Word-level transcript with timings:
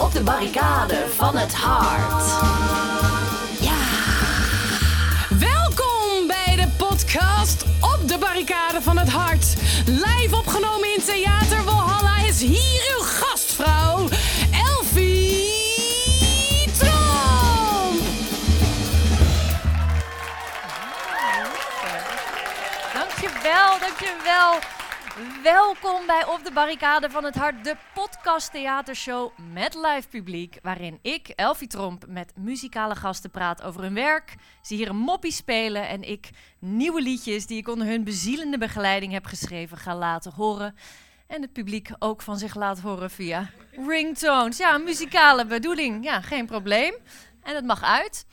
Op 0.00 0.12
de 0.12 0.22
barricade 0.22 1.06
van 1.14 1.36
het 1.36 1.54
hart. 1.54 2.24
Ja. 3.60 3.76
Welkom 5.38 6.26
bij 6.26 6.56
de 6.56 6.68
podcast 6.76 7.64
Op 7.80 8.08
de 8.08 8.18
Barricade 8.18 8.82
van 8.82 8.98
het 8.98 9.08
Hart. 9.08 9.54
Live 9.86 10.36
opgenomen 10.36 10.94
in 10.94 11.02
Theater 11.04 11.64
Walhalla 11.64 12.16
is 12.16 12.40
hier 12.40 12.96
uw 12.98 13.04
gastvrouw, 13.04 14.08
Elfie. 14.52 15.54
Dankjewel, 22.92 23.78
dankjewel. 23.80 24.58
Welkom 25.42 26.06
bij 26.06 26.26
Op 26.26 26.44
de 26.44 26.52
Barricade 26.52 27.10
van 27.10 27.24
het 27.24 27.34
Hart, 27.34 27.64
de 27.64 27.76
podcast 28.26 28.52
theatershow 28.52 29.30
met 29.52 29.74
live 29.74 30.08
publiek. 30.08 30.58
Waarin 30.62 30.98
ik, 31.02 31.28
Elfie 31.28 31.68
Tromp, 31.68 32.04
met 32.08 32.32
muzikale 32.36 32.94
gasten 32.94 33.30
praat 33.30 33.62
over 33.62 33.82
hun 33.82 33.94
werk. 33.94 34.34
Ze 34.62 34.74
hier 34.74 34.88
een 34.88 34.96
moppie 34.96 35.32
spelen 35.32 35.88
en 35.88 36.02
ik 36.02 36.30
nieuwe 36.58 37.02
liedjes 37.02 37.46
die 37.46 37.58
ik 37.58 37.68
onder 37.68 37.86
hun 37.86 38.04
bezielende 38.04 38.58
begeleiding 38.58 39.12
heb 39.12 39.24
geschreven 39.24 39.76
ga 39.76 39.96
laten 39.96 40.32
horen. 40.32 40.74
En 41.26 41.42
het 41.42 41.52
publiek 41.52 41.88
ook 41.98 42.22
van 42.22 42.38
zich 42.38 42.54
laat 42.54 42.80
horen 42.80 43.10
via 43.10 43.50
ringtones. 43.86 44.56
Ja, 44.56 44.78
muzikale 44.78 45.46
bedoeling. 45.46 46.04
Ja, 46.04 46.20
geen 46.20 46.46
probleem. 46.46 46.94
En 47.42 47.54
het 47.54 47.64
mag 47.64 47.82
uit. 47.82 48.26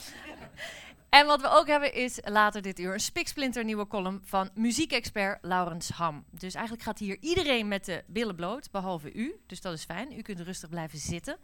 En 1.13 1.25
wat 1.25 1.41
we 1.41 1.49
ook 1.49 1.67
hebben 1.67 1.93
is 1.93 2.19
later 2.23 2.61
dit 2.61 2.79
uur 2.79 2.93
een 2.93 2.99
spiksplinter 2.99 3.63
nieuwe 3.63 3.87
column 3.87 4.21
van 4.23 4.49
muziekexpert 4.55 5.37
Laurens 5.41 5.89
Ham. 5.89 6.23
Dus 6.31 6.53
eigenlijk 6.53 6.83
gaat 6.85 6.99
hier 6.99 7.17
iedereen 7.19 7.67
met 7.67 7.85
de 7.85 8.03
billen 8.07 8.35
bloot, 8.35 8.71
behalve 8.71 9.13
u. 9.13 9.35
Dus 9.47 9.61
dat 9.61 9.73
is 9.73 9.83
fijn. 9.83 10.17
U 10.17 10.21
kunt 10.21 10.39
rustig 10.39 10.69
blijven 10.69 10.99
zitten. 10.99 11.37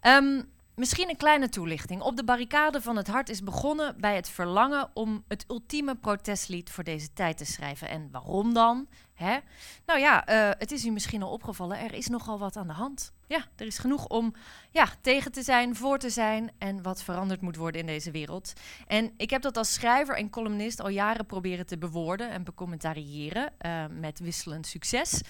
Ehm, 0.00 0.42
misschien 0.74 1.08
een 1.08 1.16
kleine 1.16 1.48
toelichting. 1.48 2.02
Op 2.02 2.16
de 2.16 2.24
barricade 2.24 2.82
van 2.82 2.96
het 2.96 3.06
hart 3.06 3.28
is 3.28 3.42
begonnen 3.42 4.00
bij 4.00 4.16
het 4.16 4.28
verlangen 4.28 4.90
om 4.94 5.24
het 5.28 5.44
ultieme 5.48 5.94
protestlied 5.94 6.70
voor 6.70 6.84
deze 6.84 7.12
tijd 7.12 7.36
te 7.36 7.44
schrijven. 7.44 7.88
En 7.88 8.08
waarom 8.10 8.54
dan? 8.54 8.88
Hè? 9.18 9.38
Nou 9.86 10.00
ja, 10.00 10.26
eh, 10.26 10.50
het 10.58 10.72
is 10.72 10.84
u 10.84 10.90
misschien 10.90 11.22
al 11.22 11.30
opgevallen, 11.30 11.78
er 11.78 11.94
is 11.94 12.06
nogal 12.06 12.38
wat 12.38 12.56
aan 12.56 12.66
de 12.66 12.72
hand. 12.72 13.12
Ja, 13.26 13.44
er 13.56 13.66
is 13.66 13.78
genoeg 13.78 14.06
om 14.06 14.34
ja, 14.70 14.88
tegen 15.00 15.32
te 15.32 15.42
zijn, 15.42 15.76
voor 15.76 15.98
te 15.98 16.10
zijn 16.10 16.50
en 16.58 16.82
wat 16.82 17.02
veranderd 17.02 17.40
moet 17.40 17.56
worden 17.56 17.80
in 17.80 17.86
deze 17.86 18.10
wereld. 18.10 18.52
En 18.86 19.12
ik 19.16 19.30
heb 19.30 19.42
dat 19.42 19.56
als 19.56 19.72
schrijver 19.72 20.16
en 20.16 20.30
columnist 20.30 20.80
al 20.80 20.88
jaren 20.88 21.26
proberen 21.26 21.66
te 21.66 21.78
bewoorden 21.78 22.30
en 22.30 22.44
becommentariëren, 22.44 23.52
eh, 23.58 23.84
met 23.90 24.18
wisselend 24.18 24.66
succes. 24.66 25.22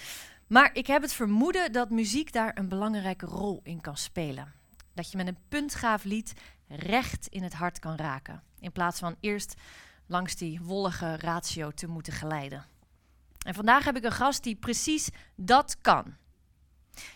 Maar 0.46 0.70
ik 0.72 0.86
heb 0.86 1.02
het 1.02 1.12
vermoeden 1.12 1.72
dat 1.72 1.90
muziek 1.90 2.32
daar 2.32 2.58
een 2.58 2.68
belangrijke 2.68 3.26
rol 3.26 3.60
in 3.62 3.80
kan 3.80 3.96
spelen. 3.96 4.52
Dat 4.94 5.10
je 5.10 5.16
met 5.16 5.26
een 5.26 5.38
puntgaaf 5.48 6.04
lied 6.04 6.32
recht 6.68 7.26
in 7.26 7.42
het 7.42 7.54
hart 7.54 7.78
kan 7.78 7.96
raken, 7.96 8.42
in 8.60 8.72
plaats 8.72 8.98
van 8.98 9.16
eerst 9.20 9.54
langs 10.06 10.36
die 10.36 10.60
wollige 10.62 11.16
ratio 11.16 11.70
te 11.70 11.86
moeten 11.86 12.12
glijden. 12.12 12.66
En 13.46 13.54
vandaag 13.54 13.84
heb 13.84 13.96
ik 13.96 14.04
een 14.04 14.12
gast 14.12 14.42
die 14.42 14.56
precies 14.56 15.08
dat 15.36 15.76
kan. 15.80 16.16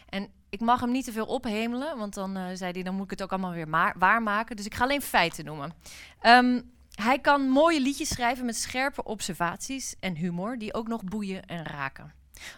En 0.08 0.30
ik 0.48 0.60
mag 0.60 0.80
hem 0.80 0.90
niet 0.90 1.04
te 1.04 1.12
veel 1.12 1.26
ophemelen, 1.26 1.98
want 1.98 2.14
dan 2.14 2.36
eh, 2.36 2.44
zei 2.54 2.72
hij, 2.72 2.82
dan 2.82 2.94
moet 2.94 3.04
ik 3.04 3.10
het 3.10 3.22
ook 3.22 3.30
allemaal 3.30 3.52
weer 3.52 3.92
waarmaken. 3.98 4.56
Dus 4.56 4.66
ik 4.66 4.74
ga 4.74 4.82
alleen 4.82 5.02
feiten 5.02 5.44
noemen. 5.44 5.72
Ehm, 6.20 6.60
hij 6.90 7.18
kan 7.18 7.48
mooie 7.48 7.80
liedjes 7.80 8.08
schrijven 8.08 8.44
met 8.44 8.56
scherpe 8.56 9.04
observaties 9.04 9.94
en 10.00 10.16
humor, 10.16 10.58
die 10.58 10.74
ook 10.74 10.88
nog 10.88 11.04
boeien 11.04 11.46
en 11.46 11.64
raken. 11.64 12.12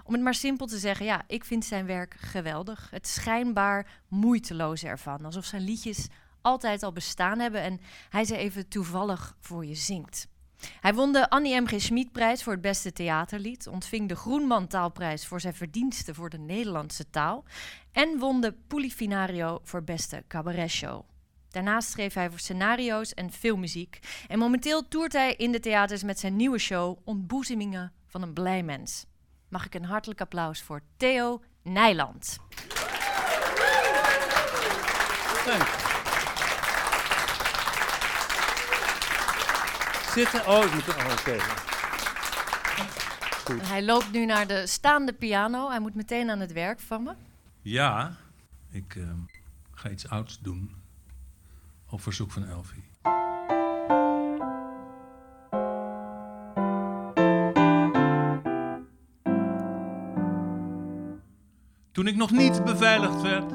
Om 0.05 0.13
het 0.13 0.23
maar 0.23 0.35
simpel 0.35 0.67
te 0.67 0.79
zeggen, 0.79 1.07
ja, 1.07 1.23
ik 1.27 1.45
vind 1.45 1.65
zijn 1.65 1.87
werk 1.87 2.17
geweldig. 2.19 2.91
Het 2.91 3.09
schijnbaar 3.09 4.03
moeiteloze 4.09 4.89
ervan, 4.89 5.25
alsof 5.25 5.45
zijn 5.45 5.63
liedjes 5.63 6.09
altijd 6.41 6.83
al 6.83 6.93
bestaan 6.93 7.39
hebben 7.39 7.63
en 7.63 7.81
hij 8.09 8.25
ze 8.25 8.37
even 8.37 8.69
toevallig 8.69 9.37
voor 9.41 9.67
je 9.67 9.75
zingt. 9.75 10.27
Hij 10.81 10.95
won 10.95 11.13
de 11.13 11.31
Annie 11.31 11.61
M. 11.61 11.67
G. 11.67 11.81
Schmid-prijs 11.81 12.43
voor 12.43 12.53
het 12.53 12.63
beste 12.63 12.93
theaterlied, 12.93 13.67
ontving 13.67 14.09
de 14.09 14.17
Groenman 14.17 14.67
Taalprijs 14.67 15.27
voor 15.27 15.41
zijn 15.41 15.55
verdiensten 15.55 16.15
voor 16.15 16.31
de 16.31 16.39
Nederlandse 16.39 17.11
taal 17.11 17.45
en 17.93 18.19
won 18.19 18.41
de 18.41 18.55
Polifinario 18.67 19.61
voor 19.63 19.85
beste 19.85 20.25
cabaretshow. 20.29 21.03
Daarnaast 21.51 21.91
schreef 21.91 22.15
hij 22.15 22.31
voor 22.31 22.39
scenario's 22.39 23.15
en 23.15 23.33
filmmuziek 23.33 23.99
en 24.29 24.39
momenteel 24.39 24.89
toert 24.89 25.13
hij 25.13 25.35
in 25.35 25.53
de 25.53 25.61
theaters 25.61 26.03
met 26.03 26.19
zijn 26.19 26.37
nieuwe 26.37 26.59
show 26.59 26.99
Ontboezemingen 27.05 27.93
van 28.07 28.23
een 28.23 28.33
blij 28.33 28.63
mens. 28.63 29.07
Mag 29.49 29.67
ik 29.67 29.75
een 29.75 29.85
hartelijk 29.85 30.21
applaus 30.21 30.63
voor 30.63 30.81
Theo 30.97 31.43
Nijland. 31.63 32.39
Zitten? 40.15 40.49
Oh, 40.49 40.65
ik 40.65 40.75
moet... 40.75 40.89
Oh, 40.89 41.13
oké. 41.19 41.37
Hij 43.63 43.85
loopt 43.85 44.13
nu 44.13 44.25
naar 44.25 44.47
de 44.47 44.67
staande 44.67 45.13
piano. 45.13 45.69
Hij 45.71 45.81
moet 45.81 45.95
meteen 45.95 46.31
aan 46.31 46.41
het 46.41 46.53
werk 46.53 46.81
van 46.81 47.03
me. 47.03 47.13
Ja, 47.63 48.17
ik 48.71 48.95
ehm, 48.97 49.19
ga 49.73 49.89
iets 49.89 50.09
ouds 50.09 50.41
doen. 50.41 50.75
Op 51.89 52.03
verzoek 52.03 52.31
van 52.31 52.45
Elfie. 52.45 52.85
Toen 61.93 62.07
ik 62.07 62.17
nog 62.17 62.31
niet 62.31 62.65
beveiligd 62.65 63.21
werd, 63.21 63.53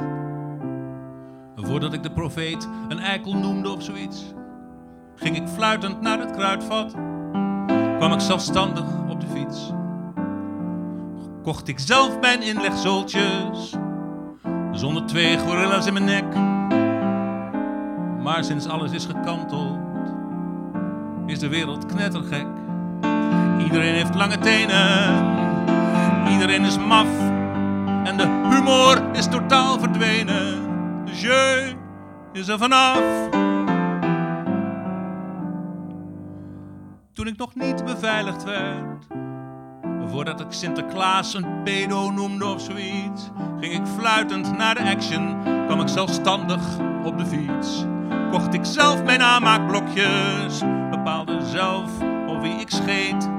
voordat 1.55 1.93
ik 1.93 2.03
de 2.03 2.11
profeet 2.11 2.67
een 2.89 2.99
eikel 2.99 3.35
noemde 3.35 3.69
of 3.69 3.83
zoiets, 3.83 4.33
ging 5.19 5.35
ik 5.35 5.47
fluitend 5.47 6.02
naar 6.02 6.19
het 6.19 6.31
kruidvat, 6.31 6.91
kwam 7.97 8.13
ik 8.13 8.19
zelfstandig 8.19 8.85
op 9.09 9.19
de 9.22 9.28
fiets. 9.28 9.72
Kocht 11.44 11.68
ik 11.68 11.80
zelf 11.80 12.19
mijn 12.19 12.41
inlegzooltjes, 12.41 13.74
zonder 14.72 15.06
twee 15.06 15.38
gorilla's 15.38 15.85
in 15.85 15.94
mijn 15.94 16.06
nek. 16.06 16.35
Maar 18.24 18.44
sinds 18.44 18.68
alles 18.68 18.91
is 18.91 19.06
gekanteld, 19.06 19.78
is 21.25 21.40
de 21.40 21.47
wereld 21.47 21.86
knettergek. 21.86 22.47
Iedereen 23.59 23.94
heeft 23.94 24.16
lange 24.16 24.38
tenen, 24.38 25.25
iedereen 26.31 26.66
is 26.66 26.78
maf 26.78 27.07
en 28.03 28.18
de 28.18 28.47
humor 28.50 29.01
is 29.13 29.28
totaal 29.28 29.80
verdwenen. 29.80 30.68
De 31.06 31.12
jeu 31.12 31.74
is 32.31 32.47
er 32.47 32.57
vanaf. 32.57 33.47
Toen 37.19 37.28
ik 37.28 37.38
nog 37.38 37.56
niet 37.56 37.85
beveiligd 37.85 38.44
werd, 38.44 39.07
voordat 40.06 40.40
ik 40.40 40.46
Sinterklaas 40.50 41.34
een 41.34 41.63
pedo 41.63 42.12
noemde 42.12 42.46
of 42.46 42.62
zoiets, 42.62 43.30
ging 43.59 43.74
ik 43.74 43.85
fluitend 43.97 44.57
naar 44.57 44.75
de 44.75 44.81
action, 44.96 45.38
kwam 45.66 45.81
ik 45.81 45.88
zelfstandig 45.88 46.62
op 47.03 47.18
de 47.18 47.25
fiets. 47.25 47.85
Kocht 48.31 48.53
ik 48.53 48.66
zelf 48.66 49.03
mijn 49.03 49.22
aanmaakblokjes, 49.22 50.59
bepaalde 50.90 51.46
zelf 51.46 51.91
op 52.28 52.41
wie 52.41 52.59
ik 52.59 52.69
scheet. 52.69 53.30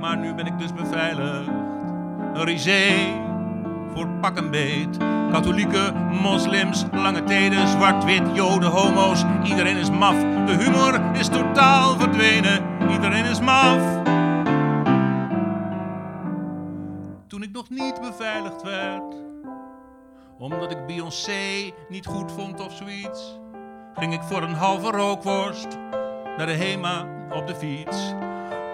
Maar 0.00 0.16
nu 0.16 0.34
ben 0.34 0.46
ik 0.46 0.58
dus 0.58 0.72
beveiligd. 0.72 1.48
Een 2.34 2.44
voor 3.94 4.08
pak 4.20 4.36
en 4.36 4.50
beet. 4.50 4.96
Katholieken, 5.30 5.96
moslims, 6.06 6.84
lange 6.92 7.24
teden, 7.24 7.68
zwart-wit, 7.68 8.22
joden, 8.32 8.70
homo's. 8.70 9.24
Iedereen 9.44 9.76
is 9.76 9.90
maf. 9.90 10.16
De 10.46 10.56
humor 10.58 11.16
is 11.16 11.28
totaal 11.28 11.98
verdwenen. 11.98 12.62
Iedereen 12.90 13.24
is 13.24 13.40
maf. 13.40 14.02
Toen 17.26 17.42
ik 17.42 17.52
nog 17.52 17.70
niet 17.70 18.00
beveiligd 18.00 18.62
werd, 18.62 19.14
omdat 20.38 20.70
ik 20.70 20.86
Beyoncé 20.86 21.72
niet 21.88 22.06
goed 22.06 22.32
vond 22.32 22.60
of 22.60 22.72
zoiets, 22.72 23.38
ging 23.94 24.12
ik 24.12 24.22
voor 24.22 24.42
een 24.42 24.54
halve 24.54 24.90
rookworst 24.90 25.78
naar 26.36 26.46
de 26.46 26.52
Hema 26.52 27.06
op 27.30 27.46
de 27.46 27.54
fiets. 27.54 28.14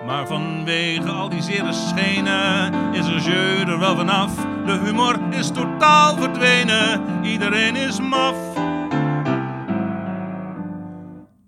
Maar 0.06 0.26
vanwege 0.26 1.11
al 1.11 1.29
die 1.29 1.43
zere 1.43 1.73
schenen 1.73 2.94
is 2.94 3.06
er 3.06 3.19
jeu 3.19 3.61
er 3.61 3.79
wel 3.79 3.97
vanaf. 3.97 4.35
De 4.67 4.79
humor 4.85 5.19
is 5.31 5.50
totaal 5.50 6.17
verdwenen, 6.17 7.25
iedereen 7.25 7.76
is 7.76 8.00
maf. 8.00 8.37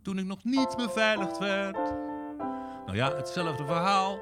Toen 0.03 0.19
ik 0.19 0.27
nog 0.27 0.45
niet 0.45 0.77
beveiligd 0.77 1.39
werd, 1.39 1.79
nou 2.87 2.97
ja, 2.97 3.13
hetzelfde 3.17 3.65
verhaal. 3.65 4.19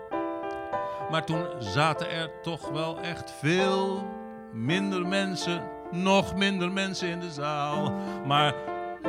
Maar 1.11 1.25
toen 1.25 1.47
zaten 1.59 2.11
er 2.11 2.31
toch 2.43 2.69
wel 2.69 3.01
echt 3.01 3.35
veel 3.41 4.09
minder 4.53 5.07
mensen, 5.07 5.63
nog 5.91 6.35
minder 6.35 6.73
mensen 6.73 7.09
in 7.09 7.21
de 7.21 7.31
zaal. 7.31 7.93
Maar 8.27 8.55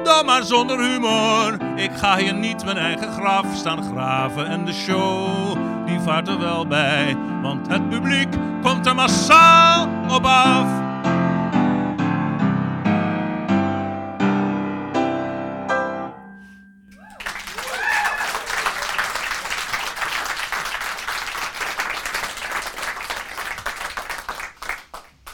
dan 0.03 0.25
maar 0.25 0.43
zonder 0.43 0.79
humor. 0.79 1.57
Ik 1.75 1.91
ga 1.91 2.17
hier 2.17 2.33
niet 2.33 2.65
mijn 2.65 2.77
eigen 2.77 3.11
graf 3.11 3.55
staan 3.55 3.83
graven 3.83 4.47
en 4.47 4.65
de 4.65 4.73
show 4.73 5.57
die 5.85 5.99
vaart 5.99 6.27
er 6.27 6.39
wel 6.39 6.67
bij, 6.67 7.15
want 7.41 7.67
het 7.67 7.89
publiek 7.89 8.27
komt 8.61 8.85
er 8.85 8.95
massaal 8.95 9.88
op 10.09 10.25
af. 10.25 10.89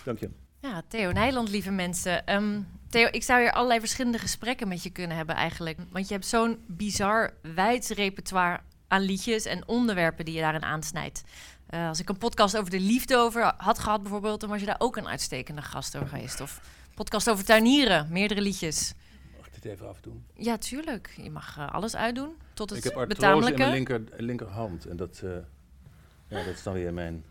Dank 0.03 0.19
je. 0.19 0.29
Ja, 0.59 0.81
Theo 0.87 1.11
Nijland, 1.11 1.49
lieve 1.49 1.71
mensen. 1.71 2.25
Ehm, 2.25 2.59
Theo, 2.89 3.07
ik 3.11 3.23
zou 3.23 3.41
hier 3.41 3.51
allerlei 3.51 3.79
verschillende 3.79 4.17
gesprekken 4.17 4.67
met 4.67 4.83
je 4.83 4.89
kunnen 4.89 5.17
hebben 5.17 5.35
eigenlijk. 5.35 5.77
Want 5.91 6.07
je 6.07 6.13
hebt 6.13 6.25
zo'n 6.25 6.63
bizar 6.67 7.33
wijds 7.55 7.89
repertoire 7.89 8.59
aan 8.87 9.01
liedjes 9.01 9.45
en 9.45 9.67
onderwerpen 9.67 10.25
die 10.25 10.33
je 10.33 10.41
daarin 10.41 10.63
aansnijdt. 10.63 11.23
Eh, 11.67 11.87
als 11.87 11.99
ik 11.99 12.09
een 12.09 12.17
podcast 12.17 12.57
over 12.57 12.71
de 12.71 12.79
liefde 12.79 13.17
over 13.17 13.53
had 13.57 13.79
gehad 13.79 14.01
bijvoorbeeld... 14.01 14.39
dan 14.39 14.49
was 14.49 14.59
je 14.59 14.65
daar 14.65 14.79
ook 14.79 14.97
een 14.97 15.07
uitstekende 15.07 15.61
gast 15.61 15.95
over 15.95 16.07
geweest. 16.07 16.41
Of 16.41 16.61
podcast 16.95 17.29
over 17.29 17.45
tuinieren, 17.45 18.07
meerdere 18.09 18.41
liedjes. 18.41 18.93
Mag 19.37 19.47
ik 19.47 19.53
dit 19.53 19.65
even 19.65 19.89
afdoen? 19.89 20.25
Ja, 20.33 20.57
tuurlijk. 20.57 21.13
Je 21.21 21.31
mag 21.31 21.57
eh, 21.57 21.73
alles 21.73 21.95
uitdoen 21.95 22.35
tot 22.53 22.69
het 22.69 22.77
Ik 22.77 22.83
heb 22.83 22.95
artrose 22.95 23.51
in 23.51 23.57
mijn 23.57 23.71
linker, 23.71 24.01
linkerhand. 24.17 24.85
En 24.85 24.97
dat, 24.97 25.21
eh, 25.23 25.29
ja, 26.27 26.43
dat 26.43 26.53
is 26.53 26.63
dan 26.63 26.73
weer 26.73 26.93
mijn... 26.93 27.23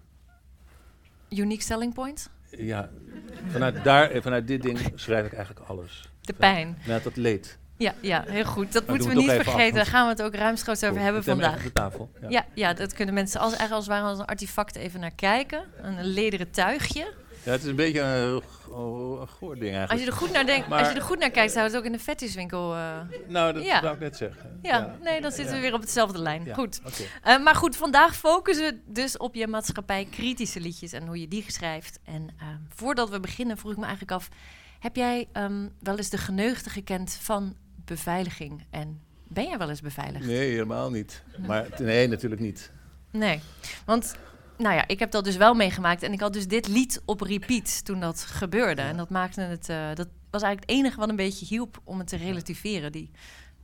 Unique 1.29 1.63
selling 1.63 1.95
point. 1.95 2.31
Ja, 2.51 2.89
vanuit, 3.47 3.85
daar, 3.85 4.11
eh, 4.11 4.23
vanuit 4.23 4.47
dit 4.47 4.63
ding 4.63 4.79
schrijf 4.95 5.27
ik 5.27 5.33
eigenlijk 5.33 5.69
alles. 5.69 6.11
De 6.21 6.33
pijn. 6.33 6.79
Vanuit 6.81 7.05
dat 7.05 7.17
leed. 7.17 7.59
Ja, 7.77 7.95
ja 8.01 8.25
heel 8.27 8.45
goed. 8.45 8.73
Dat 8.73 8.87
Maar 8.87 8.97
moeten 8.97 9.15
we 9.15 9.21
niet 9.21 9.31
vergeten. 9.31 9.75
Daar 9.75 9.87
gaan 9.87 10.05
we 10.05 10.11
het 10.11 10.23
ook 10.23 10.35
ruimschoots 10.35 10.83
over 10.83 10.95
Goed, 10.95 11.05
hebben 11.05 11.25
vandaag. 11.25 11.63
de 11.63 11.73
tafel. 11.73 12.11
Ja. 12.21 12.29
Ja, 12.29 12.45
ja, 12.55 12.75
dat 12.75 12.93
kunnen 12.93 13.15
mensen 13.15 13.41
als, 13.41 13.49
eigenlijk 13.57 13.77
als 13.77 13.87
het 13.87 13.95
ware 13.95 14.09
als 14.09 14.19
een 14.19 14.25
artefact 14.25 14.77
even 14.77 15.01
naar 15.01 15.11
kijken. 15.11 15.63
Een 15.83 16.05
lederen 16.05 16.51
tuigje. 16.51 17.13
Ja, 17.43 17.51
het 17.51 17.63
is 17.63 17.69
een 17.69 17.77
beetje 17.77 18.01
een, 18.01 18.43
oh, 18.77 19.21
een 19.21 19.29
goor 19.29 19.55
ding 19.55 19.75
eigenlijk. 19.75 19.91
Als 19.93 20.01
je 20.01 20.07
er 20.07 20.13
goed 20.17 20.33
naar, 20.33 20.47
denkt, 20.47 20.71
als 20.71 20.89
je 20.89 20.95
er 20.95 21.03
goed 21.03 21.19
naar 21.19 21.31
kijkt, 21.31 21.53
zou 21.53 21.67
het 21.67 21.77
ook 21.77 21.85
in 21.85 21.93
de 21.93 21.99
fetishwinkel... 21.99 22.75
eh 22.75 22.99
Nou, 23.29 23.53
dat 23.53 23.65
Ja. 23.65 23.81
wou 23.83 23.95
ik 23.95 24.01
net 24.01 24.17
zeggen. 24.17 24.59
ja, 24.63 24.97
nee, 25.03 25.21
dan 25.21 25.31
zitten 25.33 25.55
we 25.55 25.61
weer 25.61 25.75
op 25.75 25.81
hetzelfde 25.81 26.19
lijn. 26.19 26.45
Ja, 26.45 26.55
Goed. 26.55 26.81
oké. 26.87 27.03
Eh, 27.23 27.43
maar 27.43 27.55
goed, 27.55 27.77
vandaag 27.77 28.17
focussen 28.17 28.65
we 28.65 28.81
dus 28.93 29.17
op 29.17 29.35
je 29.35 29.47
maatschappij-kritische 29.47 30.61
liedjes 30.61 30.93
en 30.93 31.07
hoe 31.07 31.21
je 31.21 31.29
die 31.29 31.45
schrijft. 31.47 31.99
En 32.05 32.29
eh, 32.39 32.47
voordat 32.75 33.11
we 33.11 33.21
beginnen, 33.21 33.57
vroeg 33.57 33.73
ik 33.73 33.79
me 33.79 33.85
eigenlijk 33.85 34.13
af: 34.13 34.29
heb 34.79 34.97
jij 34.97 35.29
ehm, 35.33 35.69
wel 35.81 35.97
eens 35.97 36.11
de 36.11 36.19
geneugde 36.19 36.71
gekend 36.71 37.19
van 37.23 37.57
beveiliging? 37.85 38.65
En 38.71 39.01
ben 39.29 39.45
jij 39.49 39.59
wel 39.59 39.69
eens 39.69 39.81
beveiligd? 39.81 40.27
Nee, 40.27 40.51
helemaal 40.51 40.91
niet. 40.91 41.23
Maar 41.47 41.67
nee, 41.79 42.09
natuurlijk 42.09 42.41
niet. 42.41 42.71
Nee, 43.11 43.41
want 43.85 44.17
nou 44.59 44.75
ja, 44.75 44.89
ik 44.89 44.99
heb 44.99 45.11
dat 45.11 45.25
dus 45.25 45.37
wel 45.37 45.55
meegemaakt 45.55 46.03
en 46.03 46.13
ik 46.13 46.21
had 46.21 46.33
dus 46.33 46.49
dit 46.49 46.69
lied 46.69 47.03
op 47.05 47.21
repeat 47.21 47.85
toen 47.85 48.01
dat 48.01 48.21
gebeurde. 48.21 48.83
En 48.83 48.97
dat 48.97 49.11
maakte 49.11 49.41
het, 49.41 49.69
eh, 49.69 49.95
dat 49.95 50.09
was 50.31 50.43
eigenlijk 50.43 50.71
het 50.71 50.79
enige 50.79 50.99
wat 50.99 51.09
een 51.09 51.17
beetje 51.17 51.47
hielp 51.47 51.81
om 51.85 51.99
het 51.99 52.09
te 52.09 52.17
relativeren. 52.17 52.93
Die, 52.93 53.11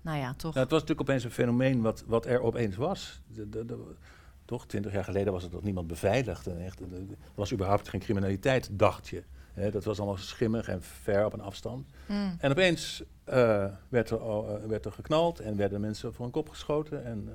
nou 0.00 0.18
ja, 0.18 0.34
toch. 0.34 0.54
Nou, 0.54 0.64
het 0.64 0.70
was 0.70 0.80
natuurlijk 0.80 1.08
opeens 1.08 1.24
een 1.24 1.30
fenomeen 1.30 1.80
wat, 1.80 2.04
wat 2.06 2.26
er 2.26 2.40
opeens 2.40 2.76
was. 2.76 3.20
De, 3.26 3.48
de, 3.48 3.64
de- 3.64 3.94
toch, 4.44 4.66
twintig 4.66 4.92
jaar 4.92 5.04
geleden 5.04 5.32
was 5.32 5.44
er 5.44 5.50
toch 5.50 5.62
niemand 5.62 5.86
beveiligd. 5.86 6.46
En 6.46 6.64
echt, 6.64 6.80
er 6.80 6.86
was 7.34 7.52
überhaupt 7.52 7.88
geen 7.88 8.00
criminaliteit, 8.00 8.68
dacht 8.72 9.08
je. 9.08 9.22
Dat 9.70 9.84
was 9.84 9.98
allemaal 9.98 10.16
schimmig 10.16 10.68
en 10.68 10.82
ver 10.82 11.24
op 11.24 11.32
een 11.32 11.40
afstand. 11.40 11.90
Mm. 12.06 12.36
En 12.38 12.50
opeens 12.50 13.02
eh, 13.24 13.66
werd, 13.88 14.10
er, 14.10 14.20
eh, 14.20 14.64
werd 14.66 14.84
er 14.84 14.92
geknald 14.92 15.40
en 15.40 15.56
werden 15.56 15.80
mensen 15.80 16.14
voor 16.14 16.24
een 16.24 16.30
kop 16.32 16.48
geschoten 16.48 17.04
en 17.04 17.28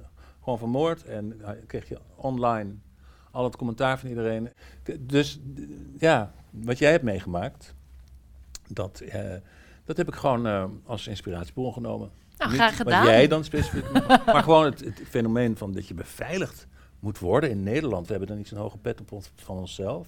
gewoon 0.43 0.57
vermoord. 0.57 1.03
En 1.03 1.41
kreeg 1.67 1.89
je 1.89 1.99
online 2.15 2.73
al 3.37 3.43
het 3.43 3.55
commentaar 3.55 3.99
van 3.99 4.09
iedereen. 4.09 4.49
Dus 4.99 5.39
ja, 5.97 6.33
wat 6.49 6.77
jij 6.77 6.91
hebt 6.91 7.03
meegemaakt, 7.03 7.73
dat, 8.67 8.99
eh, 8.99 9.35
dat 9.85 9.97
heb 9.97 10.07
ik 10.07 10.15
gewoon 10.15 10.47
eh, 10.47 10.65
als 10.83 11.07
inspiratiebron 11.07 11.73
genomen. 11.73 12.09
Nou, 12.37 12.51
Niet 12.51 12.59
graag 12.59 12.75
gedaan. 12.75 13.03
Wat 13.03 13.09
jij 13.09 13.27
dan 13.27 13.43
specifiek, 13.43 13.91
maar, 14.25 14.43
gewoon 14.43 14.65
het, 14.65 14.79
het 14.79 15.01
fenomeen 15.09 15.57
van 15.57 15.71
dat 15.71 15.87
je 15.87 15.93
beveiligd 15.93 16.67
moet 16.99 17.19
worden 17.19 17.49
in 17.49 17.63
Nederland. 17.63 18.05
We 18.05 18.11
hebben 18.11 18.29
dan 18.29 18.37
niet 18.37 18.47
zo'n 18.47 18.57
hoge 18.57 18.77
pet 18.77 19.01
op 19.01 19.11
ons, 19.11 19.31
van 19.35 19.57
onszelf. 19.57 20.07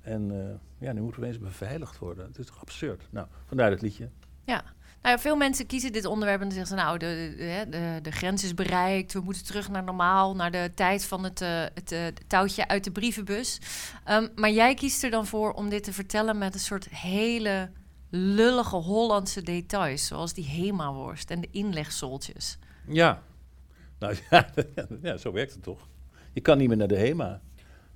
En 0.00 0.30
eh, 0.30 0.54
ja, 0.86 0.92
nu 0.92 1.00
moeten 1.00 1.20
we 1.20 1.26
eens 1.26 1.38
beveiligd 1.38 1.98
worden. 1.98 2.26
Het 2.26 2.38
is 2.38 2.46
toch 2.46 2.60
absurd? 2.60 3.08
Nou, 3.10 3.26
vandaar 3.46 3.70
dat 3.70 3.82
liedje. 3.82 4.08
Ja. 4.44 4.64
Nou 5.04 5.18
veel 5.18 5.36
mensen 5.36 5.66
kiezen 5.66 5.92
dit 5.92 6.04
onderwerp 6.04 6.40
en 6.40 6.48
dan 6.48 6.56
zeggen 6.56 6.78
ze... 6.78 6.82
nou, 6.84 6.98
de, 6.98 8.00
de, 8.02 8.12
grens 8.12 8.44
is 8.44 8.54
bereikt, 8.54 9.12
we 9.12 9.20
moeten 9.20 9.44
terug 9.44 9.68
naar 9.68 9.84
normaal... 9.84 10.34
naar 10.34 10.50
de 10.50 10.70
tijd 10.74 11.04
van 11.04 11.24
het, 11.24 11.40
eh, 11.40 11.62
het 11.74 11.92
eh, 11.92 12.00
touwtje 12.26 12.68
uit 12.68 12.84
de 12.84 12.90
brievenbus. 12.90 13.60
Ehm, 14.04 14.28
maar 14.34 14.50
jij 14.50 14.74
kiest 14.74 15.04
er 15.04 15.10
dan 15.10 15.26
voor 15.26 15.52
om 15.52 15.68
dit 15.68 15.84
te 15.84 15.92
vertellen... 15.92 16.38
met 16.38 16.54
een 16.54 16.60
soort 16.60 16.88
hele 16.88 17.70
lullige 18.10 18.76
Hollandse 18.76 19.42
details... 19.42 20.06
zoals 20.06 20.34
die 20.34 20.46
Hema-worst 20.46 21.30
en 21.30 21.40
de 21.40 21.48
inlegsoltjes. 21.50 22.58
Ja. 22.86 23.22
Nou 23.98 24.14
ja, 24.30 24.48
ja, 25.02 25.16
zo 25.16 25.32
werkt 25.32 25.52
het 25.52 25.62
toch. 25.62 25.88
Je 26.32 26.40
kan 26.40 26.58
niet 26.58 26.68
meer 26.68 26.76
naar 26.76 26.88
de 26.88 26.98
HEMA. 26.98 27.40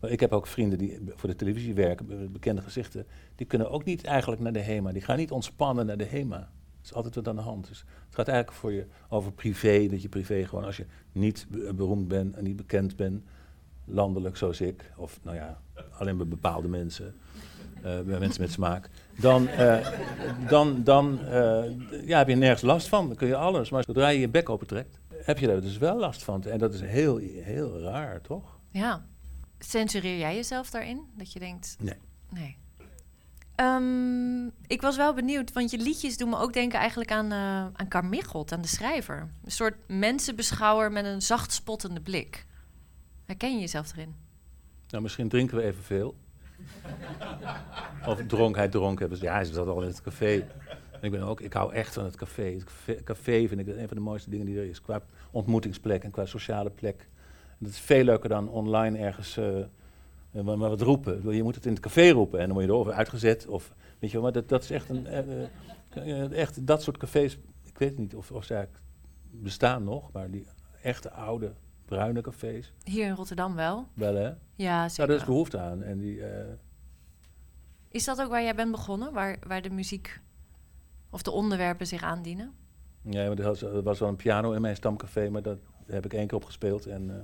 Ik 0.01 0.21
heb 0.21 0.33
ook 0.33 0.47
vrienden 0.47 0.79
die 0.79 0.99
voor 1.15 1.29
de 1.29 1.37
televisie 1.37 1.75
werken, 1.75 2.07
be- 2.07 2.29
bekende 2.31 2.63
gezichten. 2.63 3.07
Die 3.35 3.47
kunnen 3.47 3.71
ook 3.71 3.85
niet 3.85 4.05
eigenlijk 4.05 4.41
naar 4.41 4.53
de 4.53 4.63
HEMA. 4.63 4.93
Die 4.93 5.03
gaan 5.03 5.17
niet 5.17 5.31
ontspannen 5.31 5.87
naar 5.87 5.97
de 5.97 6.07
HEMA. 6.07 6.51
Is 6.85 6.93
altijd 6.93 7.15
wat 7.15 7.29
aan 7.29 7.37
de 7.37 7.43
hand. 7.43 7.67
Dus 7.69 7.79
het 8.07 8.15
gaat 8.15 8.29
eigenlijk 8.29 8.59
voor 8.59 8.73
je 8.73 8.87
over 9.09 9.33
privé. 9.33 9.87
Dat 9.91 10.03
je 10.03 10.09
privé 10.09 10.47
gewoon, 10.47 10.65
als 10.65 10.77
je 10.77 10.87
niet 11.13 11.47
be- 11.49 11.75
beroemd 11.75 12.09
bent 12.09 12.35
en 12.37 12.45
niet 12.45 12.57
bekend 12.57 12.97
bent, 12.97 13.23
landelijk 13.85 14.37
zoals 14.37 14.61
ik, 14.61 14.93
of 14.97 15.19
nou 15.23 15.37
ja, 15.37 15.61
alleen 15.99 16.17
bij 16.17 16.27
bepaalde 16.27 16.69
mensen, 16.69 17.15
eh, 17.77 18.01
bij 18.01 18.19
mensen 18.19 18.43
met 18.43 18.53
smaak, 18.53 18.91
dan, 19.21 19.49
eh, 19.49 19.89
dan, 20.49 20.85
dan 20.85 21.21
eh, 21.25 21.63
ja, 22.07 22.19
heb 22.19 22.29
je 22.29 22.35
nergens 22.35 22.63
last 22.63 22.89
van. 22.89 23.07
Dan 23.07 23.17
kun 23.17 23.29
je 23.29 23.37
alles. 23.37 23.71
Maar 23.71 23.85
zodra 23.85 24.09
je 24.09 24.21
je 24.21 24.29
bek 24.29 24.49
opentrekt, 24.49 24.99
heb 25.15 25.39
je 25.39 25.47
daar 25.47 25.61
dus 25.61 25.79
wel 25.79 25.99
last 25.99 26.23
van. 26.23 26.45
En 26.45 26.59
dat 26.59 26.75
is 26.75 26.81
heel, 26.81 27.17
heel 27.43 27.81
raar, 27.81 28.21
toch? 28.21 28.59
Ja. 28.71 29.07
Censureer 29.59 30.19
jij 30.19 30.35
jezelf 30.35 30.71
daarin? 30.71 31.03
Dat 31.17 31.33
je 31.33 31.39
denkt... 31.39 31.77
Nee. 31.81 31.95
Nee. 32.31 32.57
Ehm, 33.59 34.47
ik 34.67 34.81
was 34.81 34.97
wel 34.97 35.15
benieuwd, 35.15 35.53
want 35.53 35.71
je 35.71 35.79
liedjes 35.79 36.17
doen 36.17 36.29
me 36.29 36.39
ook 36.39 36.53
denken 36.53 36.79
eigenlijk 36.79 37.13
aan, 37.13 37.33
eh 37.33 37.67
aan 37.73 37.89
Carmichelt, 37.89 38.53
aan 38.53 38.61
de 38.61 38.69
schrijver. 38.69 39.29
Een 39.45 39.51
soort 39.51 39.75
mensenbeschouwer 39.87 40.93
met 40.93 41.05
een 41.05 41.23
zacht 41.23 41.53
spottende 41.53 42.01
blik. 42.01 42.47
Herken 43.25 43.55
je 43.55 43.61
jezelf 43.61 43.93
erin? 43.93 44.15
Nou, 44.89 45.03
misschien 45.03 45.29
drinken 45.29 45.57
we 45.57 45.63
evenveel. 45.63 46.17
of 48.07 48.27
dronk 48.27 48.57
hij 48.57 48.69
hebben. 48.71 49.19
Ja, 49.21 49.33
hij 49.33 49.45
zat 49.45 49.69
al 49.69 49.83
in 49.83 49.89
het 49.89 50.03
café. 50.03 50.47
Ik, 51.01 51.11
ben 51.11 51.23
ook, 51.23 51.41
ik 51.41 51.53
hou 51.53 51.73
echt 51.73 51.95
van 51.95 52.05
het 52.05 52.17
café. 52.17 52.59
Het 52.85 53.05
café, 53.05 53.49
vind 53.49 53.61
ik 53.61 53.67
een 53.67 53.89
van 53.89 53.97
de 53.97 54.03
mooiste 54.03 54.31
dingen 54.31 54.47
die 54.47 54.59
er 54.59 54.69
is. 54.69 54.81
Qua 54.81 55.03
ontmoetingsplek 55.31 56.05
en 56.05 56.11
qua 56.11 56.27
sociale 56.27 56.71
plek. 56.71 57.09
Dat 57.59 57.71
is 57.71 57.81
veel 57.81 58.05
leuker 58.05 58.29
dan 58.29 58.49
online 58.49 58.99
ergens 58.99 59.37
eh, 59.37 59.59
maar, 60.45 60.59
maar 60.59 60.69
wat 60.69 60.81
roepen. 60.81 61.35
Je 61.35 61.43
moet 61.43 61.55
het 61.55 61.67
in 61.67 61.73
het 61.73 61.81
café 61.81 62.11
roepen 62.11 62.39
en 62.39 62.45
dan 62.45 62.55
word 62.55 62.67
je 62.67 62.73
erover 62.73 62.93
uitgezet. 62.93 63.47
Of, 63.47 63.75
weet 63.99 64.11
je 64.11 64.17
wel, 64.17 64.23
maar 64.23 64.33
dat, 64.33 64.49
dat 64.49 64.63
is 64.63 64.71
echt 64.71 64.89
een... 64.89 65.07
eh, 65.07 65.43
eh, 65.91 66.33
echt 66.33 66.67
dat 66.67 66.83
soort 66.83 66.97
cafés, 66.97 67.39
ik 67.63 67.79
weet 67.79 67.99
niet 67.99 68.15
of, 68.15 68.31
of 68.33 68.45
ze 68.45 68.55
eigenlijk 68.55 68.85
bestaan 69.31 69.85
nog, 69.85 70.13
maar 70.13 70.31
die 70.31 70.47
echte 70.83 71.11
oude 71.13 71.53
bruine 71.85 72.21
cafés, 72.21 72.73
Hier 72.85 73.07
in 73.07 73.15
Rotterdam 73.15 73.55
wel. 73.55 73.87
wel 73.95 74.15
hè? 74.15 74.23
Ja, 74.25 74.37
Ja, 74.55 74.89
zeker. 74.89 75.07
daar 75.07 75.17
is 75.17 75.25
behoefte 75.25 75.59
aan. 75.59 75.83
En 75.83 75.99
die, 75.99 76.25
eh, 76.25 76.53
Is 77.89 78.05
dat 78.05 78.21
ook 78.21 78.31
waar 78.31 78.43
jij 78.43 78.55
bent 78.55 78.71
begonnen? 78.71 79.13
Waar, 79.13 79.39
waar 79.47 79.63
de 79.63 79.71
muziek 79.71 80.21
of 81.11 81.23
de 81.23 81.31
onderwerpen 81.31 81.87
zich 81.87 82.03
aandienen? 82.03 82.53
ja, 83.03 83.29
maar 83.29 83.39
er 83.39 83.45
was, 83.45 83.63
er 83.63 83.83
was 83.83 83.99
wel 83.99 84.09
een 84.09 84.17
piano 84.17 84.53
in 84.53 84.61
mijn 84.61 84.77
stamcafé, 84.77 85.31
maar 85.31 85.43
dat 85.43 85.59
heb 85.87 86.05
ik 86.05 86.13
één 86.15 86.27
keer 86.27 86.37
opgespeeld. 86.37 86.87
En 86.87 87.11
eh 87.11 87.17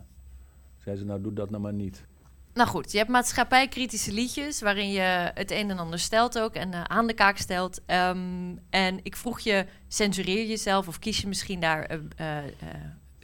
zei 0.78 0.97
ze, 0.97 1.04
nou 1.04 1.21
doe 1.21 1.33
dat 1.33 1.50
nou 1.50 1.62
maar 1.62 1.73
niet. 1.73 2.06
Nou 2.54 2.68
goed, 2.68 2.92
je 2.92 2.99
hebt 2.99 3.11
maatschappijkritische 3.11 4.12
liedjes 4.12 4.61
waarin 4.61 4.90
je 4.90 5.30
het 5.34 5.50
een 5.50 5.70
en 5.70 5.78
ander 5.78 5.99
stelt 5.99 6.38
ook 6.38 6.54
en 6.54 6.73
eh, 6.73 6.82
aan 6.82 7.06
de 7.06 7.14
kaak 7.14 7.37
stelt. 7.37 7.80
Ehm, 7.87 8.56
en 8.70 9.00
ik 9.02 9.16
vroeg 9.16 9.40
je, 9.40 9.66
censureer 9.88 10.46
jezelf 10.46 10.88
of 10.88 10.99
kies 10.99 11.20
je 11.20 11.28
misschien 11.28 11.61
daar 11.61 11.84
eh, 11.84 11.99
eh, 12.16 12.44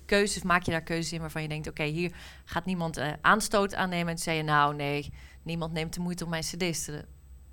keuzes, 0.04 0.42
maak 0.42 0.62
je 0.62 0.70
daar 0.70 0.82
keuzes 0.82 1.12
in 1.12 1.20
waarvan 1.20 1.42
je 1.42 1.48
denkt, 1.48 1.68
oké, 1.68 1.82
hier 1.82 2.12
gaat 2.44 2.64
niemand 2.64 3.00
aanstoot 3.20 3.74
aan 3.74 3.88
nemen. 3.88 4.08
En 4.08 4.14
toen 4.14 4.24
zei 4.24 4.36
je, 4.36 4.42
nou 4.42 4.74
nee, 4.74 5.12
niemand 5.42 5.72
neemt 5.72 5.94
de 5.94 6.00
moeite 6.00 6.24
om 6.24 6.30
mijn 6.30 6.42
cd's 6.42 6.84
te 6.84 7.04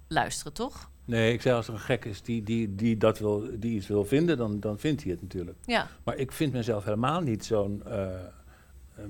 luisteren, 0.08 0.54
toch? 0.54 0.90
Nee, 1.06 1.34
ik 1.34 1.42
zei 1.42 1.56
als 1.56 1.68
er 1.68 1.74
een 1.74 1.80
gek 1.80 2.06
is 2.06 2.22
die, 2.22 2.44
die, 2.44 2.76
die, 2.76 2.98
dat 2.98 3.20
wil, 3.20 3.50
die 3.60 3.76
iets 3.76 3.88
wil 3.88 4.06
vinden, 4.06 4.38
dan, 4.38 4.60
dan 4.60 4.80
vindt 4.80 5.04
hij 5.04 5.12
het 5.12 5.22
natuurlijk. 5.22 5.58
Ja, 5.66 5.88
Maar 6.04 6.16
ik 6.16 6.32
vind 6.32 6.54
mezelf 6.54 6.84
helemaal 6.84 7.22
niet 7.22 7.46
zo'n 7.46 7.84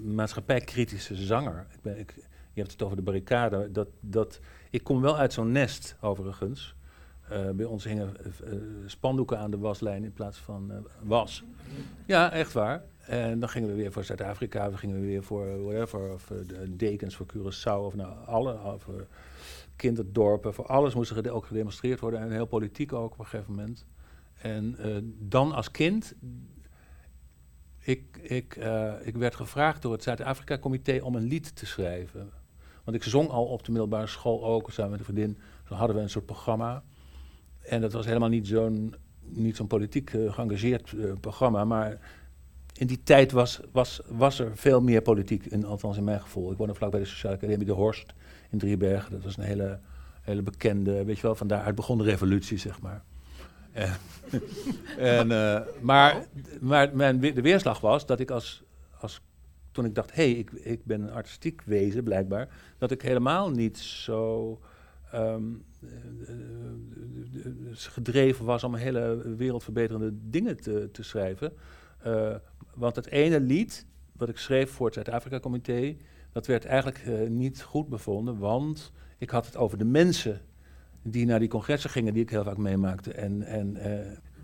maatschappijkritische 0.03 1.15
zanger. 1.15 1.67
Ik 1.73 1.81
ben, 1.81 1.99
ik, 1.99 2.13
je 2.57 2.63
hebt 2.63 2.75
het 2.75 2.83
over 2.83 2.97
de 2.97 3.03
barricade. 3.03 3.71
Dat, 3.71 3.87
dat, 3.99 4.39
ik 4.69 4.83
kom 4.83 5.01
wel 5.01 5.17
uit 5.17 5.33
zo'n 5.33 5.51
nest, 5.51 5.95
overigens. 6.01 6.75
Eh, 7.29 7.49
bij 7.49 7.65
ons 7.65 7.83
hingen 7.83 8.15
eh, 8.17 8.53
eh, 8.53 8.59
spandoeken 8.85 9.39
aan 9.39 9.51
de 9.51 9.57
waslijn 9.57 10.03
in 10.03 10.13
plaats 10.13 10.37
van 10.37 10.87
was. 11.03 11.43
Ja, 12.05 12.31
echt 12.31 12.53
waar. 12.53 12.83
En 12.97 13.39
dan 13.39 13.49
gingen 13.49 13.69
we 13.69 13.75
weer 13.75 13.91
voor 13.91 14.03
Zuid-Afrika, 14.03 14.71
we 14.71 14.77
gingen 14.77 15.01
weer 15.01 15.23
voor 15.23 15.63
whatever, 15.63 16.13
of 16.13 16.31
de 16.47 16.75
dekens 16.75 17.15
voor 17.15 17.25
Curaçao, 17.33 17.85
of 17.85 17.95
nou 17.95 18.25
alle, 18.25 18.77
kinderdorpen, 19.75 20.53
voor 20.53 20.65
alles 20.65 20.95
moest 20.95 21.11
er 21.11 21.31
ook 21.31 21.45
gedemonstreerd 21.45 21.99
worden 21.99 22.19
en 22.19 22.31
heel 22.31 22.45
politiek 22.45 22.93
ook 22.93 23.11
op 23.11 23.19
een 23.19 23.25
gegeven 23.25 23.55
moment. 23.55 23.85
En 24.41 24.75
dan 25.19 25.51
als 25.51 25.71
kind, 25.71 26.15
ik, 27.79 28.17
ik, 28.17 28.55
ik 29.01 29.15
werd 29.15 29.35
gevraagd 29.35 29.81
door 29.81 29.91
het 29.91 30.03
Zuid-Afrika-comité 30.03 30.99
om 31.01 31.15
een 31.15 31.27
lied 31.27 31.55
te 31.55 31.65
schrijven. 31.65 32.31
Want 32.87 32.99
ik 32.99 33.05
zong 33.05 33.29
al 33.29 33.45
op 33.45 33.63
de 33.63 33.71
middelbare 33.71 34.07
school 34.07 34.45
ook, 34.45 34.71
samen 34.71 34.91
met 34.91 34.99
een 34.99 35.05
vriendin. 35.05 35.37
Zo 35.67 35.73
hadden 35.73 35.95
we 35.95 36.01
een 36.01 36.09
soort 36.09 36.25
programma. 36.25 36.83
En 37.61 37.81
dat 37.81 37.93
was 37.93 38.05
helemaal 38.05 38.29
niet 38.29 38.47
zo'n, 38.47 38.95
niet 39.19 39.55
zo'n 39.55 39.67
politiek 39.67 40.13
eh, 40.13 40.33
geëngageerd 40.33 40.93
eh, 40.93 41.11
programma. 41.19 41.65
Maar 41.65 41.99
in 42.73 42.87
die 42.87 43.03
tijd 43.03 43.31
was, 43.31 43.59
was, 43.71 44.01
was 44.07 44.39
er 44.39 44.57
veel 44.57 44.81
meer 44.81 45.01
politiek, 45.01 45.45
in, 45.45 45.65
althans 45.65 45.97
in 45.97 46.03
mijn 46.03 46.21
gevoel. 46.21 46.51
Ik 46.51 46.57
woonde 46.57 46.73
vlakbij 46.73 46.99
de 46.99 47.05
Sociale 47.05 47.35
Academie 47.35 47.65
De 47.65 47.71
Horst 47.71 48.13
in 48.49 48.57
Driebergen. 48.57 49.11
Dat 49.11 49.23
was 49.23 49.37
een 49.37 49.43
hele, 49.43 49.79
hele 50.21 50.41
bekende, 50.41 51.03
weet 51.03 51.15
je 51.15 51.21
wel, 51.21 51.35
van 51.35 51.47
daaruit 51.47 51.75
begon 51.75 51.97
de 51.97 52.03
revolutie, 52.03 52.57
zeg 52.57 52.81
maar. 52.81 53.03
En, 53.71 53.93
en, 55.17 55.31
eh, 55.31 55.61
maar 55.81 56.25
maar 56.91 57.19
de 57.19 57.41
weerslag 57.41 57.79
was 57.79 58.05
dat 58.05 58.19
ik 58.19 58.31
als, 58.31 58.63
als 58.99 59.21
toen 59.77 59.85
ik 59.85 59.95
dacht, 59.95 60.15
hé, 60.15 60.31
hey, 60.31 60.39
ik, 60.39 60.51
ik 60.51 60.85
ben 60.85 61.01
een 61.01 61.11
artistiek 61.11 61.61
wezen 61.61 62.03
blijkbaar, 62.03 62.47
dat 62.77 62.91
ik 62.91 63.01
helemaal 63.01 63.49
niet 63.49 63.77
zo 63.77 64.59
ehm, 65.11 65.43
eh, 65.81 65.89
eh, 66.29 67.51
gedreven 67.73 68.45
was 68.45 68.63
om 68.63 68.75
hele 68.75 69.35
wereldverbeterende 69.35 70.11
dingen 70.29 70.61
te, 70.61 70.89
te 70.91 71.03
schrijven. 71.03 71.53
Eh, 71.97 72.35
want 72.73 72.95
het 72.95 73.07
ene 73.07 73.39
lied 73.39 73.85
wat 74.11 74.29
ik 74.29 74.37
schreef 74.37 74.71
voor 74.71 74.85
het 74.85 74.95
Zuid-Afrika-comité, 74.95 75.95
dat 76.31 76.45
werd 76.45 76.65
eigenlijk 76.65 77.29
niet 77.29 77.63
goed 77.63 77.89
bevonden, 77.89 78.37
want 78.37 78.91
ik 79.17 79.29
had 79.29 79.45
het 79.45 79.57
over 79.57 79.77
de 79.77 79.85
mensen 79.85 80.41
die 81.01 81.25
naar 81.25 81.39
die 81.39 81.49
congressen 81.49 81.89
gingen, 81.89 82.13
die 82.13 82.23
ik 82.23 82.29
heel 82.29 82.43
vaak 82.43 82.57
meemaakte. 82.57 83.13
En, 83.13 83.43
en 83.43 83.77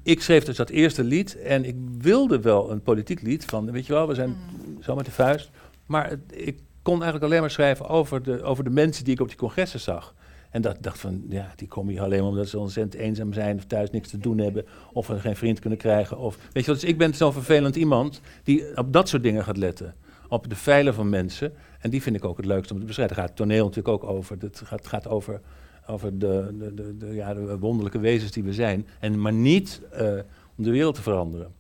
ik 0.04 0.22
schreef 0.22 0.44
dus 0.44 0.56
dat 0.56 0.70
eerste 0.70 1.04
lied 1.04 1.38
en 1.42 1.66
ik 1.66 1.76
wilde 1.98 2.40
wel 2.42 2.72
een 2.72 2.82
politiek 2.82 3.22
lied 3.22 3.46
van, 3.46 3.72
weet 3.72 3.86
je 3.86 3.94
wel, 3.94 4.08
we 4.08 4.14
zijn 4.16 4.36
zo 4.82 4.96
met 4.96 5.06
de 5.06 5.12
vuist. 5.12 5.50
Maar 5.86 6.10
het- 6.10 6.20
ik 6.34 6.60
kon 6.82 6.94
eigenlijk 6.94 7.24
alleen 7.24 7.42
maar 7.42 7.52
schrijven 7.52 7.88
over 7.88 8.24
de, 8.24 8.42
over 8.44 8.64
de 8.64 8.70
mensen 8.70 9.04
die 9.04 9.14
ik 9.14 9.22
op 9.22 9.28
die 9.28 9.38
congressen 9.38 9.80
zag. 9.80 10.14
En 10.50 10.62
dat 10.62 10.78
dacht 10.82 11.00
van, 11.00 11.24
ja, 11.30 11.54
die 11.56 11.68
komen 11.68 11.94
hier 11.94 12.02
alleen 12.02 12.20
maar 12.20 12.30
omdat 12.30 12.48
ze 12.48 12.60
ontzettend 12.60 13.02
eenzaam 13.02 13.34
zijn 13.34 13.58
of 13.58 13.66
thuis 13.66 13.90
niks 13.90 14.10
te 14.10 14.18
doen 14.18 14.38
hebben 14.38 14.66
of 14.94 15.06
geen 15.08 15.36
vriend 15.36 15.60
kunnen 15.60 15.80
krijgen. 15.80 16.18
Of, 16.18 16.36
weet 16.36 16.66
je 16.66 16.72
wel, 16.72 16.80
dus 16.80 16.90
ik 16.90 16.98
ben 16.98 17.14
zo'n 17.14 17.34
vervelend 17.34 17.76
iemand 17.76 18.22
die 18.44 18.78
op 18.78 18.94
dat 18.94 19.10
soort 19.10 19.24
dingen 19.24 19.44
gaat 19.44 19.58
letten. 19.58 19.96
Op 20.30 20.50
de 20.50 20.56
veilen 20.56 20.94
van 20.94 21.10
mensen. 21.10 21.54
En 21.80 21.90
die 21.90 22.02
vind 22.02 22.16
ik 22.16 22.26
ook 22.26 22.38
het 22.38 22.46
leukste 22.46 22.74
om 22.74 22.80
te 22.80 22.86
beschrijven. 22.86 23.16
Daar 23.16 23.26
gaat 23.26 23.38
het 23.38 23.48
toneel 23.48 23.66
natuurlijk 23.66 24.04
ook 24.04 24.10
over. 24.10 24.38
Het 24.40 24.62
gaat, 24.66 24.88
gaat 24.88 25.08
over, 25.08 25.42
over 25.88 26.20
de, 26.20 26.56
de, 26.75 26.98
de, 26.98 27.08
ja, 27.13 27.34
de 27.34 27.60
wonderlijke 27.60 28.00
wezens 28.00 28.32
die 28.32 28.44
we 28.44 28.54
zijn. 28.54 28.88
En, 29.00 29.22
maar 29.22 29.34
niet 29.34 29.82
eh, 29.92 30.13
om 30.56 30.63
de 30.63 30.72
wereld 30.72 30.96
te 30.96 31.02
veranderen. 31.02 31.54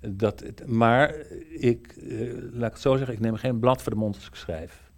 Dat, 0.00 0.44
maar 0.66 1.14
ik, 1.48 1.86
eh, 1.86 2.32
laat 2.52 2.72
het 2.72 2.80
zo 2.80 2.96
zeggen, 2.96 3.14
ik 3.14 3.20
neem 3.20 3.34
geen 3.34 3.58
blad 3.58 3.82
voor 3.82 3.92
de 3.92 3.98
mond 3.98 4.14
als 4.14 4.26
ik 4.26 4.34
schrijf. 4.34 4.90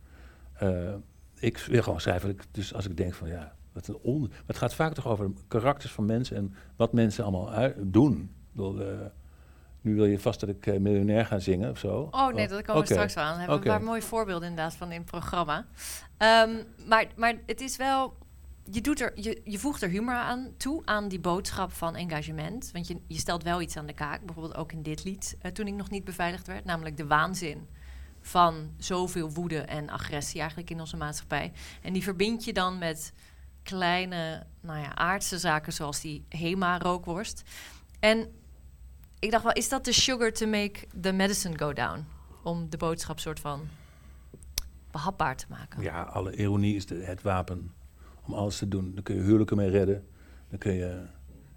Eh, 0.55 0.95
ik 1.35 1.59
wil 1.59 1.83
gewoon 1.83 2.01
schrijven. 2.01 2.37
Dus 2.51 2.75
als 2.75 2.87
ik 2.87 2.97
denk 2.97 3.15
van 3.15 3.29
ja, 3.29 3.55
wat 3.73 3.89
een 3.89 3.99
on... 4.03 4.31
Het 4.47 4.57
gaat 4.57 4.75
vaak 4.75 4.95
toch 4.95 5.09
over 5.09 5.31
karakters 5.49 5.93
van 5.93 6.07
mensen 6.07 6.37
en 6.37 6.55
wat 6.77 6.93
mensen 6.93 7.25
allemaal 7.25 7.73
doen. 7.77 8.17
Ik 8.21 8.29
bedoel, 8.53 8.81
nu 9.85 9.95
wil 9.95 10.05
je 10.05 10.19
vast 10.19 10.41
dat 10.41 10.49
ik 10.49 10.67
eh, 10.67 10.79
miljonair 10.79 11.27
ga 11.27 11.39
zingen 11.39 11.71
of 11.71 11.79
zo. 11.79 12.09
Oh 12.11 12.29
nee, 12.29 12.49
dat 12.49 12.63
komen 12.63 12.83
we 12.83 12.93
straks 12.93 13.15
wel 13.15 13.25
aan. 13.25 13.39
Hebben 13.39 13.47
we 13.47 13.61
Oké. 13.61 13.71
een 13.71 13.77
paar 13.77 13.87
mooie 13.87 14.03
voorbeelden 14.03 14.49
inderdaad 14.49 14.75
van 14.75 14.93
in 14.93 14.99
het 14.99 15.11
programma. 15.11 15.67
Ehm, 16.17 16.51
maar, 16.87 17.07
maar 17.17 17.35
het 17.47 17.61
is 17.61 17.77
wel... 17.77 18.17
Je, 18.71 18.81
doet 18.81 19.01
er, 19.01 19.13
je, 19.15 19.41
je 19.45 19.59
voegt 19.59 19.83
er 19.83 19.89
humor 19.89 20.15
aan 20.15 20.55
toe, 20.57 20.83
aan 20.85 21.09
die 21.09 21.21
boodschap 21.21 21.73
van 21.73 21.97
engagement. 21.97 22.71
Want 22.73 22.87
je, 22.87 22.97
je 23.07 23.19
stelt 23.19 23.43
wel 23.43 23.61
iets 23.61 23.77
aan 23.77 23.87
de 23.87 23.93
kaak, 23.93 24.25
bijvoorbeeld 24.25 24.57
ook 24.57 24.73
in 24.73 24.83
dit 24.83 25.05
lied, 25.05 25.37
eh, 25.41 25.51
toen 25.51 25.67
ik 25.67 25.75
nog 25.75 25.91
niet 25.91 26.05
beveiligd 26.05 26.47
werd. 26.47 26.65
Namelijk 26.65 26.97
de 26.97 27.07
waanzin 27.07 27.69
van 28.21 28.71
zoveel 28.79 29.31
woede 29.31 29.59
en 29.59 29.91
agressie 29.91 30.39
eigenlijk 30.39 30.71
in 30.71 30.81
onze 30.81 30.97
maatschappij. 30.97 31.53
En 31.83 31.93
die 31.93 32.03
verbind 32.03 32.45
je 32.45 32.53
dan 32.53 32.79
met 32.79 33.13
kleine, 33.63 34.47
nou 34.61 34.81
ja, 34.81 34.95
aardse 34.95 35.39
zaken 35.39 35.73
zoals 35.73 36.01
die 36.01 36.25
HEMA-rookworst. 36.29 37.43
En 38.01 38.29
ik 39.25 39.31
dacht 39.31 39.43
wel, 39.45 39.53
is 39.53 39.69
dat 39.69 39.85
de 39.85 39.93
sugar 39.93 40.33
to 40.33 40.47
make 40.47 40.73
the 41.01 41.13
medicine 41.13 41.59
go 41.59 41.73
down? 41.73 42.05
Om 42.43 42.71
de 42.71 42.77
boodschap 42.77 43.19
soort 43.21 43.41
van 43.41 43.61
behapbaar 44.91 45.37
te 45.37 45.45
maken. 45.49 45.83
Ja, 45.83 46.03
alle 46.03 46.37
ironie 46.37 46.77
is 46.77 46.87
de, 46.87 46.95
het 46.95 47.23
wapen 47.23 47.73
om 48.27 48.35
alles 48.35 48.59
te 48.59 48.69
doen. 48.69 48.95
Dan 48.95 49.03
kun 49.03 49.15
je 49.15 49.21
huwelijken 49.21 49.57
mee 49.57 49.69
redden. 49.71 50.07
Dan 50.51 50.59
kun 50.59 50.73
je... 50.73 51.03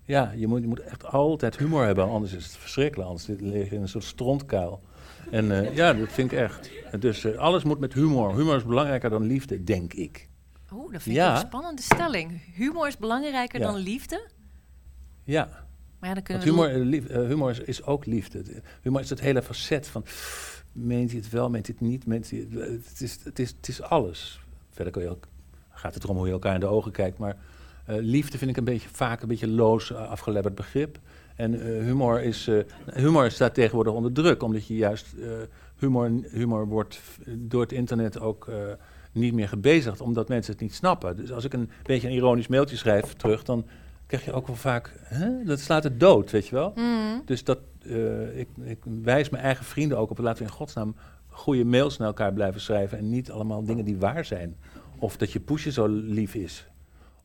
Ja, 0.03 0.31
je 0.36 0.47
moet, 0.47 0.62
je 0.62 0.67
moet 0.67 0.79
echt 0.79 1.05
altijd 1.05 1.57
humor 1.57 1.86
hebben, 1.86 2.07
anders 2.09 2.33
is 2.33 2.43
het 2.45 2.57
verschrikkelijk. 2.57 3.09
Anders 3.09 3.27
lig 3.27 3.69
je 3.69 3.75
in 3.75 3.81
een 3.81 3.88
soort 3.89 4.03
strontkuil. 4.03 4.81
En 5.31 5.51
eh, 5.51 5.75
ja, 5.75 5.93
dat 5.93 6.09
vind 6.12 6.31
ik 6.31 6.38
echt. 6.38 6.71
Dus 7.00 7.24
eh, 7.24 7.38
alles 7.38 7.63
moet 7.63 7.79
met 7.79 7.93
humor. 7.93 8.36
Humor 8.36 8.55
is 8.55 8.63
belangrijker 8.65 9.09
dan 9.09 9.24
liefde, 9.24 9.63
denk 9.63 9.93
ik. 9.93 10.29
Oeh, 10.74 10.91
dat 10.91 11.01
vind 11.01 11.15
Ja. 11.15 11.29
ik 11.36 11.41
een 11.41 11.47
spannende 11.47 11.81
stelling. 11.81 12.41
Humor 12.55 12.88
is 12.88 12.97
belangrijker 12.97 13.59
Ja. 13.59 13.65
dan 13.65 13.75
liefde? 13.75 14.29
Ja, 15.24 15.66
Maar 15.99 16.09
ja, 16.09 16.15
dan 16.15 16.23
kunnen 16.23 16.55
want 16.55 16.57
we... 16.57 16.67
humor, 16.67 16.81
eh, 16.81 16.89
lief- 16.89 17.27
humor 17.27 17.49
is, 17.49 17.59
is 17.59 17.83
ook 17.83 18.05
liefde. 18.05 18.43
Humor 18.81 19.01
is 19.01 19.09
het 19.09 19.19
hele 19.19 19.41
facet 19.41 19.87
van... 19.87 20.03
Meent 20.71 21.11
hij 21.11 21.19
het 21.19 21.29
wel, 21.29 21.49
meent 21.49 21.67
hij 21.67 21.75
het 21.79 21.89
niet? 21.89 22.05
Meent 22.05 22.29
hij 22.29 22.47
het, 22.49 22.85
het, 22.87 23.01
is, 23.01 23.19
het, 23.23 23.39
is, 23.39 23.49
het 23.57 23.67
is 23.67 23.81
alles. 23.81 24.39
Verder 24.69 25.01
je 25.01 25.09
ook, 25.09 25.27
gaat 25.69 25.93
het 25.93 26.03
erom 26.03 26.17
hoe 26.17 26.25
je 26.25 26.31
elkaar 26.31 26.53
in 26.53 26.59
de 26.59 26.65
ogen 26.65 26.91
kijkt. 26.91 27.17
Maar 27.17 27.37
eh, 27.85 27.95
liefde 27.99 28.37
vind 28.37 28.51
ik 28.51 28.57
een 28.57 28.63
beetje, 28.63 28.89
vaak 28.91 29.21
een 29.21 29.27
beetje 29.27 29.47
loos 29.47 29.91
eh, 29.91 30.09
afgelebberd 30.09 30.55
begrip. 30.55 30.99
En 31.35 31.53
eh, 31.53 31.83
humor, 31.83 32.21
is, 32.21 32.49
humor 32.93 33.31
staat 33.31 33.53
tegenwoordig 33.53 33.93
onder 33.93 34.11
druk. 34.11 34.43
Omdat 34.43 34.67
je 34.67 34.75
juist... 34.75 35.15
humor, 35.77 36.11
humor 36.31 36.67
wordt 36.67 36.99
door 37.27 37.61
het 37.61 37.71
internet 37.71 38.19
ook... 38.19 38.51
niet 39.11 39.33
meer 39.33 39.47
gebezigd, 39.47 40.01
omdat 40.01 40.27
mensen 40.27 40.53
het 40.53 40.61
niet 40.61 40.73
snappen. 40.73 41.15
Dus 41.15 41.31
als 41.31 41.43
ik 41.43 41.53
een 41.53 41.69
beetje 41.83 42.07
een 42.07 42.13
ironisch 42.13 42.47
mailtje 42.47 42.75
schrijf 42.75 43.13
terug, 43.13 43.43
dan 43.43 43.65
krijg 44.07 44.25
je 44.25 44.33
ook 44.33 44.47
wel 44.47 44.55
vaak, 44.55 44.93
hè? 45.03 45.43
dat 45.43 45.59
slaat 45.59 45.83
het 45.83 45.99
dood, 45.99 46.31
weet 46.31 46.47
je 46.47 46.55
wel. 46.55 46.71
Mhm. 46.75 47.19
Dus 47.25 47.43
dat, 47.43 47.59
eh, 47.85 48.39
ik, 48.39 48.47
ik 48.63 48.77
wijs 49.03 49.29
mijn 49.29 49.43
eigen 49.43 49.65
vrienden 49.65 49.97
ook 49.97 50.09
op, 50.09 50.17
laten 50.17 50.43
we 50.43 50.49
in 50.49 50.55
godsnaam 50.55 50.95
goede 51.27 51.65
mails 51.65 51.97
naar 51.97 52.07
elkaar 52.07 52.33
blijven 52.33 52.61
schrijven 52.61 52.97
en 52.97 53.09
niet 53.09 53.31
allemaal 53.31 53.63
dingen 53.63 53.85
die 53.85 53.97
waar 53.97 54.25
zijn. 54.25 54.57
Of 54.99 55.17
dat 55.17 55.31
je 55.31 55.39
poesje 55.39 55.71
zo 55.71 55.87
lief 55.87 56.35
is. 56.35 56.67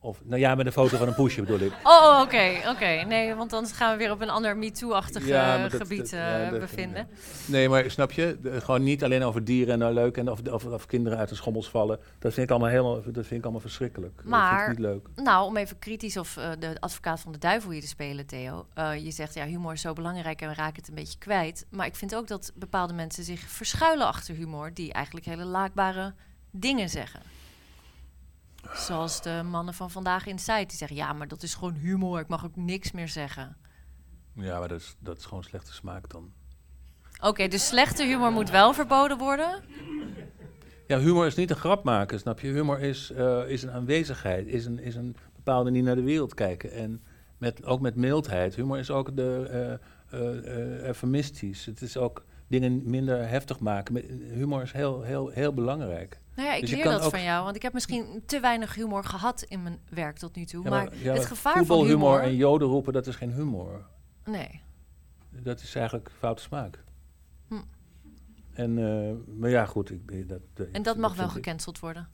Of, 0.05 0.21
nou 0.25 0.41
ja, 0.41 0.55
met 0.55 0.67
een 0.67 0.73
foto 0.73 0.97
van 0.97 1.09
een 1.09 1.15
poesje 1.15 1.41
bedoel 1.43 1.59
ik. 1.67 1.73
Oh, 1.83 1.93
oh, 1.93 2.21
oké, 2.23 2.51
oké. 2.69 2.87
Nee, 3.07 3.35
want 3.35 3.51
dan 3.51 3.67
gaan 3.67 3.93
we 3.93 3.99
weer 3.99 4.11
op 4.11 4.21
een 4.21 4.31
ander 4.31 4.57
MeToo-achtig 4.57 5.27
Ja, 5.27 5.55
eh, 5.55 5.61
maar 5.61 5.71
dat- 5.71 5.81
gebied 5.81 5.99
dat- 6.11 6.21
eh, 6.21 6.45
ja, 6.45 6.51
bevinden. 6.51 7.09
Nee, 7.47 7.69
maar 7.69 7.91
snap 7.91 8.13
je, 8.13 8.39
de- 8.43 8.61
gewoon 8.61 8.83
niet 8.83 9.05
alleen 9.05 9.23
over 9.23 9.45
dieren 9.45 9.73
en 9.73 9.79
nou 9.79 9.95
leuk 9.95 10.17
en 10.17 10.31
of, 10.31 10.41
of, 10.49 10.65
of 10.65 10.87
kinderen 10.87 11.19
uit 11.19 11.29
de 11.29 11.35
schommels 11.35 11.69
vallen. 11.71 11.99
Dat 12.19 12.33
vind 12.35 12.47
ik 12.47 12.51
allemaal 12.51 12.69
helemaal, 12.71 12.95
dat 13.03 13.27
vind 13.27 13.31
ik 13.31 13.43
allemaal 13.43 13.61
verschrikkelijk. 13.61 14.13
dat 14.15 14.21
vind 14.25 14.35
Maar- 14.35 14.63
ik 14.63 14.69
niet 14.69 14.79
leuk. 14.87 15.07
Nou, 15.17 15.47
om 15.47 15.57
even 15.57 15.79
kritisch 15.79 16.17
of 16.17 16.37
eh, 16.37 16.51
de 16.59 16.77
advocaat 16.81 17.21
van 17.21 17.33
de 17.33 17.39
duivel 17.39 17.71
hier 17.71 17.81
te 17.81 17.87
spelen, 17.87 18.27
Theo. 18.27 18.67
Eh, 18.75 19.05
je 19.05 19.11
zegt, 19.11 19.35
ja, 19.35 19.47
humor 19.47 19.73
is 19.73 19.81
zo 19.81 19.93
belangrijk 19.93 20.41
en 20.41 20.49
we 20.49 20.55
raken 20.55 20.77
het 20.77 20.89
een 20.89 20.95
beetje 20.95 21.19
kwijt. 21.19 21.67
Maar 21.71 21.87
ik 21.87 21.97
vind 21.97 22.15
ook 22.15 22.27
dat 22.29 22.53
bepaalde 22.55 22.93
mensen 22.93 23.25
zich 23.25 23.41
verschuilen 23.41 24.07
achter 24.07 24.35
humor... 24.35 24.75
die 24.75 24.93
eigenlijk 24.93 25.27
hele 25.27 25.45
laakbare 25.45 26.13
dingen 26.51 26.89
zeggen. 26.89 27.21
Zoals 28.71 29.23
de 29.23 29.43
mannen 29.45 29.75
van 29.75 29.91
Vandaag 29.91 30.27
in 30.27 30.39
Site. 30.39 30.67
Die 30.67 30.77
zeggen, 30.77 30.97
ja, 30.97 31.13
maar 31.13 31.29
dat 31.29 31.43
is 31.43 31.55
gewoon 31.55 31.75
humor. 31.75 32.21
Ik 32.21 32.29
mag 32.29 32.45
ook 32.45 32.57
niks 32.57 32.93
meer 32.93 33.09
zeggen. 33.09 33.57
Ja, 34.35 34.59
maar 34.59 34.69
dat 34.69 34.81
is, 34.81 34.97
dat 34.99 35.19
is 35.19 35.25
gewoon 35.25 35.43
slechte 35.43 35.73
smaak 35.73 36.11
dan. 36.11 36.33
Oké, 37.21 37.49
dus 37.49 37.67
slechte 37.67 38.05
humor 38.05 38.33
moet 38.33 38.51
wel 38.51 38.73
verboden 38.73 39.19
worden? 39.19 39.63
Ja, 40.87 40.99
humor 40.99 41.27
is 41.27 41.35
niet 41.35 41.51
een 41.51 41.57
grap 41.57 41.85
maken, 41.85 42.19
snap 42.19 42.41
je? 42.41 42.49
Humor 42.49 42.81
is, 42.81 43.11
eh, 43.11 43.49
is 43.49 43.63
een 43.63 43.71
aanwezigheid, 43.71 44.47
is 44.47 44.65
een, 44.65 44.79
is 44.79 44.95
een 44.95 45.17
bepaalde 45.35 45.65
manier 45.65 45.83
naar 45.83 45.95
de 45.95 46.03
wereld 46.03 46.35
kijken. 46.35 46.73
En 46.73 47.03
met, 47.39 47.65
ook 47.65 47.81
met 47.81 47.97
mildheid. 47.97 48.55
Humor 48.55 48.79
is 48.79 48.91
ook 48.91 49.17
de 49.17 49.79
eh, 50.11 50.83
eufemistisch. 50.83 51.67
Het 51.67 51.83
is 51.83 51.97
ook 51.97 52.25
dingen 52.61 52.83
minder 52.91 53.29
heftig 53.29 53.59
maken. 53.61 53.93
Met- 53.93 54.05
Humor 54.33 54.63
is 54.63 54.73
heel, 54.73 55.03
heel, 55.03 55.29
heel 55.29 55.53
belangrijk. 55.55 56.21
Nou 56.37 56.49
ja, 56.49 56.55
ik 56.55 56.61
Dus 56.61 56.71
leer 56.71 56.85
dat 56.85 57.11
van 57.11 57.23
jou. 57.23 57.45
Want 57.45 57.57
ik 57.57 57.63
heb 57.63 57.73
misschien 57.73 58.23
te 58.27 58.41
weinig 58.41 58.75
humor 58.75 59.05
gehad 59.05 59.43
in 59.43 59.63
mijn 59.63 59.79
werk 59.89 60.17
tot 60.17 60.37
nu 60.37 60.45
toe. 60.45 60.65
Ja, 60.65 60.71
maar 60.71 60.97
ja, 60.97 61.13
het 61.13 61.25
gevaar 61.27 61.65
van 61.65 61.85
humor... 61.87 62.21
en 62.21 62.37
joden 62.37 62.69
roepen, 62.69 62.93
dat 62.93 63.07
is 63.07 63.17
geen 63.17 63.33
humor. 63.33 63.87
Nee. 64.25 64.61
Dat 65.31 65.61
is 65.61 65.75
eigenlijk 65.75 66.11
foute 66.19 66.43
smaak. 66.43 66.85
Hm. 67.49 67.55
En, 68.53 68.79
eh, 68.79 69.13
maar 69.39 69.51
ja, 69.51 69.65
goed. 69.67 69.91
Ik, 69.91 70.29
dat, 70.29 70.41
dat- 70.55 70.69
En 70.73 70.83
dat 70.83 70.97
mag 70.97 71.15
wel 71.15 71.29
gecanceld 71.29 71.79
worden. 71.79 72.09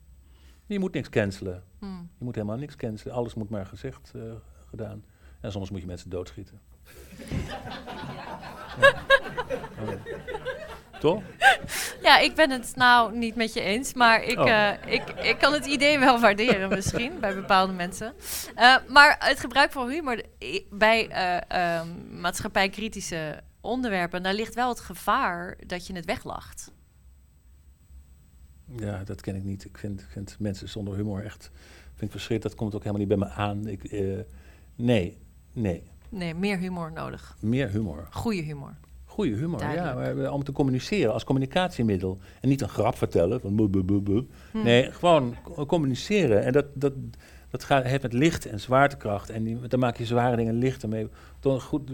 Je 0.67 0.79
moet 0.79 0.93
niks 0.93 1.09
cancelen. 1.09 1.63
Hm. 1.79 1.87
Je 2.19 2.25
moet 2.25 2.35
helemaal 2.35 2.57
niks 2.57 2.77
cancelen. 2.77 3.15
Alles 3.15 3.35
moet 3.35 3.51
maar 3.51 3.67
gezegd 3.67 4.13
eh, 4.15 4.23
gedaan. 4.71 5.05
En 5.41 5.53
soms 5.53 5.71
moet 5.71 5.81
je 5.81 5.87
mensen 5.87 6.11
doodschieten. 6.11 6.61
Toch? 11.01 11.23
Ja, 12.03 12.19
ik 12.19 12.35
ben 12.35 12.51
het 12.51 12.73
nou 12.77 13.17
niet 13.17 13.35
met 13.35 13.53
je 13.53 13.61
eens, 13.61 13.95
maar 13.95 14.23
ik, 14.25 14.39
Oh. 14.39 14.51
eh, 14.51 14.93
ik, 14.93 15.11
ik 15.11 15.39
kan 15.39 15.53
het 15.53 15.67
idee 15.67 15.99
wel 15.99 16.21
waarderen 16.21 16.69
misschien 16.69 17.21
bij 17.21 17.35
bepaalde 17.35 17.73
mensen. 17.73 18.15
Eh, 18.55 18.77
maar 18.89 19.17
het 19.19 19.41
gebruik 19.41 19.73
van 19.73 19.89
humor 19.91 20.23
bij 20.71 21.09
eh, 21.09 21.41
ehm, 21.79 22.21
maatschappijkritische 22.21 23.41
onderwerpen, 23.61 24.23
daar 24.23 24.35
ligt 24.35 24.55
wel 24.55 24.69
het 24.69 24.81
gevaar 24.81 25.57
dat 25.67 25.87
je 25.87 25.95
het 25.95 26.05
weglacht. 26.05 26.73
Ja, 28.77 29.05
dat 29.05 29.21
ken 29.21 29.35
ik 29.37 29.45
niet. 29.45 29.65
Ik 29.65 29.79
vind, 29.79 30.01
ik 30.01 30.09
vind 30.11 30.37
mensen 30.39 30.69
zonder 30.69 30.95
humor 30.95 31.25
echt 31.25 31.51
vind 31.99 32.11
ik 32.11 32.19
verschrikkelijk. 32.19 32.43
Dat 32.43 32.55
komt 32.55 32.75
ook 32.75 32.85
helemaal 32.85 33.07
niet 33.07 33.19
bij 33.19 33.29
me 33.29 33.35
aan. 33.35 33.67
Ik, 33.67 33.85
eh, 33.85 34.19
nee, 34.77 35.19
nee. 35.53 35.83
Nee, 36.09 36.35
meer 36.35 36.59
humor 36.59 36.93
nodig. 36.93 37.37
Meer 37.41 37.69
humor. 37.69 38.07
Goede 38.11 38.43
humor. 38.43 38.75
Goede 39.05 39.35
humor, 39.37 39.59
Duidelijk. 39.59 40.19
ja. 40.19 40.31
Om 40.33 40.45
te 40.45 40.53
communiceren 40.53 41.13
als 41.13 41.25
communicatiemiddel. 41.25 42.19
En 42.41 42.49
niet 42.49 42.61
een 42.61 42.69
grap 42.69 42.97
vertellen. 42.97 43.41
Van 43.41 43.57
boe, 43.57 43.69
boe, 43.69 43.83
boe, 43.83 44.01
boe. 44.01 44.25
Hm. 44.53 44.63
Nee, 44.63 44.93
gewoon 44.93 45.35
co- 45.43 45.67
communiceren. 45.67 46.45
En 46.45 46.53
dat, 46.53 46.65
dat, 46.75 46.93
dat 47.51 47.65
gaat, 47.65 47.85
heeft 47.85 48.03
met 48.03 48.13
licht 48.13 48.47
en 48.47 48.61
zwaartekracht. 48.61 49.31
En 49.31 49.43
die, 49.45 49.59
dan 49.69 49.79
maak 49.81 49.97
je 49.97 50.05
zware 50.07 50.37
dingen 50.37 50.55
lichter 50.55 50.89
mee. 50.89 51.09
Toch 51.41 51.63
goed, 51.63 51.91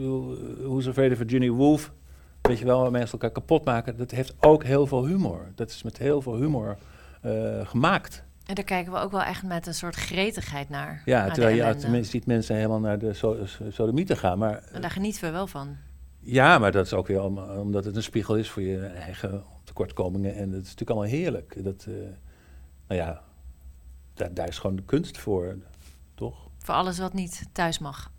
Who's 0.62 0.88
Afraid 0.88 1.12
of 1.12 1.16
Virginia 1.18 1.50
Woolf? 1.50 1.92
Weet 2.40 2.58
je 2.58 2.64
wel, 2.64 2.80
waar 2.80 2.90
mensen 2.90 3.12
elkaar 3.12 3.30
kapot 3.30 3.64
maken. 3.64 3.96
Dat 3.96 4.10
heeft 4.10 4.34
ook 4.40 4.64
heel 4.64 4.86
veel 4.86 5.06
humor. 5.06 5.52
Dat 5.54 5.70
is 5.70 5.82
met 5.82 5.98
heel 5.98 6.22
veel 6.22 6.36
humor 6.36 6.76
eh, 7.20 7.32
gemaakt. 7.66 8.24
En 8.46 8.54
daar 8.54 8.64
kijken 8.64 8.92
we 8.92 8.98
ook 8.98 9.10
wel 9.10 9.22
echt 9.22 9.42
met 9.42 9.66
een 9.66 9.74
soort 9.74 9.94
gretigheid 9.94 10.68
naar. 10.68 11.02
Ja, 11.04 11.30
terwijl 11.30 11.56
je 11.56 11.76
tenminste 11.76 12.10
ziet 12.10 12.26
mensen 12.26 12.56
helemaal 12.56 12.80
naar 12.80 12.98
de 12.98 13.12
so 13.12 13.38
sodomieten 13.68 14.16
gaan. 14.16 14.38
Maar 14.38 14.62
En 14.72 14.80
daar 14.80 14.90
genieten 14.90 15.20
we 15.24 15.30
wel 15.30 15.46
van. 15.46 15.76
Ja, 16.20 16.58
maar 16.58 16.72
dat 16.72 16.86
is 16.86 16.92
ook 16.92 17.06
weer 17.06 17.22
om- 17.22 17.38
omdat 17.38 17.84
het 17.84 17.96
een 17.96 18.02
spiegel 18.02 18.36
is 18.36 18.50
voor 18.50 18.62
je 18.62 18.86
eigen 18.86 19.44
tekortkomingen. 19.64 20.34
En 20.34 20.42
het 20.50 20.62
is 20.62 20.68
natuurlijk 20.74 20.90
allemaal 20.90 21.08
heerlijk. 21.10 21.64
Dat, 21.64 21.84
eh, 21.88 21.94
nou 22.88 23.00
ja, 23.00 23.22
daar, 24.14 24.34
daar 24.34 24.48
is 24.48 24.58
gewoon 24.58 24.76
de 24.76 24.82
kunst 24.84 25.18
voor, 25.18 25.56
toch? 26.14 26.48
Voor 26.58 26.74
alles 26.74 26.98
wat 26.98 27.12
niet 27.12 27.48
thuis 27.52 27.78
mag. 27.78 28.12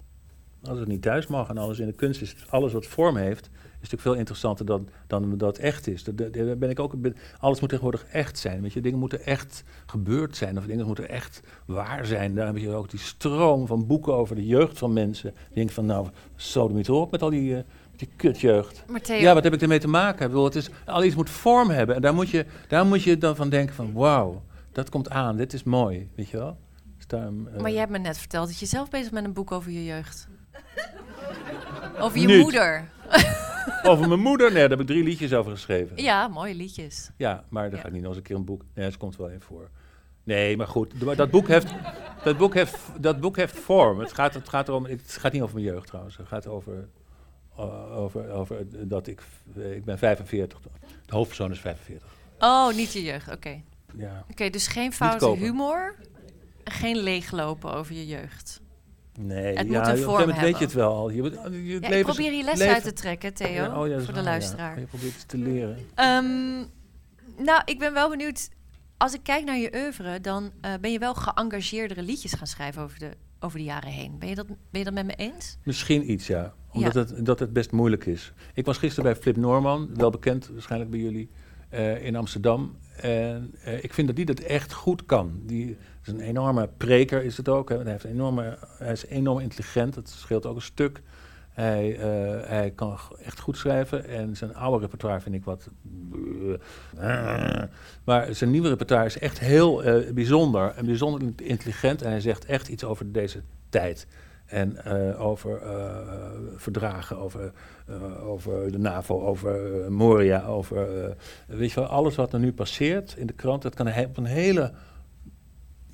Als 0.64 0.80
het 0.80 0.88
niet 0.88 1.02
thuis 1.02 1.28
mag 1.28 1.50
en 1.50 1.58
alles 1.58 1.80
in 1.80 1.86
de 1.86 1.94
kunst 1.94 2.22
is, 2.22 2.36
alles 2.50 2.74
wat 2.74 2.86
vorm 2.86 3.18
heeft, 3.18 3.50
natuurlijk 3.92 4.02
veel 4.02 4.14
interessanter 4.14 4.66
dan, 4.66 4.90
dan 5.08 5.38
dat 5.38 5.58
echt 5.58 5.88
is. 5.88 6.04
Daar 6.04 6.58
ben 6.58 6.70
ik 6.70 6.80
ook, 6.80 6.94
alles 7.40 7.60
moet 7.60 7.70
tegenwoordig 7.70 8.06
echt 8.12 8.40
zijn. 8.40 8.62
Weet 8.62 8.74
je, 8.74 8.82
dingen 8.82 9.00
moeten 9.00 9.26
echt 9.26 9.64
gebeurd 9.86 10.38
zijn 10.38 10.58
of 10.58 10.66
dingen 10.66 10.86
moeten 10.86 11.10
echt 11.10 11.42
waar 11.66 12.06
zijn. 12.06 12.36
Daar 12.36 12.46
heb 12.46 12.58
je 12.58 12.72
ook 12.74 12.90
die 12.90 13.00
stroom 13.00 13.68
van 13.68 13.88
boeken 13.88 14.14
over 14.14 14.36
de 14.36 14.46
jeugd 14.46 14.78
van 14.78 14.94
mensen. 14.94 15.34
Die 15.48 15.56
denken 15.56 15.74
van, 15.74 15.86
nou, 15.86 16.08
sodemiet 16.36 16.88
erop 16.88 17.12
met 17.12 17.22
al 17.22 17.30
die, 17.30 17.56
eh, 17.56 17.64
met 17.92 18.00
die 18.00 18.10
kutjeugd. 18.16 18.84
Maar 18.88 19.02
Theo, 19.02 19.18
Ja, 19.18 19.34
wat 19.34 19.44
heb 19.44 19.54
ik 19.54 19.62
ermee 19.62 19.80
te 19.80 19.88
maken? 19.88 20.26
Ik 20.26 20.32
bedoel, 20.32 20.46
het 20.46 20.56
is, 20.56 20.70
al 20.86 21.04
iets 21.04 21.16
moet 21.16 21.30
vorm 21.30 21.70
hebben. 21.70 21.96
En 21.96 22.02
daar 22.02 22.14
moet 22.14 22.30
je, 22.30 22.46
daar 22.68 22.86
moet 22.86 23.04
je 23.04 23.18
dan 23.18 23.36
van 23.36 23.50
denken 23.50 23.76
van, 23.76 23.94
wauw, 23.94 24.42
dat 24.72 24.90
komt 24.90 25.10
aan, 25.10 25.38
dit 25.38 25.54
is 25.54 25.64
mooi, 25.64 26.10
weet 26.16 26.30
je 26.30 26.38
wel? 26.38 26.58
Dus 26.98 27.08
daarom, 27.08 27.48
eh, 27.48 27.62
maar 27.62 27.72
jij 27.72 27.80
hebt 27.80 27.92
me 27.92 27.98
net 27.98 28.18
verteld 28.18 28.48
dat 28.48 28.60
je 28.60 28.66
zelf 28.66 28.90
bezig 28.90 29.12
bent 29.12 29.14
met 29.14 29.24
een 29.26 29.34
boek 29.34 29.52
over 29.52 29.72
je 29.72 29.86
jeugd. 29.86 30.28
Over 32.00 32.20
je 32.20 32.28
Niet. 32.28 32.42
moeder. 32.42 32.90
Over 33.90 34.08
mijn 34.08 34.20
moeder, 34.20 34.52
nee, 34.52 34.60
daar 34.62 34.70
heb 34.70 34.80
ik 34.80 34.88
drie 34.88 35.04
liedjes 35.04 35.34
over 35.34 35.52
geschreven. 35.52 36.02
Ja, 36.02 36.28
mooie 36.28 36.56
liedjes. 36.56 37.10
Ja, 37.18 37.44
maar 37.50 37.64
dan 37.64 37.76
Ja. 37.76 37.80
ga 37.82 37.88
ik 37.88 37.94
niet 37.94 38.02
nog 38.02 38.10
eens 38.10 38.18
een 38.20 38.24
keer 38.28 38.36
een 38.36 38.46
boek. 38.46 38.64
Nee, 38.74 38.92
ze 38.92 38.98
komt 38.98 39.16
wel 39.18 39.30
even 39.30 39.42
voor. 39.42 39.70
Nee, 40.24 40.58
maar 40.58 40.68
goed, 40.68 40.94
dat 41.18 41.30
boek 41.32 41.48
heeft, 41.48 41.74
dat 42.24 42.38
boek 42.38 42.54
heeft, 42.54 42.78
dat 43.00 43.20
boek 43.20 43.36
heeft 43.36 43.60
vorm. 43.60 44.00
Het 44.00 44.14
gaat, 44.14 44.34
het 44.34 44.50
gaat 44.50 44.68
erom, 44.68 44.86
het 44.86 45.18
gaat 45.20 45.32
niet 45.32 45.42
over 45.42 45.56
mijn 45.56 45.68
jeugd 45.68 45.88
trouwens. 45.88 46.18
Het 46.18 46.28
gaat 46.28 46.48
over, 46.48 46.88
eh, 47.58 47.98
over, 47.98 48.30
over 48.32 48.66
dat 48.88 49.08
ik, 49.08 49.22
ik 49.56 49.86
ben 49.86 49.98
45. 49.98 50.60
De 51.06 51.16
hoofdpersoon 51.16 51.52
is 51.52 51.60
45. 51.60 52.14
Oh, 52.40 52.74
niet 52.76 52.94
je 52.94 53.04
jeugd. 53.04 53.32
Oké. 53.32 53.62
Ja. 53.98 54.26
Oké, 54.32 54.50
dus 54.50 54.68
geen 54.68 54.94
foute 54.94 55.36
humor. 55.36 55.96
en 56.64 56.72
Geen 56.72 56.98
leeglopen 56.98 57.74
over 57.74 57.96
je 57.96 58.06
jeugd. 58.08 58.62
Nee, 59.20 59.58
Het 59.58 59.68
ja, 59.70 59.80
moet 59.80 59.88
een 59.88 59.98
vorm 59.98 60.20
moment 60.20 60.26
weet 60.26 60.36
je 60.38 60.42
hebben. 60.46 60.62
het 60.62 60.74
wel 60.74 60.94
al. 60.94 61.10
Je, 61.10 61.24
je 61.24 61.32
Ja, 61.32 61.76
ik 61.76 61.88
leven- 61.90 62.06
probeer 62.14 62.32
hier 62.32 62.44
les 62.44 62.58
leven- 62.58 62.74
uit 62.74 62.84
te 62.84 62.94
trekken, 62.94 63.34
Theo. 63.34 63.48
Ja, 63.48 63.68
oh 63.98 64.02
voor 64.04 64.14
de 64.14 64.22
luisteraar. 64.24 64.80
Je 64.80 64.86
probeert 64.86 65.16
het 65.18 65.28
te 65.28 65.38
leren. 65.38 65.78
Ehm, 65.96 66.26
nou, 67.46 67.62
ik 67.66 67.80
ben 67.80 67.94
wel 67.94 68.10
benieuwd. 68.10 68.50
Als 68.98 69.14
ik 69.14 69.20
kijk 69.24 69.46
naar 69.46 69.58
je 69.58 69.72
oeuvre, 69.76 70.22
dan 70.22 70.52
eh, 70.62 70.72
ben 70.82 70.92
je 70.92 71.00
wel 71.00 71.14
geëngageerdere 71.14 72.02
liedjes 72.02 72.34
gaan 72.34 72.48
schrijven 72.48 72.82
over 72.82 73.00
de, 73.00 73.10
over 73.40 73.58
de 73.58 73.64
jaren 73.64 73.90
heen. 73.92 74.20
Ben 74.20 74.30
je, 74.30 74.36
dat, 74.36 74.48
ben 74.48 74.58
je 74.72 74.84
dat 74.84 74.94
met 74.94 75.06
me 75.06 75.16
eens? 75.16 75.58
Misschien 75.64 76.12
iets, 76.12 76.28
ja. 76.28 76.54
Omdat 76.72 76.94
Ja. 76.94 77.00
Het, 77.16 77.26
dat 77.26 77.40
het 77.40 77.54
best 77.54 77.72
moeilijk 77.72 78.06
is. 78.06 78.34
Ik 78.54 78.66
was 78.66 78.78
gisteren 78.78 79.12
bij 79.14 79.22
Flip 79.22 79.36
Norman, 79.38 79.90
wel 79.94 80.10
bekend 80.10 80.50
waarschijnlijk 80.54 80.92
bij 80.92 81.00
jullie, 81.00 81.30
eh, 81.70 82.06
in 82.06 82.16
Amsterdam. 82.16 82.78
En 83.02 83.56
eh, 83.64 83.84
ik 83.84 83.94
vind 83.94 84.08
dat 84.08 84.16
die 84.16 84.26
dat 84.26 84.40
echt 84.40 84.74
goed 84.74 85.06
kan. 85.06 85.40
Die 85.44 85.78
is 86.02 86.08
een 86.08 86.20
enorme 86.20 86.70
preker, 86.78 87.24
is 87.24 87.38
het 87.38 87.50
ook. 87.50 87.70
Hij, 87.70 87.82
heeft 87.84 88.04
enorme, 88.04 88.58
hij 88.78 88.92
is 88.92 89.06
enorm 89.06 89.40
intelligent, 89.40 89.94
dat 89.94 90.10
scheelt 90.10 90.46
ook 90.46 90.56
een 90.56 90.62
stuk. 90.62 91.02
Hij, 91.50 91.98
eh, 92.00 92.48
hij 92.50 92.72
kan 92.76 92.98
echt 93.24 93.40
goed 93.40 93.58
schrijven 93.58 94.08
en 94.08 94.36
zijn 94.36 94.56
oude 94.56 94.80
repertoire 94.80 95.20
vind 95.20 95.36
ik 95.36 95.44
wat... 95.44 95.70
eh, 96.98 97.64
maar 98.04 98.36
zijn 98.36 98.52
nieuwe 98.52 98.70
repertoire 98.70 99.06
is 99.06 99.20
echt 99.20 99.40
heel 99.40 99.84
bijzonder 100.14 100.74
en 100.76 100.86
bijzonder 100.86 101.22
intelligent. 101.36 102.02
En 102.02 102.10
hij 102.10 102.20
zegt 102.20 102.46
echt 102.46 102.68
iets 102.68 102.84
over 102.84 103.12
deze 103.12 103.42
tijd. 103.70 104.08
En 104.46 104.84
eh, 104.84 105.22
over 105.22 105.62
eh, 105.62 105.98
verdragen, 106.56 107.18
over, 107.18 107.52
eh, 107.88 108.28
over 108.28 108.72
de 108.72 108.78
NAVO, 108.78 109.22
over 109.22 109.92
Moria, 109.92 110.46
over 110.46 110.88
weet 111.48 111.72
je 111.72 111.80
wel, 111.80 111.90
alles 111.90 112.16
wat 112.16 112.34
er 112.34 112.40
nu 112.40 112.54
passeert 112.54 113.16
in 113.18 113.28
de 113.28 113.34
krant, 113.34 113.62
dat 113.62 113.76
kan 113.76 113.88
hij 113.88 114.06
op 114.06 114.18
een 114.18 114.26
hele 114.26 114.74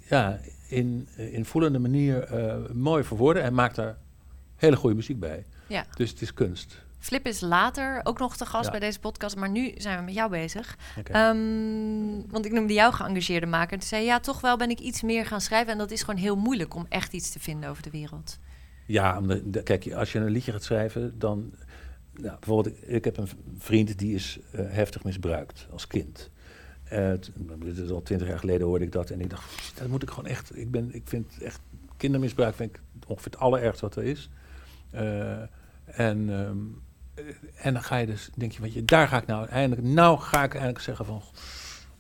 ja, 0.10 0.40
in, 0.68 1.08
invoelende 1.16 1.80
manier 1.80 2.30
mooi 2.74 3.04
verwoorden. 3.04 3.42
Hij 3.42 3.52
maakt 3.52 3.76
daar 3.76 3.98
hele 4.56 4.76
goede 4.76 4.96
muziek 4.96 5.20
bij. 5.20 5.46
Ja. 5.68 5.86
Dus 5.96 6.10
het 6.10 6.22
is 6.22 6.34
kunst. 6.34 6.86
Flip 7.02 7.26
is 7.28 7.40
later 7.42 8.00
ook 8.04 8.20
nog 8.20 8.38
te 8.38 8.46
gast 8.46 8.66
Ja. 8.66 8.72
bij 8.72 8.80
deze 8.80 9.00
podcast, 9.00 9.36
maar 9.36 9.50
nu 9.50 9.72
zijn 9.78 9.98
we 9.98 10.04
met 10.04 10.14
jou 10.14 10.30
bezig. 10.30 10.78
Ehm, 11.04 12.32
want 12.32 12.46
ik 12.46 12.52
noemde 12.52 12.74
jou 12.74 12.94
geëngageerde 12.94 13.46
maker. 13.46 13.74
En 13.74 13.80
toen 13.80 13.88
zei 13.88 14.02
je, 14.02 14.08
ja, 14.08 14.20
toch 14.20 14.42
wel 14.42 14.58
ben 14.58 14.70
ik 14.70 14.80
iets 14.80 15.02
meer 15.02 15.26
gaan 15.26 15.42
schrijven. 15.42 15.72
En 15.72 15.78
dat 15.78 15.92
is 15.92 16.04
gewoon 16.04 16.20
heel 16.20 16.36
moeilijk 16.36 16.76
om 16.76 16.86
echt 16.90 17.14
iets 17.14 17.30
te 17.32 17.40
vinden 17.40 17.70
over 17.70 17.84
de 17.84 17.90
wereld. 17.90 18.40
Ja, 18.86 19.18
omdat, 19.18 19.64
kijk, 19.64 19.94
als 19.94 20.12
je 20.12 20.20
een 20.20 20.30
liedje 20.30 20.52
gaat 20.52 20.64
schrijven, 20.64 21.20
dan... 21.20 21.54
Nou, 22.14 22.38
bijvoorbeeld, 22.40 22.76
ik, 22.90 23.06
heb 23.06 23.18
een 23.18 23.30
vriend 23.58 23.98
die 23.98 24.16
is 24.16 24.40
eh, 24.52 24.66
heftig 24.68 25.04
misbruikt 25.04 25.68
als 25.72 25.88
kind. 25.88 26.30
T- 27.20 27.32
dit 27.60 27.78
is 27.78 27.90
al 27.90 28.02
twintig 28.02 28.28
jaar 28.28 28.40
geleden 28.40 28.68
hoorde 28.68 28.86
ik 28.86 28.92
dat 28.92 29.10
en 29.10 29.22
ik 29.22 29.30
dacht, 29.30 29.46
"Pff, 29.56 29.74
dat 29.74 29.88
moet 29.88 30.04
ik 30.04 30.10
gewoon 30.10 30.26
echt... 30.30 30.58
Ik, 30.58 30.72
ben, 30.72 30.90
ik 30.96 31.02
vind 31.06 31.42
echt, 31.42 31.60
kindermisbruik 31.98 32.56
vind 32.56 32.70
ik 32.76 32.82
ongeveer 33.08 33.32
het 33.32 33.40
allerergste 33.42 33.86
wat 33.86 33.96
er 33.96 34.04
is. 34.04 34.30
Eh, 34.92 35.32
en, 35.86 36.30
ehm, 36.30 36.30
eh, 36.30 36.56
en 37.56 37.74
dan 37.74 37.84
ga 37.84 37.96
je 37.96 38.06
dus, 38.06 38.30
denk 38.36 38.52
je, 38.52 38.62
weet 38.62 38.74
je, 38.74 38.86
daar 38.86 39.08
ga 39.08 39.18
ik 39.18 39.28
nou 39.28 39.48
eindelijk... 39.48 39.88
Nou 39.88 40.20
ga 40.20 40.44
ik 40.44 40.54
eindelijk 40.54 40.84
zeggen 40.84 41.06
van, 41.06 41.22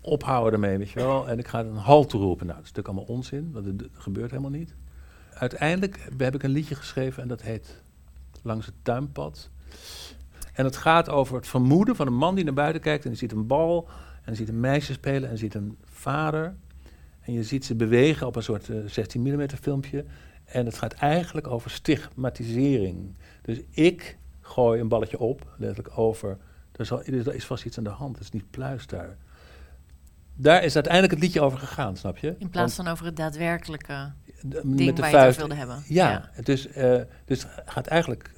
ophouden 0.01 0.53
ermee, 0.53 0.77
weet 0.77 0.89
je 0.89 0.99
wel. 0.99 1.29
En 1.29 1.39
ik 1.39 1.47
ga 1.47 1.59
een 1.59 1.75
halt 1.75 2.09
toeroepen. 2.09 2.45
Nou, 2.45 2.57
dat 2.57 2.67
is 2.67 2.73
natuurlijk 2.73 2.97
allemaal 2.97 3.17
onzin, 3.17 3.51
want 3.51 3.65
het 3.65 3.89
gebeurt 3.93 4.31
helemaal 4.31 4.51
niet 4.51 4.75
uiteindelijk 5.41 6.07
heb 6.17 6.35
ik 6.35 6.43
een 6.43 6.49
liedje 6.49 6.75
geschreven 6.75 7.21
en 7.21 7.27
dat 7.27 7.41
heet 7.41 7.83
Langs 8.43 8.65
het 8.65 8.75
tuinpad. 8.81 9.49
En 10.53 10.65
het 10.65 10.75
gaat 10.75 11.09
over 11.09 11.35
het 11.35 11.47
vermoeden 11.47 11.95
van 11.95 12.07
een 12.07 12.15
man 12.15 12.35
die 12.35 12.43
naar 12.43 12.53
buiten 12.53 12.81
kijkt 12.81 13.03
en 13.03 13.09
die 13.09 13.19
ziet 13.19 13.31
een 13.31 13.47
bal 13.47 13.89
en 14.23 14.35
ziet 14.35 14.49
een 14.49 14.59
meisje 14.59 14.93
spelen 14.93 15.29
en 15.29 15.37
ziet 15.37 15.53
een 15.53 15.77
vader. 15.83 16.55
En 17.21 17.33
je 17.33 17.43
ziet 17.43 17.65
ze 17.65 17.75
bewegen 17.75 18.27
op 18.27 18.35
een 18.35 18.43
soort 18.43 18.69
eh, 18.69 18.77
16 18.85 19.21
mm 19.21 19.49
filmpje. 19.61 20.05
En 20.45 20.65
het 20.65 20.77
gaat 20.77 20.93
eigenlijk 20.93 21.47
over 21.47 21.71
stigmatisering. 21.71 23.15
Dus 23.41 23.61
ik 23.69 24.17
gooi 24.51 24.79
een 24.81 24.87
balletje 24.87 25.19
op, 25.19 25.53
letterlijk 25.57 25.97
over. 25.97 26.37
Er, 26.75 26.85
zal, 26.85 27.03
er 27.03 27.33
is 27.35 27.45
vast 27.45 27.65
iets 27.65 27.77
aan 27.77 27.83
de 27.83 27.89
hand, 27.89 28.15
het 28.15 28.23
is 28.23 28.31
niet 28.31 28.51
pluis 28.51 28.87
daar. 28.87 29.17
Daar 30.35 30.63
is 30.63 30.73
uiteindelijk 30.75 31.13
het 31.13 31.21
liedje 31.23 31.41
over 31.41 31.59
gegaan, 31.59 31.97
snap 31.97 32.17
je? 32.17 32.35
In 32.37 32.49
plaats 32.49 32.75
van 32.75 32.87
over 32.87 33.05
het 33.05 33.15
dadaadwerkelijke 33.15 34.11
de- 34.41 34.61
ding 34.63 34.85
met 34.85 34.95
de 34.95 35.01
waar 35.01 35.11
je 35.11 35.15
het 35.17 35.23
vuist. 35.25 35.41
over 35.41 35.55
wilde 35.55 35.55
hebben. 35.55 35.83
Ja, 35.87 36.29
Dus, 36.43 36.67
eh, 36.67 37.01
dus 37.25 37.41
het 37.43 37.69
gaat 37.69 37.87
eigenlijk. 37.87 38.31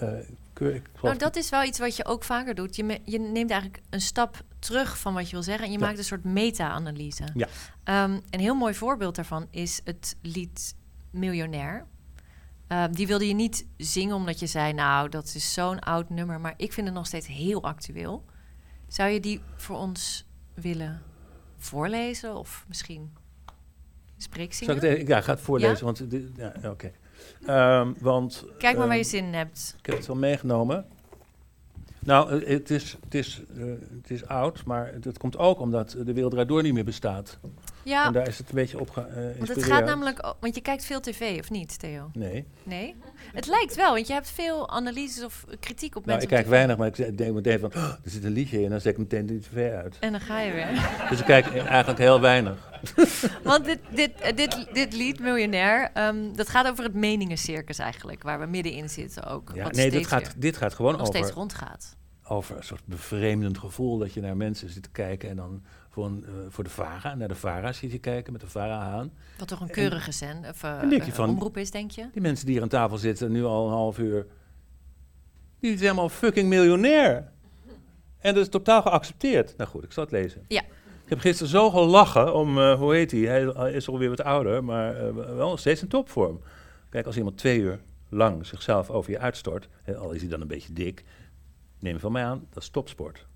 eh, 0.00 0.08
keur- 0.52 0.82
Nou, 1.02 1.18
dat 1.18 1.36
is 1.36 1.50
wel 1.50 1.62
iets 1.64 1.78
wat 1.78 1.96
je 1.96 2.04
ook 2.04 2.24
vaker 2.24 2.54
doet. 2.54 2.76
Je, 2.76 2.84
me- 2.84 2.98
je 3.04 3.18
neemt 3.18 3.50
eigenlijk 3.50 3.82
een 3.90 4.00
stap 4.00 4.42
terug 4.58 4.98
van 4.98 5.14
wat 5.14 5.24
je 5.26 5.30
wil 5.32 5.42
zeggen 5.42 5.64
en 5.66 5.72
je 5.72 5.78
Ja. 5.78 5.84
maakt 5.84 5.98
een 5.98 6.04
soort 6.04 6.24
meta-analyse. 6.24 7.24
Ja. 7.34 7.48
Ehm, 7.84 8.18
een 8.30 8.40
heel 8.40 8.54
mooi 8.54 8.74
voorbeeld 8.74 9.14
daarvan 9.14 9.46
is 9.50 9.80
het 9.84 10.16
lied 10.22 10.74
Miljonair. 11.10 11.84
Ehm, 12.74 12.92
die 12.92 13.06
wilde 13.06 13.28
je 13.28 13.34
niet 13.34 13.66
zingen 13.76 14.14
omdat 14.14 14.38
je 14.38 14.46
zei, 14.46 14.72
nou, 14.72 15.08
dat 15.08 15.24
is 15.34 15.52
zo'n 15.52 15.80
oud 15.80 16.10
nummer, 16.10 16.40
maar 16.40 16.54
ik 16.56 16.72
vind 16.72 16.86
het 16.86 16.96
nog 16.96 17.06
steeds 17.06 17.26
heel 17.26 17.62
actueel. 17.62 18.24
Zou 18.88 19.10
je 19.10 19.20
die 19.20 19.40
voor 19.56 19.76
ons 19.76 20.26
willen 20.54 21.02
voorlezen 21.56 22.36
of 22.36 22.64
misschien 22.68 23.10
Zal 23.14 24.14
spreekzingen? 24.16 24.76
ik 24.76 24.82
het, 24.82 25.08
ja, 25.08 25.20
ga 25.20 25.32
het 25.32 25.40
voorlezen, 25.40 25.76
Ja? 25.76 25.84
want 25.84 26.04
ja, 26.36 26.70
oké. 26.70 26.92
Ehm, 27.46 27.92
want 27.98 28.44
Kijk 28.58 28.76
maar 28.76 28.86
waar 28.86 28.96
je 28.96 29.02
ehm, 29.02 29.10
zin 29.10 29.24
in 29.24 29.34
hebt. 29.34 29.74
ik 29.78 29.86
heb 29.86 29.96
het 29.96 30.06
wel 30.06 30.16
meegenomen. 30.16 30.86
Nou, 31.98 32.42
eh, 32.42 32.48
het 32.48 32.70
is, 32.70 32.96
het 33.04 33.14
is, 33.14 33.42
eh, 33.56 33.64
het 33.96 34.10
is 34.10 34.26
oud, 34.26 34.64
maar 34.64 35.00
dat 35.00 35.18
komt 35.18 35.38
ook 35.38 35.60
omdat 35.60 35.96
de 36.04 36.12
wereld 36.12 36.48
door 36.48 36.62
niet 36.62 36.74
meer 36.74 36.84
bestaat. 36.84 37.38
Ja, 37.84 38.06
En 38.06 38.12
daar 38.12 38.28
is 38.28 38.38
het 38.38 38.48
een 38.48 38.54
beetje 38.54 38.80
op 38.80 38.90
ge- 38.90 39.00
eh, 39.00 39.06
want 39.14 39.24
het 39.26 39.34
geïnspireerd. 39.36 39.66
gaat 39.72 39.84
namelijk... 39.84 40.34
Want 40.40 40.54
je 40.54 40.60
kijkt 40.60 40.84
veel 40.84 41.00
tv, 41.00 41.38
of 41.40 41.50
niet, 41.50 41.78
Theo? 41.78 42.10
Nee. 42.12 42.44
Nee? 42.62 42.94
Het 43.32 43.46
lijkt 43.46 43.74
wel, 43.74 43.92
want 43.94 44.06
je 44.06 44.12
hebt 44.12 44.30
veel 44.30 44.68
analyses 44.70 45.24
of 45.24 45.44
kritiek 45.60 45.96
op 45.96 46.06
Nou, 46.06 46.18
mensen 46.18 46.28
ik 46.30 46.36
kijk 46.36 46.46
weinig, 46.48 46.76
maar 46.76 46.86
ik 46.86 46.96
zeg- 46.96 47.14
denk 47.14 47.34
meteen 47.34 47.58
van, 47.60 47.70
"Oh, 47.74 47.82
er 48.04 48.10
zit 48.10 48.24
een 48.24 48.32
liedje 48.32 48.62
in, 48.62 48.70
dan 48.70 48.80
zet 48.80 48.92
ik 48.92 48.98
meteen 48.98 49.26
de 49.26 49.38
tv 49.40 49.72
uit. 49.72 49.96
En 50.00 50.12
dan 50.12 50.20
ga 50.20 50.40
je 50.40 50.52
weer. 50.52 50.68
Dus 51.10 51.18
ik 51.20 51.24
kijk 51.26 51.46
eigenlijk 51.56 51.98
heel 51.98 52.20
weinig. 52.20 52.72
Want 53.42 53.64
dit, 53.64 53.78
dit, 53.94 54.20
eh, 54.20 54.36
dit, 54.36 54.66
dit 54.72 54.92
lied, 54.92 55.20
Miljonair, 55.20 55.90
ehm, 55.94 56.32
dat 56.34 56.48
gaat 56.48 56.66
over 56.68 56.84
het 56.84 56.94
meningencircus 56.94 57.78
eigenlijk. 57.78 58.22
Waar 58.22 58.40
we 58.40 58.46
middenin 58.46 58.88
zitten 58.88 59.26
ook. 59.26 59.50
Ja, 59.54 59.68
nee, 59.70 59.90
dit 59.90 60.06
gaat, 60.06 60.34
dit 60.36 60.56
gaat 60.56 60.74
gewoon 60.74 60.92
nog 60.92 61.00
over, 61.00 61.14
steeds 61.14 61.30
rondgaat. 61.30 61.96
over 62.28 62.56
een 62.56 62.62
soort 62.62 62.82
bevreemdend 62.84 63.58
gevoel 63.58 63.98
dat 63.98 64.12
je 64.14 64.20
naar 64.20 64.36
mensen 64.36 64.70
zit 64.70 64.82
te 64.82 64.90
kijken 64.90 65.28
en 65.30 65.36
dan 65.36 65.62
voor, 65.94 66.06
een, 66.06 66.24
eh, 66.26 66.32
voor 66.48 66.64
de 66.64 66.70
VARA, 66.70 67.14
naar 67.14 67.28
de 67.28 67.34
VARA 67.34 67.72
je 67.80 67.98
kijken 67.98 68.32
met 68.32 68.40
de 68.40 68.48
VARA 68.48 68.78
aan. 68.80 69.12
Wat 69.38 69.48
toch 69.48 69.60
een 69.60 69.70
keurige 69.70 70.12
zend, 70.12 70.48
of, 70.48 70.62
En 70.62 70.88
denk 70.88 71.02
je 71.02 71.10
eh, 71.10 71.16
van- 71.16 71.28
omroep 71.28 71.56
is, 71.56 71.70
denk 71.70 71.90
je? 71.90 72.08
Die 72.12 72.22
mensen 72.22 72.44
die 72.44 72.54
hier 72.54 72.62
aan 72.62 72.68
tafel 72.68 72.98
zitten, 72.98 73.32
nu 73.32 73.44
al 73.44 73.66
een 73.66 73.72
half 73.72 73.98
uur, 73.98 74.26
die 75.60 75.76
zijn 75.76 75.90
allemaal 75.90 76.08
fucking 76.08 76.48
miljonair. 76.48 77.32
En 78.18 78.34
dat 78.34 78.42
is 78.42 78.48
totaal 78.48 78.82
geaccepteerd. 78.82 79.56
Nou 79.56 79.70
goed, 79.70 79.84
ik 79.84 79.92
zal 79.92 80.02
het 80.02 80.12
lezen. 80.12 80.44
Ja. 80.48 80.60
Ik 81.04 81.10
heb 81.10 81.18
gisteren 81.18 81.50
zo 81.50 81.70
gelachen 81.70 82.34
om, 82.34 82.58
eh, 82.58 82.74
hoe 82.78 82.94
heet 82.94 83.10
hij? 83.10 83.20
Hij 83.20 83.72
is 83.72 83.88
alweer 83.88 84.08
wat 84.08 84.22
ouder, 84.22 84.64
maar 84.64 85.14
wel 85.14 85.48
nog 85.50 85.58
steeds 85.58 85.82
in 85.82 85.88
topvorm. 85.88 86.40
Kijk, 86.90 87.06
als 87.06 87.16
iemand 87.16 87.36
twee 87.36 87.58
uur 87.60 87.80
lang 88.08 88.46
zichzelf 88.46 88.90
over 88.90 89.10
je 89.10 89.18
uitstort, 89.18 89.68
hè, 89.82 89.96
al 89.96 90.12
is 90.12 90.20
hij 90.20 90.30
dan 90.30 90.40
een 90.40 90.46
beetje 90.48 90.72
dik, 90.72 91.04
neem 91.78 91.98
van 92.00 92.12
mij 92.12 92.24
aan, 92.24 92.46
dat 92.50 92.62
is 92.62 92.68
topsport. 92.68 93.26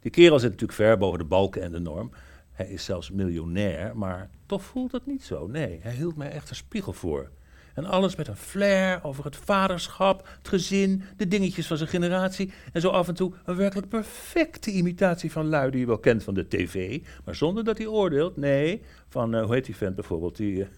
Die 0.00 0.10
kerel 0.10 0.38
zit 0.38 0.50
natuurlijk 0.50 0.78
ver 0.78 0.98
boven 0.98 1.18
de 1.18 1.24
balken 1.24 1.62
en 1.62 1.72
de 1.72 1.80
norm. 1.80 2.10
Hij 2.52 2.68
is 2.68 2.84
zelfs 2.84 3.10
miljonair, 3.10 3.96
maar 3.96 4.30
toch 4.46 4.62
voelt 4.62 4.90
dat 4.90 5.06
niet 5.06 5.24
zo. 5.24 5.46
Nee, 5.46 5.78
hij 5.82 5.92
hield 5.92 6.16
mij 6.16 6.30
echt 6.30 6.50
een 6.50 6.56
spiegel 6.56 6.92
voor. 6.92 7.30
En 7.74 7.84
alles 7.84 8.16
met 8.16 8.28
een 8.28 8.36
flair 8.36 9.04
over 9.04 9.24
het 9.24 9.36
vaderschap, 9.36 10.28
het 10.38 10.48
gezin, 10.48 11.02
de 11.16 11.28
dingetjes 11.28 11.66
van 11.66 11.76
zijn 11.76 11.88
generatie. 11.88 12.52
En 12.72 12.80
zo 12.80 12.88
af 12.88 13.08
en 13.08 13.14
toe 13.14 13.32
een 13.44 13.56
werkelijk 13.56 13.88
perfecte 13.88 14.70
imitatie 14.70 15.32
van 15.32 15.46
lui 15.46 15.70
die 15.70 15.80
je 15.80 15.86
wel 15.86 15.98
kent 15.98 16.22
van 16.22 16.34
de 16.34 16.48
tv. 16.48 17.00
Maar 17.24 17.34
zonder 17.34 17.64
dat 17.64 17.78
hij 17.78 17.86
oordeelt. 17.86 18.36
Nee, 18.36 18.82
van, 19.08 19.34
eh, 19.34 19.44
hoe 19.44 19.54
heet 19.54 19.64
die 19.64 19.76
vent 19.76 19.94
bijvoorbeeld, 19.94 20.36
die 20.36 20.62
eh, 20.62 20.68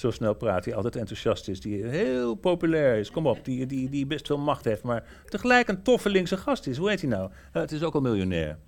zo 0.00 0.10
snel 0.10 0.34
praat, 0.34 0.64
die 0.64 0.74
altijd 0.74 0.96
enthousiast 0.96 1.48
is, 1.48 1.60
die 1.60 1.84
heel 1.84 2.34
populair 2.34 2.96
is. 2.96 3.10
Kom 3.10 3.26
op, 3.26 3.44
die, 3.44 3.66
die, 3.66 3.90
die 3.90 4.06
best 4.06 4.26
veel 4.26 4.38
macht 4.38 4.64
heeft, 4.64 4.82
maar 4.82 5.04
tegelijk 5.24 5.68
een 5.68 5.82
toffe 5.82 6.10
linkse 6.10 6.36
gast 6.36 6.66
is. 6.66 6.76
Hoe 6.76 6.88
heet 6.88 7.00
hij 7.00 7.10
nou? 7.10 7.30
Eh, 7.52 7.62
het 7.62 7.72
is 7.72 7.82
ook 7.82 7.94
al 7.94 8.00
miljonair. 8.00 8.58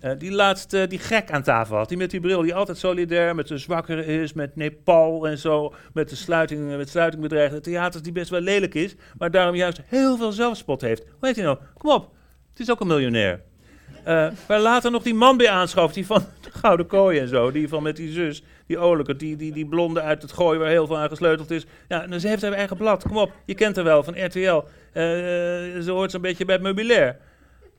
Eh, 0.00 0.12
die 0.18 0.32
laatste, 0.32 0.86
die 0.86 0.98
gek 0.98 1.30
aan 1.30 1.42
tafel 1.42 1.76
had, 1.76 1.88
die 1.88 1.98
met 1.98 2.10
die 2.10 2.20
bril, 2.20 2.42
die 2.42 2.54
altijd 2.54 2.78
solidair 2.78 3.34
met 3.34 3.48
de 3.48 3.58
zwakkeren 3.58 4.06
is, 4.06 4.32
met 4.32 4.56
Nepal 4.56 5.28
en 5.28 5.38
zo, 5.38 5.74
met 5.92 6.08
de 6.08 6.16
sluiting, 6.16 6.70
eh, 6.70 6.76
met 6.76 6.88
sluiting 6.88 7.22
bedreigde 7.22 7.60
theaters, 7.60 8.02
die 8.02 8.12
best 8.12 8.30
wel 8.30 8.40
lelijk 8.40 8.74
is, 8.74 8.94
maar 9.18 9.30
daarom 9.30 9.54
juist 9.54 9.80
heel 9.84 10.16
veel 10.16 10.32
zelfspot 10.32 10.80
heeft. 10.80 11.02
Hoe 11.02 11.28
heet 11.28 11.36
hij 11.36 11.44
nou? 11.44 11.58
Kom 11.78 11.90
op, 11.90 12.10
het 12.50 12.60
is 12.60 12.70
ook 12.70 12.80
een 12.80 12.86
miljonair. 12.86 13.42
Eh, 14.04 14.28
waar 14.46 14.60
later 14.60 14.90
nog 14.90 15.02
die 15.02 15.14
man 15.14 15.36
bij 15.36 15.48
aanschoof, 15.48 15.92
die 15.92 16.06
van 16.06 16.24
de 16.40 16.50
Gouden 16.50 16.86
Kooi 16.86 17.18
en 17.18 17.28
zo, 17.28 17.50
die 17.50 17.68
van 17.68 17.82
met 17.82 17.96
die 17.96 18.12
zus, 18.12 18.42
die 18.66 18.78
olijke, 18.78 19.16
die, 19.16 19.36
die, 19.36 19.52
die 19.52 19.66
blonde 19.66 20.00
uit 20.00 20.22
het 20.22 20.32
gooi 20.32 20.58
waar 20.58 20.68
heel 20.68 20.86
veel 20.86 20.98
aan 20.98 21.08
gesleuteld 21.08 21.50
is. 21.50 21.66
Ja, 21.88 22.02
en 22.02 22.20
ze 22.20 22.28
heeft 22.28 22.42
haar 22.42 22.52
eigen 22.52 22.76
blad, 22.76 23.02
kom 23.02 23.16
op, 23.16 23.32
je 23.44 23.54
kent 23.54 23.76
haar 23.76 23.84
wel, 23.84 24.02
van 24.02 24.24
RTL. 24.24 24.38
Eh, 24.92 25.02
ze 25.82 25.90
hoort 25.90 26.10
zo'n 26.10 26.20
beetje 26.20 26.44
bij 26.44 26.54
het 26.54 26.64
meubilair. 26.64 27.16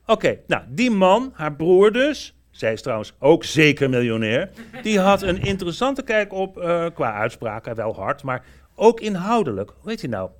Oké, 0.06 0.38
nou, 0.46 0.62
die 0.68 0.90
man, 0.90 1.32
haar 1.34 1.54
broer 1.54 1.92
dus, 1.92 2.34
zij 2.50 2.72
is 2.72 2.82
trouwens 2.82 3.14
ook 3.18 3.44
zeker 3.44 3.90
miljonair, 3.90 4.50
die 4.82 5.00
had 5.00 5.22
een 5.22 5.42
interessante 5.42 6.02
kijk 6.02 6.32
op, 6.32 6.58
eh, 6.58 6.86
qua 6.94 7.12
uitspraken, 7.12 7.74
wel 7.74 7.94
hard, 7.94 8.22
maar 8.22 8.44
ook 8.74 9.00
inhoudelijk. 9.00 9.72
Hoe 9.80 9.90
heet 9.90 10.00
hij 10.00 10.10
nou? 10.10 10.30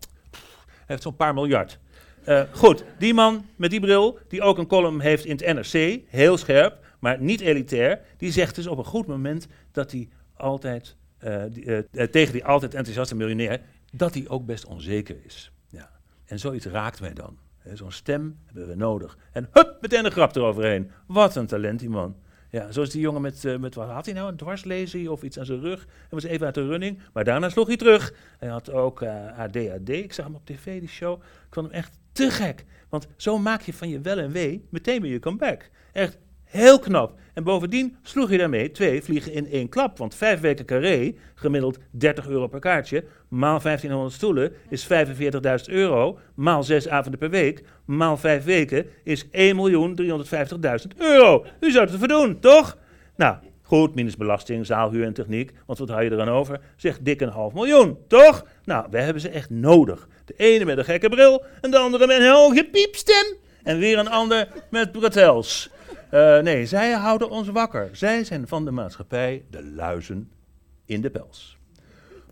Hij 0.66 0.84
heeft 0.86 1.02
zo'n 1.02 1.16
paar 1.16 1.34
miljard. 1.34 1.78
Eh, 2.26 2.42
goed, 2.52 2.84
die 2.98 3.14
man 3.14 3.46
met 3.56 3.70
die 3.70 3.80
bril, 3.80 4.18
die 4.28 4.42
ook 4.42 4.58
een 4.58 4.66
column 4.66 5.00
heeft 5.00 5.24
in 5.24 5.36
het 5.36 5.54
NRC, 5.54 6.00
heel 6.06 6.36
scherp, 6.36 6.84
maar 6.98 7.20
niet 7.20 7.40
elitair, 7.40 8.00
die 8.16 8.32
zegt 8.32 8.54
dus 8.54 8.66
op 8.66 8.78
een 8.78 8.84
goed 8.84 9.06
moment 9.06 9.46
dat 9.72 9.92
hij 9.92 10.08
altijd, 10.36 10.96
eh, 11.18 11.44
eh, 11.78 11.84
tegen 12.10 12.32
die 12.32 12.44
altijd 12.44 12.74
enthousiaste 12.74 13.14
miljonair, 13.14 13.60
dat 13.92 14.14
hij 14.14 14.28
ook 14.28 14.46
best 14.46 14.66
onzeker 14.66 15.16
is. 15.24 15.52
Ja. 15.68 15.90
En 16.24 16.38
zoiets 16.38 16.66
raakt 16.66 17.00
mij 17.00 17.12
dan. 17.12 17.38
Zo'n 17.72 17.92
stem 17.92 18.38
hebben 18.44 18.68
we 18.68 18.74
nodig. 18.74 19.18
En 19.32 19.48
hup, 19.52 19.78
meteen 19.80 20.04
een 20.04 20.10
grap 20.10 20.36
eroverheen. 20.36 20.90
Wat 21.06 21.36
een 21.36 21.46
talent, 21.46 21.80
die 21.80 21.90
man. 21.90 22.16
Ja, 22.50 22.72
zoals 22.72 22.90
die 22.90 23.00
jongen 23.00 23.22
met, 23.22 23.58
met 23.60 23.74
wat 23.74 23.88
had 23.88 24.04
hij 24.04 24.14
nou, 24.14 24.28
een 24.28 24.36
dwarslesie 24.36 25.10
of 25.10 25.22
iets 25.22 25.38
aan 25.38 25.44
zijn 25.44 25.60
rug. 25.60 25.84
Hij 25.84 26.08
was 26.08 26.24
even 26.24 26.46
uit 26.46 26.54
de 26.54 26.66
running, 26.66 26.98
maar 27.12 27.24
daarna 27.24 27.48
sloeg 27.48 27.66
hij 27.66 27.76
terug. 27.76 28.14
Hij 28.38 28.48
had 28.48 28.70
ook 28.70 29.02
eh, 29.02 29.38
ADHD, 29.38 29.88
ik 29.88 30.12
zag 30.12 30.26
hem 30.26 30.34
op 30.34 30.46
tv, 30.46 30.80
die 30.80 30.88
show. 30.88 31.22
Ik 31.22 31.54
vond 31.54 31.66
hem 31.66 31.74
echt 31.74 31.98
te 32.16 32.30
gek. 32.30 32.64
Want 32.88 33.06
zo 33.16 33.38
maak 33.38 33.62
je 33.62 33.72
van 33.72 33.88
je 33.88 34.00
wel 34.00 34.18
en 34.18 34.32
wee 34.32 34.66
meteen 34.70 35.02
weer 35.02 35.12
je 35.12 35.18
comeback. 35.18 35.70
Echt 35.92 36.18
heel 36.44 36.78
knap. 36.78 37.18
En 37.34 37.44
bovendien 37.44 37.96
sloeg 38.02 38.30
je 38.30 38.38
daarmee 38.38 38.70
twee 38.70 39.02
vliegen 39.02 39.32
in 39.32 39.50
één 39.50 39.68
klap. 39.68 39.98
Want 39.98 40.14
vijf 40.14 40.40
weken 40.40 40.64
carré, 40.64 41.14
gemiddeld 41.34 41.78
30 41.90 42.28
euro 42.28 42.46
per 42.46 42.60
kaartje, 42.60 43.04
maal 43.28 43.60
1500 43.60 44.14
stoelen 44.14 44.52
is 44.68 44.88
45.000 44.88 45.72
euro, 45.74 46.18
maal 46.34 46.62
zes 46.62 46.88
avonden 46.88 47.18
per 47.20 47.30
week, 47.30 47.62
maal 47.84 48.16
vijf 48.16 48.44
weken 48.44 48.86
is 49.04 49.24
1.350.000 49.24 49.30
euro. 50.96 51.44
U 51.60 51.70
zou 51.70 51.84
het 51.84 51.92
ervoor 51.92 52.08
doen, 52.08 52.40
toch? 52.40 52.78
Nou, 53.16 53.36
goed, 53.62 53.94
minus 53.94 54.16
belasting, 54.16 54.66
zaalhuur 54.66 55.04
en 55.04 55.12
techniek, 55.12 55.52
want 55.66 55.78
wat 55.78 55.88
hou 55.88 56.04
je 56.04 56.10
eraan 56.10 56.28
over? 56.28 56.60
Zeg 56.76 56.98
dik 56.98 57.20
een 57.20 57.28
half 57.28 57.52
miljoen, 57.52 57.98
toch? 58.08 58.46
Nou, 58.64 58.86
wij 58.90 59.02
hebben 59.02 59.22
ze 59.22 59.28
echt 59.28 59.50
nodig. 59.50 60.08
De 60.26 60.34
ene 60.36 60.64
met 60.64 60.78
een 60.78 60.84
gekke 60.84 61.08
bril, 61.08 61.44
en 61.60 61.70
de 61.70 61.78
andere 61.78 62.06
met 62.06 62.20
een 62.20 62.30
hoge 62.30 62.68
piepstem. 62.72 63.36
En 63.62 63.78
weer 63.78 63.98
een 63.98 64.10
ander 64.10 64.48
met 64.70 64.92
bretels. 64.92 65.70
Eh, 66.10 66.38
nee, 66.38 66.66
zij 66.66 66.92
houden 66.92 67.30
ons 67.30 67.48
wakker. 67.48 67.88
Zij 67.92 68.24
zijn 68.24 68.48
van 68.48 68.64
de 68.64 68.70
maatschappij 68.70 69.44
de 69.50 69.64
luizen 69.64 70.30
in 70.84 71.00
de 71.00 71.10
pels. 71.10 71.58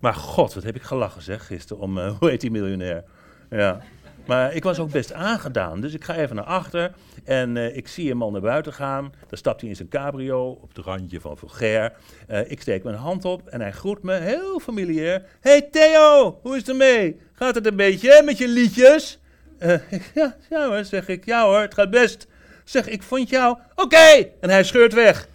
Maar 0.01 0.15
god, 0.15 0.55
wat 0.55 0.63
heb 0.63 0.75
ik 0.75 0.83
gelachen 0.83 1.23
zeg, 1.23 1.47
gisteren 1.47 1.83
om, 1.83 1.99
eh, 1.99 2.19
hoe 2.19 2.31
heet 2.31 2.41
die 2.41 2.51
miljonair? 2.51 3.05
Ja. 3.51 3.81
Maar 4.27 4.55
ik 4.55 4.63
was 4.63 4.79
ook 4.79 4.91
best 4.91 5.13
aangedaan, 5.13 5.81
dus 5.81 5.95
ik 5.95 6.05
ga 6.05 6.15
even 6.15 6.37
naar 6.37 6.45
achter 6.45 6.93
en 7.25 7.57
eh, 7.57 7.77
ik 7.77 7.89
zie 7.89 8.11
een 8.11 8.17
man 8.17 8.33
naar 8.33 8.41
buiten 8.41 8.73
gaan. 8.73 9.13
Dan 9.29 9.39
stapt 9.39 9.61
hij 9.61 9.71
in 9.71 9.77
zijn 9.77 9.89
cabrio, 9.89 10.51
op 10.51 10.69
het 10.75 10.85
randje 10.85 11.21
van 11.21 11.39
vulgair. 11.39 11.93
Eh, 12.27 12.51
ik 12.51 12.61
steek 12.61 12.85
mijn 12.85 12.97
hand 12.97 13.25
op 13.25 13.47
en 13.49 13.61
hij 13.61 13.73
groet 13.73 14.03
me 14.03 14.15
heel 14.15 14.61
familiair. 14.61 15.25
Hey 15.41 15.63
Theo, 15.63 16.39
hoe 16.43 16.53
is 16.53 16.59
het 16.59 16.69
ermee? 16.69 17.21
Gaat 17.33 17.55
het 17.55 17.67
een 17.67 17.77
beetje 17.77 18.23
met 18.25 18.39
je 18.39 18.49
liedjes? 18.49 19.19
Eh, 19.59 19.91
ja, 20.15 20.37
ja 20.51 20.69
hoor, 20.69 20.85
zeg 20.85 21.09
ik. 21.09 21.25
Ja 21.25 21.45
hoor, 21.45 21.61
het 21.61 21.75
gaat 21.75 21.91
best. 21.91 22.27
Zeg, 22.65 22.89
ik 22.89 23.03
vond 23.03 23.29
jou... 23.29 23.59
Oké! 23.75 24.31
En 24.41 24.51
hij 24.51 24.65
scheurt 24.65 24.93
weg. 24.93 25.29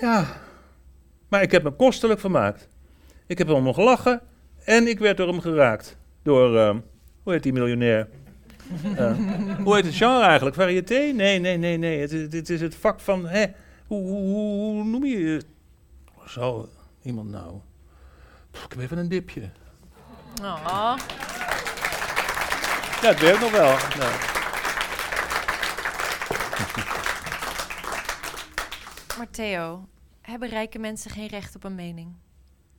Ja, 0.00 0.26
maar 1.28 1.42
ik 1.42 1.50
heb 1.50 1.62
me 1.62 1.70
kostelijk 1.70 2.20
vermaakt. 2.20 2.68
Ik 3.26 3.38
heb 3.38 3.48
om 3.48 3.64
hem 3.64 3.74
gelachen 3.74 4.20
en 4.64 4.86
ik 4.86 4.98
werd 4.98 5.16
door 5.16 5.28
hem 5.28 5.40
geraakt. 5.40 5.96
Door, 6.22 6.82
hoe 7.22 7.32
heet 7.32 7.42
die 7.42 7.52
miljonair? 7.52 8.08
Eh, 8.96 9.12
hoe 9.64 9.74
heet 9.74 9.84
het 9.84 9.94
genre 9.94 10.24
eigenlijk? 10.24 10.56
Variété? 10.56 10.94
Nee, 10.98 11.38
nee, 11.38 11.56
nee, 11.56 11.76
nee. 11.76 12.00
Het, 12.00 12.12
is- 12.12 12.28
dit 12.28 12.50
is 12.50 12.60
het 12.60 12.74
vak 12.74 13.00
van, 13.00 13.26
hè, 13.26 13.44
hoe, 13.86 14.02
hoe, 14.02 14.20
hoe, 14.20 14.72
hoe 14.74 14.84
noem 14.84 15.04
je 15.04 15.26
het? 15.26 15.46
Zo, 16.26 16.68
iemand 17.02 17.30
nou? 17.30 17.54
Pff, 18.50 18.64
ik 18.64 18.70
heb 18.72 18.80
even 18.80 18.98
een 18.98 19.08
dipje. 19.08 19.50
Oh. 20.42 20.96
Ja, 23.02 23.08
het 23.08 23.20
werkt 23.20 23.40
nog 23.40 23.50
wel. 23.50 23.76
Nou. 23.98 24.12
Maar 29.18 29.30
Theo, 29.30 29.88
hebben 30.20 30.48
rijke 30.48 30.78
mensen 30.78 31.10
geen 31.10 31.26
recht 31.28 31.54
op 31.56 31.64
een 31.64 31.74
mening? 31.74 32.12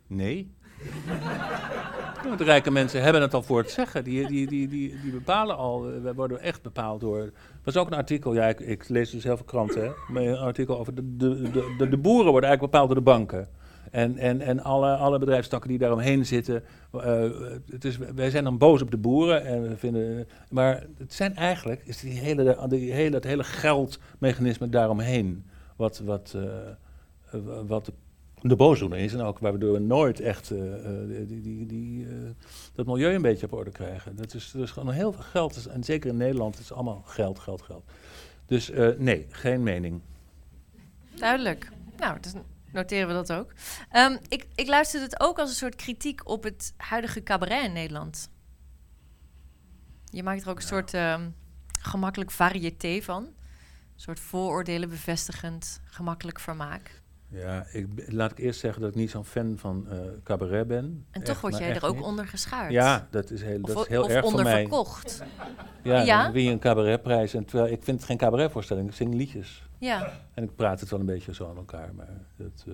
Nee. 0.07 0.51
Want 2.27 2.37
de 2.37 2.43
rijke 2.43 2.71
mensen 2.71 3.01
hebben 3.01 3.21
het 3.21 3.33
al 3.33 3.41
voor 3.41 3.57
het 3.57 3.71
zeggen. 3.71 4.03
Die, 4.03 4.27
die, 4.27 4.47
die, 4.47 4.67
die, 4.67 4.99
die 5.01 5.11
bepalen 5.11 5.57
al. 5.57 5.87
eh, 5.89 6.01
We 6.01 6.13
worden 6.13 6.39
echt 6.39 6.61
bepaald 6.61 7.01
door. 7.01 7.17
Er 7.19 7.31
was 7.63 7.77
ook 7.77 7.87
een 7.87 7.97
artikel. 7.97 8.33
Ja, 8.33 8.47
ik, 8.47 8.59
ik 8.59 8.89
lees 8.89 9.09
dus 9.09 9.23
heel 9.23 9.35
veel 9.37 9.45
kranten. 9.45 9.93
Maar 10.07 10.23
een 10.23 10.37
artikel 10.37 10.79
over 10.79 10.95
de, 10.95 11.17
de, 11.17 11.51
de, 11.77 11.87
de, 11.89 11.97
boeren 11.97 12.31
worden 12.31 12.49
eigenlijk 12.49 12.71
bepaald 12.71 12.87
door 12.87 12.97
de 12.97 13.01
banken. 13.03 13.47
En, 13.91 14.17
en, 14.17 14.41
en 14.41 14.63
alle, 14.63 14.95
alle 14.95 15.19
bedrijfstakken 15.19 15.69
die 15.69 15.77
daaromheen 15.79 16.25
zitten. 16.25 16.63
eh, 16.91 17.23
het 17.69 17.85
is, 17.85 17.97
wij 17.97 18.29
zijn 18.29 18.43
dan 18.43 18.57
boos 18.57 18.81
op 18.81 18.91
de 18.91 18.97
boeren. 18.97 19.45
En 19.45 19.61
we 19.61 19.77
vinden, 19.77 20.27
maar 20.49 20.83
het 20.97 21.13
zijn 21.13 21.35
eigenlijk. 21.35 21.81
Is 21.85 21.99
die 21.99 22.19
hele, 22.19 22.57
die 22.67 22.91
hele, 22.91 23.15
het 23.15 23.23
hele 23.23 23.43
geldmechanisme 23.43 24.69
daaromheen. 24.69 25.45
Wat, 25.75 25.99
wat, 26.05 26.35
eh, 26.35 27.39
wat 27.67 27.85
de 27.85 27.93
boosdoener 28.55 28.99
is 28.99 29.13
en 29.13 29.21
ook 29.21 29.39
waardoor 29.39 29.73
we 29.73 29.79
nooit 29.79 30.19
echt 30.19 30.51
eh, 30.51 30.85
eh, 30.85 31.27
die, 31.27 31.41
die, 31.41 31.65
die, 31.65 32.07
eh, 32.07 32.13
dat 32.73 32.85
milieu 32.85 33.13
een 33.13 33.21
beetje 33.21 33.45
op 33.45 33.53
orde 33.53 33.71
krijgen. 33.71 34.15
Dat 34.15 34.33
is, 34.33 34.51
dus 34.51 34.71
gewoon 34.71 34.93
heel 34.93 35.11
veel 35.11 35.23
geld. 35.23 35.53
Dus- 35.53 35.67
En 35.67 35.83
zeker 35.83 36.09
in 36.09 36.17
Nederland 36.17 36.53
is 36.59 36.69
het 36.69 36.73
allemaal 36.73 37.03
geld, 37.05 37.39
geld, 37.39 37.61
geld. 37.61 37.83
Dus 38.45 38.71
nee, 38.97 39.25
geen 39.29 39.63
mening. 39.63 40.01
Duidelijk. 41.15 41.69
Nou, 41.97 42.17
een 42.21 42.43
noteren 42.71 43.07
we 43.07 43.13
dat 43.13 43.33
ook. 43.33 43.53
Ehm, 43.89 44.17
ik, 44.27 44.47
ik 44.55 44.67
luisterde 44.67 45.05
het 45.05 45.19
ook 45.19 45.39
als 45.39 45.49
een 45.49 45.55
soort 45.55 45.75
kritiek 45.75 46.29
op 46.29 46.43
het 46.43 46.73
huidige 46.77 47.23
cabaret 47.23 47.63
in 47.63 47.73
Nederland. 47.73 48.29
Je 50.11 50.23
maakt 50.23 50.43
er 50.43 50.49
ook 50.49 50.55
een 50.55 50.61
soort 50.61 50.93
ehm, 50.93 51.29
gemakkelijk 51.79 52.31
variété 52.31 53.01
van. 53.01 53.23
Een 53.23 53.99
soort 53.99 54.19
vooroordelen 54.19 54.89
bevestigend, 54.89 55.81
gemakkelijk 55.85 56.39
vermaak. 56.39 57.02
Ja, 57.33 57.65
ik, 57.71 57.87
laat 58.07 58.31
ik 58.31 58.37
eerst 58.39 58.59
zeggen 58.59 58.81
dat 58.81 58.89
ik 58.89 58.95
niet 58.95 59.09
zo'n 59.09 59.25
fan 59.25 59.53
van 59.57 59.85
eh, 59.89 59.97
cabaret 60.23 60.67
ben. 60.67 61.05
En 61.11 61.23
toch 61.23 61.41
word 61.41 61.57
jij 61.57 61.75
er 61.75 61.85
ook 61.85 61.95
niet. 61.95 62.03
onder 62.03 62.27
geschaard. 62.27 62.71
Ja, 62.71 63.07
dat 63.09 63.31
is 63.31 63.41
heel, 63.41 63.59
Of, 63.61 63.67
dat 63.73 63.81
is 63.83 63.87
heel 63.87 64.03
of 64.03 64.09
erg 64.09 64.29
voor 64.29 64.43
mij. 64.43 64.61
verkocht. 64.61 65.23
Ja, 65.83 66.01
Ja? 66.01 66.29
dan 66.31 66.41
je 66.43 66.51
een 66.51 66.59
cabaretprijs. 66.59 67.33
En 67.33 67.45
terwijl 67.45 67.71
ik 67.71 67.83
vind 67.83 67.97
het 67.97 68.05
geen 68.05 68.17
cabaretvoorstelling, 68.17 68.87
ik 68.87 68.95
zing 68.95 69.13
liedjes. 69.13 69.63
Ja, 69.77 70.11
En 70.33 70.43
ik 70.43 70.55
praat 70.55 70.79
het 70.79 70.89
wel 70.89 70.99
een 70.99 71.05
beetje 71.05 71.33
zo 71.33 71.49
aan 71.49 71.57
elkaar. 71.57 71.89
Maar, 71.95 72.09
dat, 72.35 72.63
eh, 72.67 72.73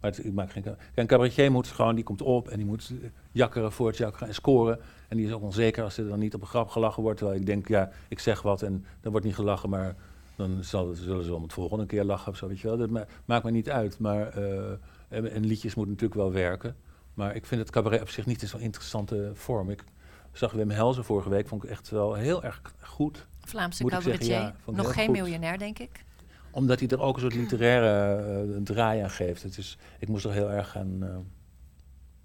maar 0.00 0.10
het- 0.10 0.24
ik 0.24 0.32
maak 0.32 0.50
geen 0.52 0.62
cabaret. 0.62 0.84
Een 0.94 1.06
cabaretier 1.06 1.50
moet 1.50 1.66
gewoon, 1.66 1.94
die 1.94 2.04
komt 2.04 2.22
op 2.22 2.48
en 2.48 2.56
die 2.56 2.66
moet 2.66 2.90
eh, 3.02 3.08
jakkeren 3.32 3.72
voor 3.72 3.86
het 3.86 3.96
jakkeren 3.96 4.28
en 4.28 4.34
scoren. 4.34 4.78
En 5.08 5.16
die 5.16 5.26
is 5.26 5.32
ook 5.32 5.42
onzeker 5.42 5.82
als 5.84 5.98
er 5.98 6.08
dan 6.08 6.18
niet 6.18 6.34
op 6.34 6.40
een 6.40 6.46
grap 6.46 6.68
gelachen 6.68 7.02
wordt. 7.02 7.18
Terwijl 7.18 7.40
ik 7.40 7.46
denk, 7.46 7.68
ja, 7.68 7.90
ik 8.08 8.18
zeg 8.18 8.42
wat 8.42 8.62
en 8.62 8.84
er 9.00 9.10
wordt 9.10 9.26
niet 9.26 9.34
gelachen, 9.34 9.68
maar 9.68 9.94
dan 10.36 10.64
zal, 10.64 10.94
zullen 10.94 11.24
ze 11.24 11.34
om 11.34 11.42
het 11.42 11.52
volgende 11.52 11.86
keer 11.86 12.04
lachen 12.04 12.32
of 12.32 12.36
zo, 12.38 12.48
weet 12.48 12.60
je 12.60 12.68
wel. 12.68 12.76
Dat 12.76 12.90
ma- 12.90 13.06
maakt 13.24 13.44
me 13.44 13.50
niet 13.50 13.70
uit. 13.70 13.98
Maar, 13.98 14.28
eh, 14.28 14.70
en, 15.08 15.30
en 15.30 15.46
liedjes 15.46 15.74
moeten 15.74 15.92
natuurlijk 15.94 16.20
wel 16.20 16.32
werken. 16.32 16.76
Maar 17.14 17.34
ik 17.36 17.46
vind 17.46 17.60
het 17.60 17.70
cabaret 17.70 18.00
op 18.00 18.08
zich 18.08 18.26
niet 18.26 18.40
zo'n 18.40 18.60
interessante 18.60 19.30
vorm. 19.34 19.70
Ik 19.70 19.84
zag 20.32 20.52
Wim 20.52 20.70
Helzen 20.70 21.04
vorige 21.04 21.28
week, 21.28 21.48
vond 21.48 21.64
ik 21.64 21.70
echt 21.70 21.90
wel 21.90 22.14
heel 22.14 22.42
erg 22.42 22.60
goed. 22.80 23.26
Vlaamse 23.40 23.82
Moet 23.82 23.92
ik 23.92 24.00
zeggen, 24.00 24.26
cabaretier. 24.26 24.54
ja, 24.66 24.72
Nog 24.82 24.92
geen 24.94 25.04
goed. 25.06 25.14
miljonair, 25.16 25.58
denk 25.58 25.78
ik. 25.78 26.04
Omdat 26.50 26.78
hij 26.80 26.88
er 26.88 27.00
ook 27.00 27.14
een 27.14 27.20
soort 27.20 27.34
literaire 27.34 28.16
eh, 28.54 28.60
draai 28.64 29.00
aan 29.02 29.10
geeft. 29.10 29.42
Het 29.42 29.58
is, 29.58 29.78
ik 29.98 30.08
moest 30.08 30.24
er 30.24 30.32
heel 30.32 30.50
erg 30.50 30.76
aan... 30.76 30.96
eh, 31.02 31.08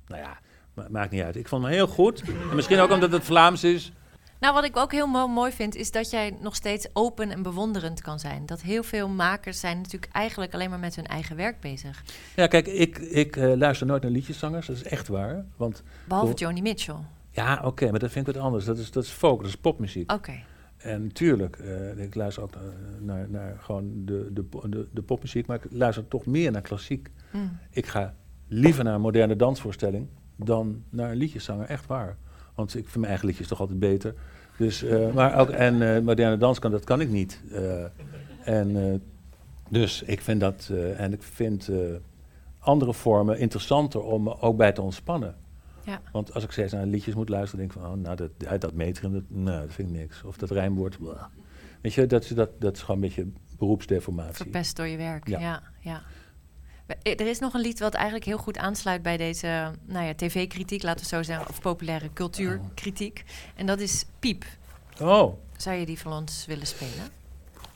nou 0.07 0.21
ja, 0.21 0.39
ma- 0.73 0.87
maakt 0.89 1.11
niet 1.11 1.21
uit. 1.21 1.35
Ik 1.35 1.47
vond 1.47 1.63
hem 1.63 1.71
heel 1.71 1.87
goed. 1.87 2.21
En 2.49 2.55
misschien 2.55 2.79
ook 2.79 2.91
omdat 2.91 3.11
het 3.11 3.23
Vlaams 3.23 3.63
is. 3.63 3.91
Nou, 4.39 4.54
wat 4.54 4.63
ik 4.63 4.78
ook 4.78 4.91
heel 4.91 5.08
mo- 5.08 5.28
mooi 5.28 5.52
vind, 5.52 5.75
is 5.75 5.91
dat 5.91 6.10
jij 6.10 6.38
nog 6.41 6.56
steeds 6.56 6.88
open 6.93 7.32
en 7.32 7.41
bewonderend 7.41 8.02
kan 8.02 8.19
zijn. 8.19 8.45
Dat 8.45 8.62
heel 8.62 8.84
veel 8.84 9.08
makers 9.08 9.60
zijn 9.60 9.78
natuurlijk 9.78 10.12
eigenlijk 10.13 10.54
alleen 10.54 10.69
maar 10.69 10.80
met 10.80 10.95
hun 10.95 11.06
eigen 11.06 11.36
werk 11.36 11.60
bezig. 11.60 12.04
Ja, 12.36 12.47
kijk, 12.47 12.67
ik, 12.67 12.97
ik 12.97 13.36
eh, 13.36 13.54
luister 13.58 13.88
nooit 13.88 14.02
naar 14.02 14.12
liedjeszangers. 14.12 14.67
Dat 14.67 14.75
is 14.75 14.84
echt 14.84 15.08
waar. 15.08 15.45
Want 15.58 15.84
Behalve. 16.08 16.34
Joni 16.34 16.62
Mitchell. 16.62 16.95
ja, 17.32 17.62
oké, 17.63 17.89
maar 17.89 17.99
dat 17.99 18.12
vind 18.12 18.28
ik 18.28 18.34
wat 18.36 18.43
anders. 18.43 18.65
Dat 18.65 18.78
is, 18.78 18.91
dat 18.91 19.04
is 19.04 19.10
folk, 19.10 19.39
dat 19.39 19.49
is 19.49 19.58
popmuziek. 19.58 20.12
Oké. 20.12 20.34
En 20.78 21.12
tuurlijk, 21.13 21.56
eh, 21.58 21.97
ik 22.04 22.15
luister 22.15 22.43
ook 22.43 22.54
naar, 22.56 22.63
naar, 22.99 23.30
naar 23.30 23.58
gewoon 23.60 23.91
de, 24.06 24.30
de, 24.34 24.45
de, 24.69 24.88
de 24.91 25.02
popmuziek. 25.02 25.47
Maar 25.47 25.58
ik 25.58 25.71
luister 25.71 26.08
toch 26.08 26.25
meer 26.25 26.52
naar 26.52 26.62
klassiek. 26.62 27.10
Mm. 27.32 27.58
Ik 27.71 27.86
ga 27.86 28.13
liever 28.47 28.84
naar 28.84 28.93
een 28.93 29.02
moderne 29.02 29.36
dansvoorstelling 29.36 30.08
dan 30.36 30.84
naar 30.89 31.12
een 31.12 31.17
liedjeszanger, 31.17 31.65
echt 31.65 31.86
waar. 31.86 32.17
Want 32.59 32.75
ik 32.75 32.83
vind 32.83 32.95
mijn 32.95 33.07
eigen 33.07 33.27
liedjes 33.27 33.47
toch 33.47 33.59
altijd 33.59 33.79
beter. 33.79 34.13
Dus, 34.57 34.83
eh, 34.83 35.13
maar 35.13 35.39
ook, 35.39 35.49
en 35.49 35.95
eh, 35.95 36.01
moderne 36.01 36.37
dans 36.37 36.59
kan, 36.59 36.71
dat 36.71 36.83
kan 36.83 37.01
ik 37.01 37.09
niet. 37.09 37.41
Eh, 37.51 37.83
en, 38.43 39.01
dus 39.69 40.01
ik 40.01 40.21
vind 40.21 40.39
dat, 40.39 40.71
en 40.97 41.13
ik 41.13 41.23
vind 41.23 41.69
andere 42.59 42.93
vormen 42.93 43.39
interessanter 43.39 44.01
om 44.01 44.23
me 44.23 44.41
ook 44.41 44.57
bij 44.57 44.71
te 44.71 44.81
ontspannen. 44.81 45.35
Ja. 45.83 46.01
Want 46.11 46.33
als 46.33 46.43
ik 46.43 46.51
steeds 46.51 46.73
naar 46.73 46.85
liedjes 46.85 47.15
moet 47.15 47.29
luisteren, 47.29 47.59
denk 47.59 47.73
ik 47.75 47.81
van, 47.81 47.91
oh, 47.91 47.97
nou, 47.97 48.15
dat, 48.15 48.29
uit 48.45 48.61
dat 48.61 48.73
metrum, 48.73 49.13
dat, 49.13 49.23
nou, 49.27 49.61
dat 49.65 49.73
vind 49.73 49.89
ik 49.89 49.95
niks. 49.95 50.23
Of 50.23 50.37
dat 50.37 50.51
rijmwoord. 50.51 50.97
Weet 51.81 51.93
je, 51.93 52.05
dat, 52.05 52.23
is- 52.23 52.29
dat, 52.29 52.49
dat 52.61 52.75
is 52.75 52.81
gewoon 52.81 52.95
een 53.01 53.07
beetje 53.07 53.27
beroepsdeformatie. 53.57 54.35
Verpest 54.35 54.75
door 54.75 54.87
je 54.87 54.97
werk. 54.97 55.27
Ja. 55.27 55.61
Ja. 55.79 56.01
Er 57.04 57.28
is 57.28 57.39
nog 57.39 57.54
een 57.54 57.62
lied 57.62 57.80
wat 57.80 57.93
eigenlijk 57.93 58.25
heel 58.25 58.38
goed 58.38 58.58
aansluit 58.58 59.02
bij 59.02 59.17
deze 59.17 59.71
nou 59.86 60.06
ja, 60.06 60.13
tv-kritiek, 60.15 60.84
laten 60.84 61.02
we 61.02 61.08
zo 61.08 61.23
zeggen, 61.23 61.49
of 61.49 61.62
populaire 61.62 62.13
cultuurkritiek. 62.13 63.23
En 63.56 63.65
dat 63.65 63.80
is 63.80 64.06
Piep. 64.19 64.45
Oh, 65.02 65.38
Zou 65.58 65.75
je 65.78 65.86
die 65.86 65.99
van 65.99 66.13
ons 66.13 66.45
willen 66.45 66.67
spelen? 66.67 67.17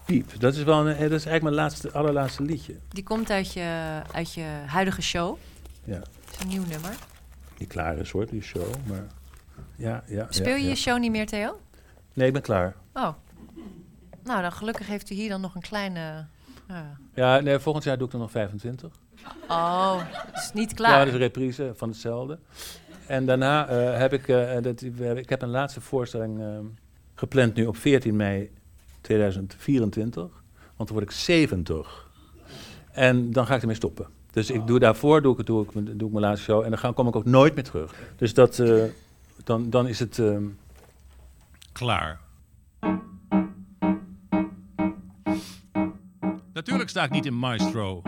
piep. 0.05 0.39
Dat 0.39 0.55
is 0.55 0.63
wel 0.63 0.79
een, 0.87 0.93
eh, 0.93 0.99
dat 0.99 1.11
is 1.11 1.25
eigenlijk 1.25 1.43
mijn 1.43 1.55
laatste, 1.55 1.91
allerlaatste 1.91 2.43
liedje. 2.43 2.75
Die 2.89 3.03
komt 3.03 3.29
uit 3.29 3.53
je, 3.53 4.01
uit 4.11 4.33
je 4.33 4.45
huidige 4.65 5.01
show. 5.01 5.37
Ja. 5.83 5.97
Dat 5.99 6.09
is 6.31 6.39
een 6.39 6.47
nieuw 6.47 6.65
nummer. 6.65 6.95
niet 7.57 7.69
klaar 7.69 7.97
is 7.97 8.11
hoor, 8.11 8.25
die 8.27 8.41
show. 8.41 8.73
Maar 8.85 9.05
ja, 9.75 10.03
ja. 10.07 10.25
Speel 10.29 10.55
ja, 10.55 10.63
je 10.63 10.67
je 10.67 10.75
show 10.75 10.99
niet 10.99 11.11
meer, 11.11 11.25
Theo? 11.27 11.59
Nee, 12.13 12.27
ik 12.27 12.33
ben 12.33 12.41
klaar. 12.41 12.75
Oh. 12.93 13.09
Nou, 14.23 14.41
dan 14.41 14.51
gelukkig 14.51 14.87
heeft 14.87 15.09
u 15.09 15.15
hier 15.15 15.29
dan 15.29 15.41
nog 15.41 15.55
een 15.55 15.61
kleine... 15.61 16.25
eh, 16.67 16.77
Ja, 17.13 17.39
nee, 17.39 17.59
volgend 17.59 17.83
jaar 17.85 17.97
doe 17.97 18.07
ik 18.07 18.13
er 18.13 18.19
nog 18.19 18.31
25. 18.31 18.91
Oh, 19.47 20.01
het 20.05 20.43
is 20.43 20.51
niet 20.53 20.69
Ja, 20.69 20.75
klaar. 20.75 20.97
dat 20.97 21.07
is 21.07 21.13
een 21.13 21.19
reprise 21.19 21.71
van 21.75 21.89
hetzelfde. 21.89 22.39
En 23.07 23.25
daarna 23.25 23.67
eh, 23.67 23.97
heb 23.97 24.13
ik, 24.13 24.27
eh, 24.27 24.61
dat, 24.61 24.79
hebben- 24.79 25.17
ik 25.17 25.29
heb 25.29 25.41
een 25.41 25.49
laatste 25.49 25.81
voorstelling 25.81 26.39
eh, 26.41 26.47
gepland 27.15 27.53
nu 27.55 27.65
op 27.65 27.77
14 27.77 28.15
mei 28.15 28.51
2024. 29.01 30.21
Want 30.75 30.89
dan 30.89 30.97
word 30.97 31.03
ik 31.03 31.11
70. 31.11 32.09
En 32.91 33.31
dan 33.31 33.45
ga 33.45 33.55
ik 33.55 33.61
ermee 33.61 33.75
stoppen. 33.75 34.07
Dus 34.31 34.49
ik 34.51 34.67
doe 34.67 34.79
daarvoor 34.79 35.21
doe 35.21 35.39
ik, 35.39 35.45
doe 35.45 35.63
ik, 35.63 35.73
mijn- 35.73 35.97
doe 35.97 36.07
ik 36.07 36.13
mijn 36.13 36.25
laatste 36.25 36.43
show 36.45 36.63
en 36.63 36.69
dan 36.69 36.79
ga, 36.79 36.91
kom 36.91 37.07
ik 37.07 37.15
ook 37.15 37.25
nooit 37.25 37.55
meer 37.55 37.63
terug. 37.63 37.93
Dus 38.15 38.33
dat, 38.33 38.59
eh, 38.59 38.83
dan, 39.43 39.69
dan 39.69 39.87
is 39.87 39.99
het... 39.99 40.19
ehm, 40.19 40.43
Klaar. 41.71 42.19
Natuurlijk 46.53 46.89
sta 46.89 47.03
ik 47.03 47.11
niet 47.11 47.25
in 47.25 47.37
maestro 47.37 48.01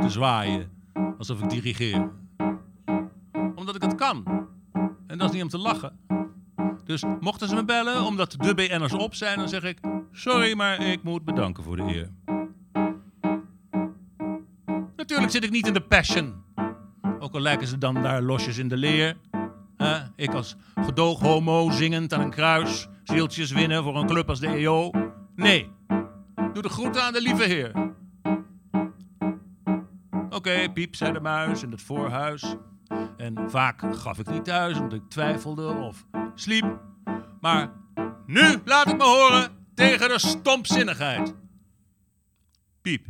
te 0.00 0.10
zwaaien 0.10 0.70
alsof 1.18 1.42
ik 1.42 1.50
dirigeer. 1.50 2.10
Omdat 3.54 3.74
ik 3.74 3.82
het 3.82 3.94
kan. 3.94 4.46
En 5.06 5.18
dat 5.18 5.28
is 5.28 5.34
niet 5.34 5.42
om 5.42 5.48
te 5.48 5.58
lachen. 5.58 5.98
Dus 6.84 7.04
mochten 7.20 7.48
ze 7.48 7.54
me 7.54 7.64
bellen 7.64 8.04
omdat 8.04 8.36
de 8.38 8.54
BN'ers 8.54 8.92
op 8.92 9.14
zijn, 9.14 9.38
dan 9.38 9.48
zeg 9.48 9.62
ik... 9.62 9.78
Sorry, 10.12 10.56
maar 10.56 10.80
ik 10.80 11.02
moet 11.02 11.24
bedanken 11.24 11.64
voor 11.64 11.76
de 11.76 11.82
eer. 11.82 12.10
Natuurlijk 14.96 15.30
zit 15.30 15.44
ik 15.44 15.50
niet 15.50 15.66
in 15.66 15.72
de 15.72 15.80
passion. 15.80 16.34
Ook 17.18 17.34
al 17.34 17.40
lijken 17.40 17.66
ze 17.66 17.78
dan 17.78 18.02
daar 18.02 18.22
losjes 18.22 18.58
in 18.58 18.68
de 18.68 18.76
leer. 18.76 19.16
Hè? 19.76 19.98
ik 20.16 20.34
als 20.34 20.56
gedooghomo 20.74 21.70
zingend 21.70 22.14
aan 22.14 22.20
een 22.20 22.30
kruis, 22.30 22.88
zieltjes 23.04 23.50
winnen 23.50 23.82
voor 23.82 23.96
een 23.96 24.06
club 24.06 24.28
als 24.28 24.40
de 24.40 24.46
EO. 24.46 24.90
Nee, 25.36 25.70
doe 26.52 26.62
de 26.62 26.68
groeten 26.68 27.02
aan 27.02 27.12
de 27.12 27.22
lieve 27.22 27.44
heer. 27.44 27.72
Oké, 30.38 30.72
piep, 30.72 30.94
zei 30.94 31.12
de 31.12 31.20
muis 31.20 31.62
in 31.62 31.70
het 31.70 31.82
voorhuis. 31.82 32.54
En 33.16 33.50
vaak 33.50 33.96
gaf 33.96 34.18
ik 34.18 34.30
niet 34.30 34.44
thuis 34.44 34.78
omdat 34.78 34.98
ik 34.98 35.08
twijfelde 35.08 35.66
of 35.66 36.06
sliep. 36.34 36.80
Maar 37.40 37.72
nu 38.26 38.60
laat 38.64 38.88
ik 38.88 38.96
me 38.96 39.04
horen 39.04 39.50
tegen 39.74 40.08
de 40.08 40.18
stompzinnigheid. 40.18 41.34
Piep. 42.82 43.06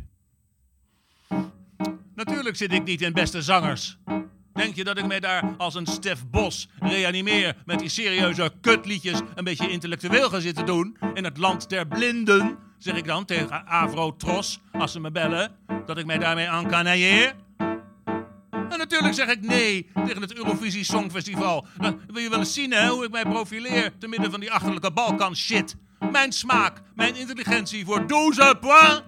Natuurlijk 2.15 2.55
zit 2.55 2.73
ik 2.73 2.83
niet 2.83 3.01
in 3.01 3.13
beste 3.13 3.41
zangers. 3.41 3.99
Denk 4.59 4.75
je 4.75 4.83
dat 4.83 4.97
ik 4.97 5.05
mij 5.05 5.19
daar 5.19 5.43
als 5.57 5.75
een 5.75 5.85
Stef 5.85 6.25
Bos 6.27 6.69
reanimeer 6.79 7.55
met 7.65 7.79
die 7.79 7.89
serieuze 7.89 8.51
kutliedjes 8.61 9.21
een 9.35 9.43
beetje 9.43 9.69
intellectueel 9.69 10.29
ga 10.29 10.39
zitten 10.39 10.65
doen? 10.65 10.97
In 11.13 11.23
het 11.23 11.37
land 11.37 11.69
der 11.69 11.87
blinden, 11.87 12.57
zeg 12.77 12.95
ik 12.95 13.05
dan 13.05 13.25
tegen 13.25 13.67
Avro 13.67 14.15
Tros 14.15 14.59
als 14.71 14.91
ze 14.91 14.99
me 14.99 15.11
bellen, 15.11 15.55
dat 15.85 15.97
ik 15.97 16.05
mij 16.05 16.17
daarmee 16.17 16.49
aan 16.49 16.67
canailleer? 16.67 17.35
En 18.51 18.77
natuurlijk 18.77 19.13
zeg 19.13 19.27
ik 19.27 19.41
nee 19.41 19.89
tegen 20.05 20.21
het 20.21 20.33
Eurovisie 20.33 20.83
Songfestival. 20.83 21.65
Dan 21.77 21.99
wil 22.07 22.21
je 22.21 22.29
wel 22.29 22.39
eens 22.39 22.53
zien 22.53 22.87
hoe 22.87 23.05
ik 23.05 23.11
mij 23.11 23.23
profileer 23.23 23.97
te 23.97 24.07
midden 24.07 24.31
van 24.31 24.39
die 24.39 24.51
achterlijke 24.51 24.91
Balkan 24.91 25.35
shit. 25.35 25.75
Mijn 26.11 26.31
smaak, 26.31 26.81
mijn 26.95 27.15
intelligentie 27.15 27.85
voor 27.85 28.05
12 28.05 28.59
points? 28.59 29.03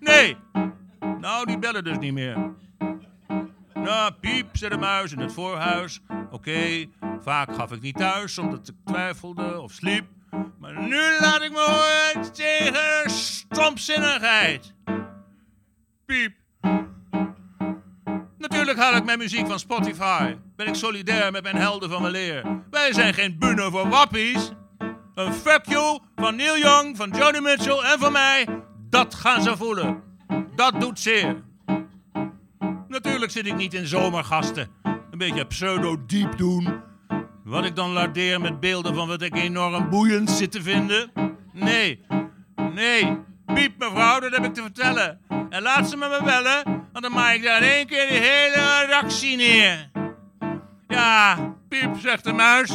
Nee. 0.00 0.36
Nou, 1.20 1.46
die 1.46 1.58
bellen 1.58 1.84
dus 1.84 1.98
niet 1.98 2.12
meer. 2.12 2.56
Piep, 4.20 4.46
zei 4.52 4.70
de 4.70 4.76
muis 4.76 5.12
in 5.12 5.18
het 5.18 5.32
voorhuis. 5.32 6.00
Oké, 6.30 6.86
vaak 7.20 7.54
gaf 7.54 7.72
ik 7.72 7.80
niet 7.80 7.96
thuis 7.96 8.38
omdat 8.38 8.68
ik 8.68 8.74
twijfelde 8.84 9.60
of 9.60 9.72
sliep. 9.72 10.06
Maar 10.58 10.82
nu 10.82 11.00
laat 11.20 11.42
ik 11.42 11.50
me 11.50 11.66
horen 11.66 12.32
tegen 12.32 13.10
stompzinnigheid. 13.10 14.74
Piep. 16.06 16.32
Natuurlijk 18.38 18.78
haal 18.78 18.96
ik 18.96 19.04
mijn 19.04 19.18
muziek 19.18 19.46
van 19.46 19.58
Spotify. 19.58 20.36
Ben 20.56 20.66
ik 20.66 20.74
solidair 20.74 21.32
met 21.32 21.42
mijn 21.42 21.56
helden 21.56 21.90
van 21.90 22.02
weleer. 22.02 22.62
Wij 22.70 22.92
zijn 22.92 23.14
geen 23.14 23.38
bunnen 23.38 23.70
voor 23.70 23.88
wappies. 23.88 24.52
Een 25.14 25.32
fuck 25.32 25.64
you 25.64 26.00
van 26.16 26.36
Neil 26.36 26.58
Young, 26.58 26.96
van 26.96 27.10
Joni 27.10 27.40
Mitchell 27.40 27.78
en 27.78 27.98
van 27.98 28.12
mij. 28.12 28.46
Dat 28.90 29.14
gaan 29.14 29.42
ze 29.42 29.56
voelen. 29.56 30.02
Dat 30.54 30.80
doet 30.80 30.98
zeer. 30.98 31.46
Natuurlijk 33.02 33.32
zit 33.32 33.46
ik 33.46 33.56
niet 33.56 33.74
in 33.74 33.86
zomergasten. 33.86 34.68
Een 34.82 35.18
beetje 35.18 35.46
pseudo-diep 35.46 36.36
doen. 36.36 36.80
Wat 37.44 37.64
ik 37.64 37.76
dan 37.76 37.90
lardeer 37.90 38.40
met 38.40 38.60
beelden 38.60 38.94
van 38.94 39.08
wat 39.08 39.22
ik 39.22 39.36
enorm 39.36 39.88
boeiend 39.88 40.30
zit 40.30 40.52
te 40.52 40.62
vinden. 40.62 41.10
Nee, 41.52 42.00
nee. 42.74 43.18
Piep 43.54 43.78
mevrouw, 43.78 44.20
dat 44.20 44.32
heb 44.32 44.44
ik 44.44 44.54
te 44.54 44.62
vertellen. 44.62 45.20
En 45.50 45.62
laat 45.62 45.88
ze 45.88 45.96
me 45.96 46.08
maar 46.08 46.24
bellen 46.24 46.62
Want 46.64 47.02
dan 47.02 47.12
maak 47.12 47.34
ik 47.34 47.42
daar 47.42 47.62
in 47.62 47.68
één 47.68 47.86
keer 47.86 48.08
die 48.08 48.18
hele 48.18 48.80
redactie 48.80 49.36
neer. 49.36 49.90
Ja, 50.88 51.38
piep, 51.68 51.96
zegt 51.98 52.24
de 52.24 52.32
muis. 52.32 52.70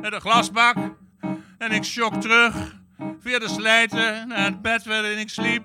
Met 0.00 0.12
een 0.12 0.20
glasbak. 0.20 0.76
En 1.58 1.70
ik 1.70 1.84
shock 1.84 2.20
terug. 2.20 2.76
Via 3.20 3.38
de 3.38 3.48
slijten 3.48 4.28
naar 4.28 4.44
het 4.44 4.62
bed 4.62 4.84
waarin 4.84 5.18
ik 5.18 5.28
sliep. 5.28 5.64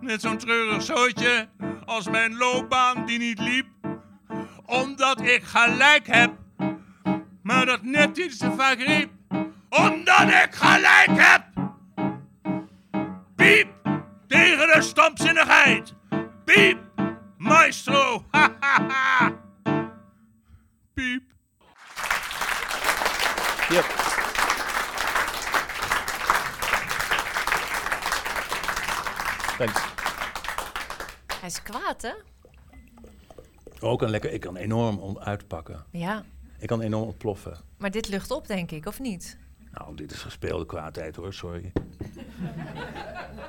Met 0.00 0.20
zo'n 0.20 0.38
treurig 0.38 0.82
zootje 0.82 1.48
als 1.84 2.08
mijn 2.08 2.36
loopbaan 2.36 3.06
die 3.06 3.18
niet 3.18 3.38
liep. 3.38 3.66
Omdat 4.66 5.20
ik 5.20 5.42
gelijk 5.42 6.06
heb. 6.06 6.32
Maar 7.42 7.66
dat 7.66 7.82
net 7.82 8.18
iets 8.18 8.38
te 8.38 8.52
vaak. 8.56 9.08
Omdat 9.68 10.28
ik 10.28 10.48
gelijk 10.50 11.10
heb. 11.12 11.44
Piep 13.36 13.68
tegen 14.26 14.66
de 14.66 14.82
stomzinnigheid. 14.82 15.94
Piep, 16.44 16.78
maestro. 17.38 18.24
Ha, 18.30 18.56
ha, 18.60 18.86
ha. 18.88 19.32
Piep. 20.94 21.22
Yep. 23.68 23.84
Thanks. 29.58 29.91
Hij 31.42 31.50
is 31.50 31.62
kwaad, 31.62 32.02
hè? 32.02 32.12
Ook 33.80 34.02
een 34.02 34.10
lekker, 34.10 34.32
ik 34.32 34.40
kan 34.40 34.56
enorm 34.56 35.18
uitpakken. 35.18 35.84
Ja. 35.90 36.24
Ik 36.58 36.66
kan 36.66 36.80
enorm 36.80 37.04
ontploffen. 37.06 37.56
Maar 37.76 37.90
dit 37.90 38.08
lucht 38.08 38.30
op, 38.30 38.46
denk 38.46 38.70
ik, 38.70 38.86
of 38.86 39.00
niet? 39.00 39.38
Nou, 39.72 39.94
dit 39.96 40.12
is 40.12 40.18
gespeelde 40.18 40.66
kwaadheid 40.66 41.16
hoor, 41.16 41.32
sorry. 41.34 41.72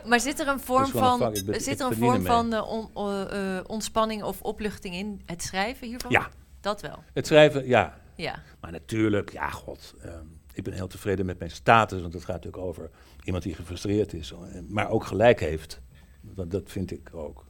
Maar 0.06 0.20
zit 0.20 0.40
er 0.40 0.48
een 0.48 0.60
vorm 0.60 0.84
een 0.84 0.90
van, 0.90 1.20
ben- 1.20 1.62
zit 1.62 1.80
er 1.80 1.86
een 1.88 1.96
vorm 1.98 2.26
van 2.26 2.62
on- 2.62 2.90
eh, 2.96 3.58
eh, 3.58 3.64
ontspanning 3.68 4.24
of 4.24 4.42
opluchting 4.42 4.96
in 4.96 5.22
het 5.26 5.44
schrijven 5.44 5.88
hiervan? 5.88 6.12
Ja. 6.12 6.30
Dat 6.62 6.82
wel, 6.82 7.04
Het 7.14 7.28
schrijven, 7.28 7.68
ja. 7.68 7.98
ja. 8.16 8.42
Maar 8.62 8.72
natuurlijk, 8.72 9.32
ja, 9.32 9.50
god. 9.50 9.94
ehm, 10.02 10.26
ik 10.54 10.64
ben 10.64 10.74
heel 10.74 10.88
tevreden 10.88 11.26
met 11.26 11.40
mijn 11.40 11.52
status, 11.52 12.02
want 12.02 12.14
het 12.14 12.24
gaat 12.26 12.36
natuurlijk 12.44 12.64
over 12.64 12.90
iemand 13.24 13.44
die 13.44 13.56
gefrustreerd 13.56 14.14
is, 14.14 14.32
eh, 14.32 14.38
maar 14.68 14.90
ook 14.90 15.06
gelijk 15.06 15.40
heeft. 15.40 15.82
Dat, 16.22 16.52
dat 16.52 16.72
vind 16.72 16.92
ik 16.92 17.10
ook. 17.14 17.46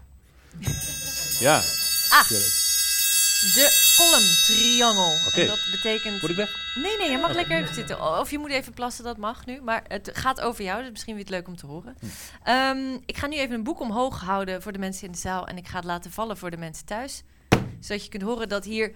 Ja. 1.40 1.62
Ah. 2.10 2.30
De 3.54 3.94
column 3.98 4.30
triangel. 4.46 5.18
Oké. 5.28 5.46
Dat 5.46 5.60
betekent... 5.72 6.22
Moet 6.22 6.30
ik 6.30 6.36
weg? 6.36 6.76
Nee, 6.76 6.98
nee, 6.98 7.12
je 7.12 7.18
mag 7.18 7.34
lekker 7.34 7.58
even 7.58 7.74
zitten. 7.74 8.20
Of 8.20 8.32
je 8.32 8.38
moet 8.38 8.50
even 8.50 8.74
plassen, 8.74 9.04
dat 9.04 9.18
mag 9.18 9.46
nu. 9.46 9.62
Maar 9.62 9.84
het 9.88 10.10
gaat 10.14 10.42
over 10.42 10.64
jou, 10.64 10.82
dus 10.82 10.92
misschien 10.92 11.14
weer 11.14 11.24
het 11.24 11.34
leuk 11.34 11.48
om 11.48 11.56
te 11.56 11.66
horen. 11.66 11.98
Hm. 12.00 12.06
Ehm, 12.44 12.98
ik 13.06 13.18
ga 13.18 13.28
nu 13.28 13.38
even 13.38 13.56
een 13.56 13.64
boek 13.64 13.80
omhoog 13.80 14.22
houden 14.22 14.62
voor 14.62 14.72
de 14.72 14.80
mensen 14.80 15.06
in 15.06 15.12
de 15.12 15.18
zaal. 15.18 15.48
En 15.48 15.58
ik 15.58 15.68
ga 15.68 15.76
het 15.76 15.86
laten 15.86 16.12
vallen 16.12 16.38
voor 16.38 16.52
de 16.52 16.58
mensen 16.58 16.86
thuis. 16.86 17.24
Zodat 17.80 18.04
je 18.04 18.10
kunt 18.10 18.24
horen 18.24 18.50
dat 18.50 18.66
hier 18.66 18.92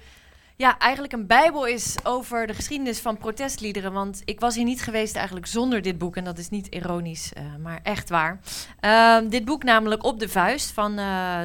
ja, 0.60 0.78
eigenlijk 0.78 1.14
een 1.14 1.28
bijbel 1.28 1.66
is 1.66 1.96
over 2.04 2.48
de 2.48 2.54
geschiedenis 2.54 3.00
van 3.00 3.18
protestliederen. 3.18 3.94
Want 3.94 4.22
ik 4.26 4.40
was 4.40 4.56
hier 4.56 4.64
niet 4.64 4.82
geweest 4.82 5.16
eigenlijk 5.16 5.46
zonder 5.46 5.82
dit 5.82 5.98
boek. 5.98 6.16
En 6.16 6.24
dat 6.24 6.38
is 6.38 6.50
niet 6.50 6.68
ironisch, 6.68 7.34
eh, 7.34 7.44
maar 7.62 7.80
echt 7.84 8.10
waar. 8.10 8.40
Ehm, 8.80 9.28
dit 9.30 9.46
boek 9.46 9.64
namelijk 9.64 10.04
Op 10.04 10.20
de 10.20 10.30
Vuist 10.30 10.72
van 10.72 11.00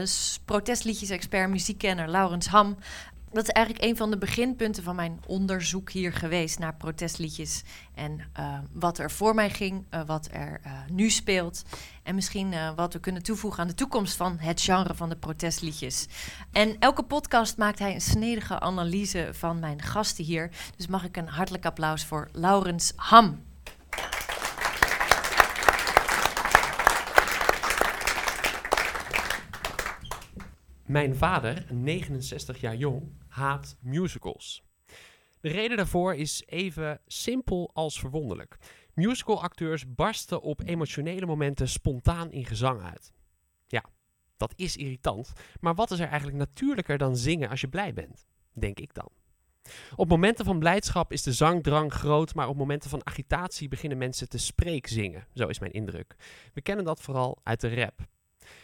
s- 0.05 0.40
protestliedjes-expert, 0.44 1.51
muziekkenner 1.51 2.09
Laurens 2.09 2.46
Ham. 2.46 2.77
Dat 3.33 3.42
is 3.42 3.49
eigenlijk 3.49 3.85
een 3.85 3.97
van 3.97 4.11
de 4.11 4.18
beginpunten 4.18 4.83
van 4.83 4.97
mijn 4.97 5.21
onderzoek 5.27 5.90
hier 5.90 6.12
geweest 6.12 6.59
naar 6.59 6.75
protestliedjes. 6.75 7.62
En 7.95 8.21
eh, 8.33 8.59
wat 8.73 8.99
er 8.99 9.11
voor 9.11 9.35
mij 9.35 9.51
ging, 9.51 9.85
eh, 9.90 10.01
wat 10.07 10.29
er 10.33 10.61
eh, 10.62 10.73
nu 10.90 11.11
speelt. 11.11 11.62
En 12.03 12.14
misschien 12.14 12.55
wat 12.77 12.92
we 12.92 13.01
kunnen 13.01 13.23
toevoegen 13.23 13.61
aan 13.61 13.68
de 13.68 13.75
toekomst 13.75 14.16
van 14.16 14.38
het 14.38 14.61
genre 14.61 14.95
van 14.95 15.09
de 15.09 15.16
protestliedjes. 15.16 16.07
En 16.53 16.77
elke 16.79 17.03
podcast 17.03 17.57
maakt 17.57 17.79
hij 17.79 17.95
een 17.95 18.01
snedige 18.01 18.61
analyse 18.61 19.29
van 19.33 19.59
mijn 19.59 19.83
gasten 19.83 20.25
hier. 20.25 20.51
Dus 20.77 20.87
mag 20.87 21.05
ik 21.05 21.16
een 21.16 21.29
hartelijk 21.29 21.66
applaus 21.66 22.05
voor 22.05 22.29
Laurens 22.33 22.92
Ham. 22.97 23.42
Mijn 30.87 31.16
vader, 31.16 31.64
69 31.71 32.61
jaar 32.61 32.77
jong, 32.77 33.03
haat 33.33 33.77
musicals. 33.81 34.62
De 35.40 35.49
reden 35.49 35.77
daarvoor 35.77 36.14
is 36.14 36.42
even 36.47 37.01
simpel 37.07 37.71
als 37.73 37.99
verwonderlijk. 37.99 38.57
Musicalacteurs 38.95 39.95
barsten 39.95 40.42
op 40.42 40.62
emotionele 40.64 41.27
momenten 41.27 41.68
spontaan 41.68 42.31
in 42.31 42.45
gezang 42.45 42.83
uit. 42.83 43.12
Ja, 43.66 43.85
dat 44.37 44.53
is 44.57 44.77
irritant, 44.77 45.33
maar 45.61 45.75
wat 45.75 45.90
is 45.90 45.99
er 45.99 46.09
eigenlijk 46.09 46.38
natuurlijker 46.38 46.99
dan 46.99 47.16
zingen 47.16 47.49
als 47.49 47.61
je 47.61 47.68
blij 47.68 47.92
bent? 47.92 48.27
Denk 48.53 48.79
ik 48.79 48.95
dan. 48.95 49.09
Op 49.97 50.09
momenten 50.09 50.45
van 50.45 50.59
blijdschap 50.59 51.12
is 51.12 51.23
de 51.23 51.33
zangdrang 51.33 51.92
groot, 51.92 52.35
maar 52.35 52.49
op 52.49 52.57
momenten 52.57 52.90
van 52.90 53.07
agitatie 53.07 53.68
beginnen 53.68 53.99
mensen 53.99 54.29
te 54.29 54.38
spreekzingen. 54.38 55.27
Zo 55.35 55.47
is 55.47 55.59
mijn 55.59 55.73
indruk. 55.73 56.16
We 56.55 56.62
kennen 56.62 56.85
dat 56.85 57.03
vooral 57.03 57.38
uit 57.42 57.61
de 57.61 57.75
rap. 57.75 58.01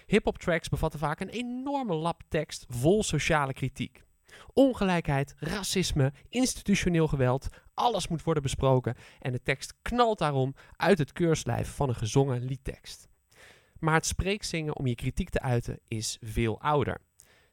Hip-hop 0.06 0.38
tracks 0.38 0.68
bevatten 0.68 1.00
vaak 1.00 1.20
een 1.20 1.28
enorme 1.28 1.94
lap 1.94 2.22
tekst 2.28 2.66
vol 2.68 3.02
sociale 3.02 3.52
kritiek. 3.52 4.06
Ongelijkheid, 4.52 5.34
racisme, 5.38 6.12
institutioneel 6.28 7.08
geweld, 7.08 7.48
alles 7.74 8.08
moet 8.08 8.22
worden 8.22 8.42
besproken 8.42 8.94
en 9.20 9.32
de 9.32 9.42
tekst 9.42 9.74
knalt 9.82 10.18
daarom 10.18 10.54
uit 10.76 10.98
het 10.98 11.12
keurslijf 11.12 11.74
van 11.74 11.88
een 11.88 11.94
gezongen 11.94 12.44
liedtekst. 12.44 13.08
Maar 13.78 13.94
het 13.94 14.06
spreekzingen 14.06 14.76
om 14.76 14.86
je 14.86 14.94
kritiek 14.94 15.28
te 15.30 15.40
uiten 15.40 15.80
is 15.88 16.16
veel 16.20 16.60
ouder. 16.60 16.98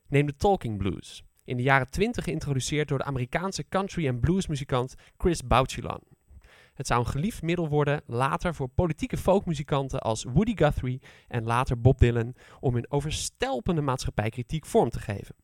Neem 0.07 0.25
de 0.25 0.35
talking 0.35 0.77
blues. 0.77 1.23
In 1.43 1.57
de 1.57 1.63
jaren 1.63 1.89
20 1.89 2.23
geïntroduceerd 2.23 2.87
door 2.87 2.97
de 2.97 3.03
Amerikaanse 3.03 3.67
country- 3.67 4.07
en 4.07 4.19
bluesmuzikant 4.19 4.95
Chris 5.17 5.47
Bouchillon. 5.47 5.99
Het 6.73 6.87
zou 6.87 6.99
een 6.99 7.11
geliefd 7.11 7.41
middel 7.41 7.69
worden 7.69 8.01
later 8.05 8.55
voor 8.55 8.67
politieke 8.67 9.17
folkmuzikanten 9.17 9.99
als 9.99 10.23
Woody 10.23 10.55
Guthrie 10.55 11.01
en 11.27 11.43
later 11.43 11.81
Bob 11.81 11.99
Dylan 11.99 12.35
om 12.59 12.73
hun 12.73 12.91
overstelpende 12.91 13.81
maatschappijkritiek 13.81 14.65
vorm 14.65 14.89
te 14.89 14.99
geven. 14.99 15.35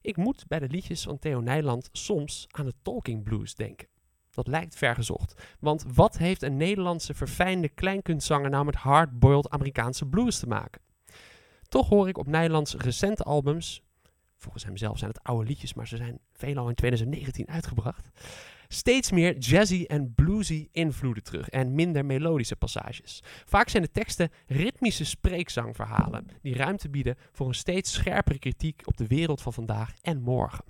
Ik 0.00 0.16
moet 0.16 0.44
bij 0.48 0.58
de 0.58 0.68
liedjes 0.68 1.02
van 1.02 1.18
Theo 1.18 1.40
Nijland 1.40 1.88
soms 1.92 2.46
aan 2.50 2.66
de 2.66 2.74
talking 2.82 3.22
blues 3.22 3.54
denken. 3.54 3.88
Dat 4.30 4.46
lijkt 4.46 4.76
vergezocht, 4.76 5.56
want 5.58 5.84
wat 5.94 6.18
heeft 6.18 6.42
een 6.42 6.56
Nederlandse 6.56 7.14
verfijnde 7.14 7.68
kleinkunstzanger 7.68 8.50
nou 8.50 8.64
met 8.64 8.74
hardboiled 8.74 9.50
Amerikaanse 9.50 10.06
blues 10.06 10.38
te 10.38 10.46
maken? 10.46 10.80
Toch 11.68 11.88
hoor 11.88 12.08
ik 12.08 12.18
op 12.18 12.26
Nijlands 12.26 12.74
recente 12.74 13.22
albums, 13.22 13.82
volgens 14.36 14.64
hem 14.64 14.76
zelf 14.76 14.98
zijn 14.98 15.10
het 15.10 15.22
oude 15.22 15.46
liedjes, 15.46 15.74
maar 15.74 15.88
ze 15.88 15.96
zijn 15.96 16.18
veelal 16.32 16.68
in 16.68 16.74
2019 16.74 17.48
uitgebracht, 17.48 18.08
steeds 18.72 19.10
meer 19.10 19.38
jazzy 19.38 19.84
en 19.86 20.14
bluesy 20.14 20.68
invloeden 20.72 21.22
terug 21.22 21.48
en 21.48 21.74
minder 21.74 22.04
melodische 22.04 22.56
passages. 22.56 23.22
Vaak 23.44 23.68
zijn 23.68 23.82
de 23.82 23.90
teksten 23.90 24.30
ritmische 24.46 25.04
spreekzangverhalen 25.04 26.26
die 26.42 26.54
ruimte 26.54 26.88
bieden 26.88 27.16
voor 27.32 27.48
een 27.48 27.54
steeds 27.54 27.92
scherpere 27.92 28.38
kritiek 28.38 28.82
op 28.84 28.96
de 28.96 29.06
wereld 29.06 29.42
van 29.42 29.52
vandaag 29.52 29.94
en 30.00 30.20
morgen. 30.20 30.64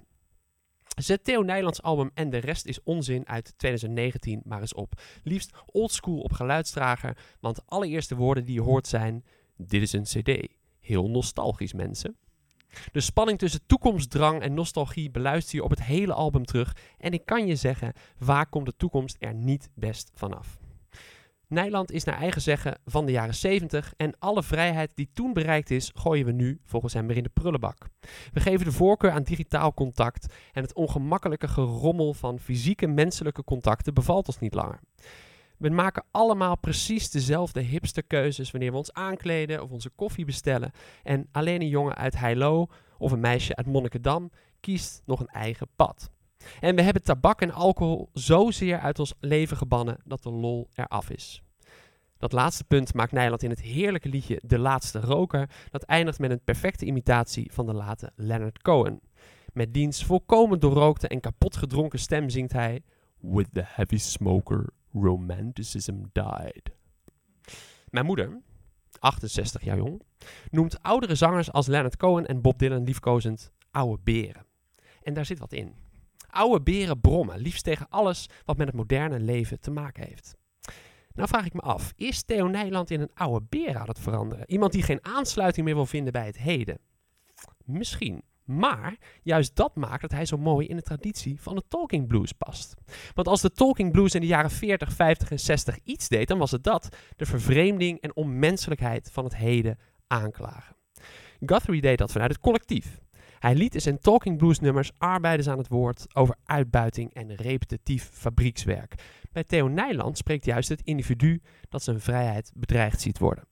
Zet 0.96 1.24
Theo 1.24 1.42
Nijlands 1.42 1.82
album 1.82 2.10
En 2.14 2.30
de 2.30 2.38
rest 2.38 2.66
is 2.66 2.82
onzin 2.82 3.28
uit 3.28 3.54
2019 3.56 4.40
maar 4.44 4.60
eens 4.60 4.74
op. 4.74 5.00
Liefst 5.22 5.56
oldschool 5.66 6.20
op 6.20 6.32
geluidstrager, 6.32 7.16
want 7.40 7.56
de 7.56 7.62
allereerste 7.66 8.16
woorden 8.16 8.44
die 8.44 8.54
je 8.54 8.60
hoort 8.60 8.86
zijn... 8.86 9.24
Dit 9.56 9.82
is 9.82 9.92
een 9.92 10.02
cd. 10.02 10.48
Heel 10.80 11.10
nostalgisch, 11.10 11.72
mensen. 11.72 12.16
De 12.92 13.00
spanning 13.00 13.38
tussen 13.38 13.66
toekomstdrang 13.66 14.42
en 14.42 14.54
nostalgie 14.54 15.10
beluister 15.10 15.54
je 15.54 15.64
op 15.64 15.70
het 15.70 15.82
hele 15.82 16.12
album 16.12 16.44
terug. 16.44 16.76
En 16.98 17.12
ik 17.12 17.26
kan 17.26 17.46
je 17.46 17.56
zeggen, 17.56 17.92
vaak 18.18 18.50
komt 18.50 18.66
de 18.66 18.76
toekomst 18.76 19.16
er 19.18 19.34
niet 19.34 19.70
best 19.74 20.10
vanaf. 20.14 20.58
Nijland 21.50 21.90
is 21.90 22.04
naar 22.04 22.18
eigen 22.18 22.42
zeggen 22.42 22.78
van 22.84 23.06
de 23.06 23.12
jaren 23.12 23.34
70 23.34 23.92
en 23.96 24.14
alle 24.18 24.42
vrijheid 24.42 24.92
die 24.94 25.10
toen 25.12 25.32
bereikt 25.32 25.70
is, 25.70 25.90
gooien 25.94 26.26
we 26.26 26.32
nu 26.32 26.60
volgens 26.64 26.92
hem 26.94 27.06
weer 27.06 27.16
in 27.16 27.22
de 27.22 27.28
prullenbak. 27.28 27.88
We 28.32 28.40
geven 28.40 28.64
de 28.64 28.72
voorkeur 28.72 29.10
aan 29.10 29.22
digitaal 29.22 29.74
contact 29.74 30.34
en 30.52 30.62
het 30.62 30.74
ongemakkelijke 30.74 31.48
gerommel 31.48 32.14
van 32.14 32.38
fysieke 32.38 32.86
menselijke 32.86 33.44
contacten 33.44 33.94
bevalt 33.94 34.26
ons 34.26 34.38
niet 34.38 34.54
langer. 34.54 34.80
We 35.60 35.70
maken 35.70 36.04
allemaal 36.10 36.56
precies 36.56 37.10
dezelfde 37.10 37.60
hipsterkeuzes 37.60 38.50
wanneer 38.50 38.70
we 38.70 38.76
ons 38.76 38.92
aankleden 38.92 39.62
of 39.62 39.70
onze 39.70 39.90
koffie 39.90 40.24
bestellen. 40.24 40.72
En 41.02 41.28
alleen 41.32 41.60
een 41.60 41.68
jongen 41.68 41.94
uit 41.94 42.18
Heilo 42.18 42.66
of 42.98 43.12
een 43.12 43.20
meisje 43.20 43.56
uit 43.56 43.66
Monnikendam 43.66 44.30
kiest 44.60 45.02
nog 45.04 45.20
een 45.20 45.26
eigen 45.26 45.68
pad. 45.76 46.10
En 46.60 46.74
we 46.76 46.82
hebben 46.82 47.02
tabak 47.02 47.40
en 47.40 47.50
alcohol 47.50 48.08
zozeer 48.12 48.78
uit 48.78 48.98
ons 48.98 49.14
leven 49.20 49.56
gebannen 49.56 49.98
dat 50.04 50.22
de 50.22 50.30
lol 50.30 50.68
eraf 50.74 51.10
is. 51.10 51.42
Dat 52.18 52.32
laatste 52.32 52.64
punt 52.64 52.94
maakt 52.94 53.12
Nijland 53.12 53.42
in 53.42 53.50
het 53.50 53.60
heerlijke 53.60 54.08
liedje 54.08 54.40
De 54.46 54.58
Laatste 54.58 55.00
Roker. 55.00 55.50
Dat 55.70 55.82
eindigt 55.82 56.18
met 56.18 56.30
een 56.30 56.44
perfecte 56.44 56.84
imitatie 56.84 57.52
van 57.52 57.66
de 57.66 57.74
late 57.74 58.12
Leonard 58.14 58.62
Cohen. 58.62 59.00
Met 59.52 59.74
diens 59.74 60.04
volkomen 60.04 60.60
doorrookte 60.60 61.08
en 61.08 61.20
kapot 61.20 61.56
gedronken 61.56 61.98
stem 61.98 62.28
zingt 62.28 62.52
hij... 62.52 62.82
With 63.22 63.48
the 63.52 63.62
heavy 63.64 63.98
smoker, 63.98 64.72
romanticism 64.92 65.96
died. 66.12 66.70
Mijn 67.90 68.06
moeder, 68.06 68.40
68 68.98 69.64
jaar 69.64 69.76
jong, 69.76 70.02
noemt 70.50 70.82
oudere 70.82 71.14
zangers 71.14 71.52
als 71.52 71.66
Leonard 71.66 71.96
Cohen 71.96 72.26
en 72.26 72.40
Bob 72.40 72.58
Dylan 72.58 72.84
liefkozend 72.84 73.52
oude 73.70 74.02
beren. 74.02 74.46
En 75.02 75.14
daar 75.14 75.26
zit 75.26 75.38
wat 75.38 75.52
in. 75.52 75.74
Oude 76.30 76.62
beren 76.62 77.00
brommen, 77.00 77.38
liefst 77.38 77.64
tegen 77.64 77.88
alles 77.88 78.28
wat 78.44 78.56
met 78.56 78.66
het 78.66 78.76
moderne 78.76 79.20
leven 79.20 79.60
te 79.60 79.70
maken 79.70 80.06
heeft. 80.06 80.36
Nou 81.14 81.28
vraag 81.28 81.46
ik 81.46 81.52
me 81.52 81.60
af, 81.60 81.92
is 81.96 82.22
Theo 82.22 82.46
Nijland 82.46 82.90
in 82.90 83.00
een 83.00 83.14
oude 83.14 83.46
beer 83.48 83.76
aan 83.76 83.88
het 83.88 83.98
veranderen? 83.98 84.50
Iemand 84.50 84.72
die 84.72 84.82
geen 84.82 85.04
aansluiting 85.04 85.66
meer 85.66 85.74
wil 85.74 85.86
vinden 85.86 86.12
bij 86.12 86.26
het 86.26 86.38
heden? 86.38 86.78
Misschien. 87.64 88.22
Maar 88.44 88.96
juist 89.22 89.56
dat 89.56 89.76
maakt 89.76 90.00
dat 90.00 90.10
hij 90.10 90.24
zo 90.24 90.36
mooi 90.36 90.66
in 90.66 90.76
de 90.76 90.82
traditie 90.82 91.40
van 91.40 91.54
de 91.54 91.62
talking 91.68 92.06
blues 92.06 92.32
past. 92.32 92.74
Want 93.14 93.28
als 93.28 93.40
de 93.40 93.50
talking 93.50 93.92
blues 93.92 94.14
in 94.14 94.20
de 94.20 94.26
jaren 94.26 94.50
40, 94.50 94.92
50 94.92 95.30
en 95.30 95.40
60 95.40 95.78
iets 95.84 96.08
deed, 96.08 96.28
dan 96.28 96.38
was 96.38 96.50
het 96.50 96.64
dat: 96.64 96.96
de 97.16 97.26
vervreemding 97.26 98.00
en 98.00 98.16
onmenselijkheid 98.16 99.10
van 99.12 99.24
het 99.24 99.36
heden 99.36 99.78
aanklagen. 100.06 100.76
Guthrie 101.40 101.80
deed 101.80 101.98
dat 101.98 102.12
vanuit 102.12 102.30
het 102.30 102.40
collectief. 102.40 103.00
Hij 103.38 103.54
liet 103.54 103.74
in 103.74 103.80
zijn 103.80 103.98
talking 103.98 104.38
blues 104.38 104.60
nummers 104.60 104.90
arbeiders 104.98 105.48
aan 105.48 105.58
het 105.58 105.68
woord 105.68 106.06
over 106.14 106.36
uitbuiting 106.44 107.14
en 107.14 107.34
repetitief 107.34 108.10
fabriekswerk. 108.12 108.94
Bij 109.32 109.44
Theo 109.44 109.68
Nijland 109.68 110.18
spreekt 110.18 110.44
juist 110.44 110.68
het 110.68 110.82
individu 110.82 111.42
dat 111.68 111.82
zijn 111.82 112.00
vrijheid 112.00 112.52
bedreigd 112.54 113.00
ziet 113.00 113.18
worden. 113.18 113.44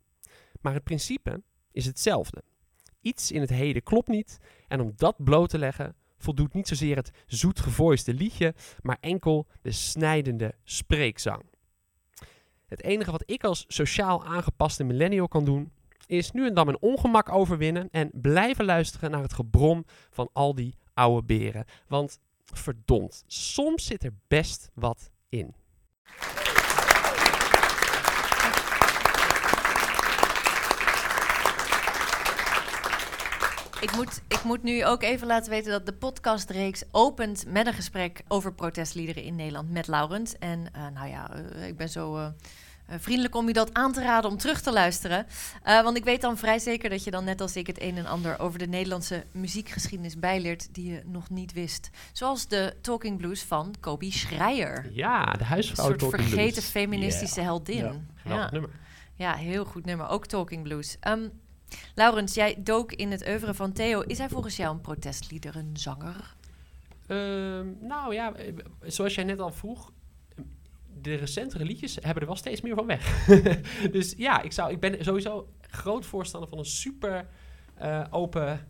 Maar 0.61 0.75
het 0.75 0.85
principe 0.85 1.43
is 1.73 1.87
hetzelfde. 1.87 2.43
Iets 3.01 3.33
in 3.33 3.41
het 3.41 3.51
heden 3.51 3.83
klopt 3.83 4.09
niet 4.09 4.39
en 4.69 4.81
om 4.81 4.93
dat 4.97 5.25
bloot 5.25 5.49
te 5.49 5.59
leggen 5.59 5.97
voldoet 6.19 6.55
niet 6.55 6.69
zozeer 6.69 6.97
het 6.97 7.11
zoetgevoiste 7.27 8.15
liedje, 8.15 8.55
maar 8.83 8.97
enkel 9.01 9.47
de 9.63 9.73
snijdende 9.73 10.55
spreekzang. 10.65 11.43
Het 12.67 12.83
enige 12.83 13.11
wat 13.11 13.23
ik 13.27 13.45
als 13.45 13.65
sociaal 13.69 14.25
aangepaste 14.25 14.85
millennial 14.85 15.29
kan 15.29 15.45
doen, 15.45 15.73
is 16.07 16.31
nu 16.31 16.47
en 16.47 16.55
dan 16.55 16.67
mijn 16.67 16.81
ongemak 16.81 17.33
overwinnen 17.33 17.89
en 17.91 18.11
blijven 18.13 18.65
luisteren 18.65 19.11
naar 19.11 19.23
het 19.23 19.33
gebrom 19.33 19.85
van 20.11 20.31
al 20.33 20.55
die 20.55 20.75
oude 20.95 21.27
beren. 21.27 21.65
Want 21.87 22.21
verdomd, 22.45 23.25
soms 23.27 23.87
zit 23.87 24.05
er 24.05 24.13
best 24.29 24.71
wat 24.75 25.11
in. 25.29 25.55
Ik 33.81 33.97
moet, 33.97 34.21
ik 34.29 34.43
moet 34.45 34.63
nu 34.63 34.85
ook 34.85 35.03
even 35.03 35.27
laten 35.27 35.51
weten 35.51 35.71
dat 35.71 35.87
de 35.87 35.93
podcastreeks 35.93 36.83
opent 36.91 37.45
met 37.49 37.67
een 37.67 37.73
gesprek 37.73 38.23
over 38.29 38.53
protestliederen 38.53 39.23
in 39.23 39.37
Nederland 39.37 39.71
met 39.71 39.87
Laurens. 39.87 40.39
En 40.39 40.67
uh, 40.77 40.87
nou 40.95 41.09
ja, 41.09 41.31
uh, 41.57 41.67
ik 41.67 41.77
ben 41.77 41.89
zo 41.89 42.17
uh, 42.19 42.27
vriendelijk 42.99 43.35
om 43.35 43.49
u 43.49 43.53
dat 43.53 43.75
aan 43.75 43.93
te 43.93 44.03
raden 44.03 44.31
om 44.31 44.37
terug 44.39 44.61
te 44.61 44.73
luisteren. 44.73 45.27
want 45.65 45.97
ik 45.97 46.05
weet 46.05 46.21
dan 46.21 46.37
vrij 46.39 46.59
zeker 46.59 46.91
dat 46.91 47.05
je 47.05 47.11
dan 47.11 47.25
net 47.25 47.41
als 47.41 47.57
ik 47.57 47.67
het 47.67 47.81
een 47.83 47.97
en 47.97 48.07
ander 48.07 48.39
over 48.39 48.59
de 48.59 48.67
Nederlandse 48.67 49.25
muziekgeschiedenis 49.33 50.19
bijleert 50.19 50.75
die 50.75 50.91
je 50.93 51.03
nog 51.05 51.31
niet 51.31 51.53
wist. 51.53 51.91
Zoals 52.13 52.49
de 52.49 52.75
Talking 52.81 53.19
Blues 53.19 53.43
van 53.43 53.75
Kobi 53.81 54.11
Schreier. 54.13 54.91
Ja, 54.93 55.25
de 55.33 55.45
huisvrouw 55.45 55.85
Een 55.85 55.99
soort 55.99 55.99
Talking 56.11 56.29
vergeten 56.29 56.53
Blues. 56.53 56.71
feministische 56.71 57.41
heldin. 57.41 57.77
Ja, 58.25 58.35
Ja. 58.35 58.51
nummer. 58.51 58.71
Ja, 59.15 59.35
heel 59.35 59.65
goed 59.65 59.85
nummer. 59.85 60.09
Ook 60.09 60.27
Talking 60.27 60.63
Blues. 60.63 60.97
Ehm, 61.01 61.29
Laurens, 61.95 62.35
jij 62.35 62.57
dook 62.59 62.93
in 62.93 63.11
het 63.11 63.29
oeuvre 63.29 63.55
van 63.55 63.73
Theo. 63.73 64.01
Is 64.01 64.19
hij 64.19 64.29
volgens 64.29 64.57
jou 64.57 64.75
een 64.75 64.81
protestlieder, 64.81 65.57
een 65.57 65.77
zanger? 65.77 66.37
Ehm, 67.07 67.67
nou 67.81 68.15
ja, 68.15 68.35
eh, 68.35 68.53
zoals 68.83 69.15
jij 69.15 69.25
net 69.25 69.41
al 69.41 69.53
vroeg, 69.53 69.93
de 71.03 71.15
recentere 71.15 71.65
liedjes 71.65 71.95
hebben 71.95 72.21
er 72.23 72.27
wel 72.27 72.37
steeds 72.37 72.61
meer 72.61 72.75
van 72.75 72.87
weg. 72.87 73.27
dus 73.91 74.15
ja, 74.17 74.43
ik, 74.43 74.53
zou, 74.53 74.73
ik 74.73 74.81
ben 74.81 75.05
sowieso 75.05 75.49
groot 75.61 76.07
voorstander 76.07 76.49
van 76.49 76.59
een 76.59 76.65
super 76.65 77.27
eh, 77.75 78.05
open 78.11 78.67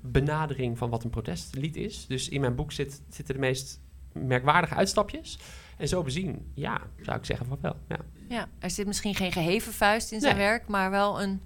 benadering 0.00 0.78
van 0.78 0.90
wat 0.90 1.04
een 1.04 1.10
protestlied 1.10 1.76
is. 1.76 2.06
Dus 2.06 2.28
in 2.28 2.40
mijn 2.40 2.54
boek 2.54 2.72
zit, 2.72 3.02
zitten 3.08 3.34
de 3.34 3.40
meest 3.40 3.80
merkwaardige 4.12 4.74
uitstapjes. 4.74 5.38
En 5.76 5.88
zo 5.88 6.02
bezien, 6.02 6.52
ja, 6.54 6.80
zou 7.02 7.18
ik 7.18 7.24
zeggen 7.24 7.46
van 7.46 7.58
wel. 7.60 7.76
Ja. 7.88 7.98
Ja, 8.28 8.48
er 8.58 8.70
zit 8.70 8.86
misschien 8.86 9.14
geen 9.14 9.32
geheven 9.32 9.72
vuist 9.72 10.12
in 10.12 10.20
zijn 10.20 10.36
Nee. 10.36 10.44
werk, 10.46 10.68
maar 10.68 10.90
wel 10.90 11.22
een. 11.22 11.40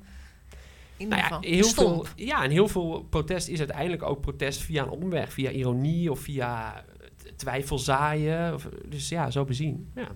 In 0.97 1.09
Nou 1.09 1.21
ja, 1.21 1.39
heel 1.41 1.67
een 1.67 1.73
veel, 1.75 2.07
ja, 2.17 2.45
en 2.45 2.51
heel 2.51 2.69
veel 2.69 3.07
protest 3.11 3.49
is 3.49 3.59
uiteindelijk 3.59 4.03
ook 4.03 4.21
protest 4.21 4.61
via 4.61 4.83
een 4.83 4.89
omweg, 4.91 5.33
via 5.33 5.51
ironie 5.51 6.11
of 6.11 6.21
via 6.21 6.77
eh, 6.77 6.83
t- 7.17 7.39
twijfel 7.39 7.79
zaaien. 7.79 8.55
Of, 8.55 8.69
dus 8.89 9.09
ja, 9.09 9.31
zo 9.31 9.45
bezien. 9.45 9.91
Ja. 9.95 10.09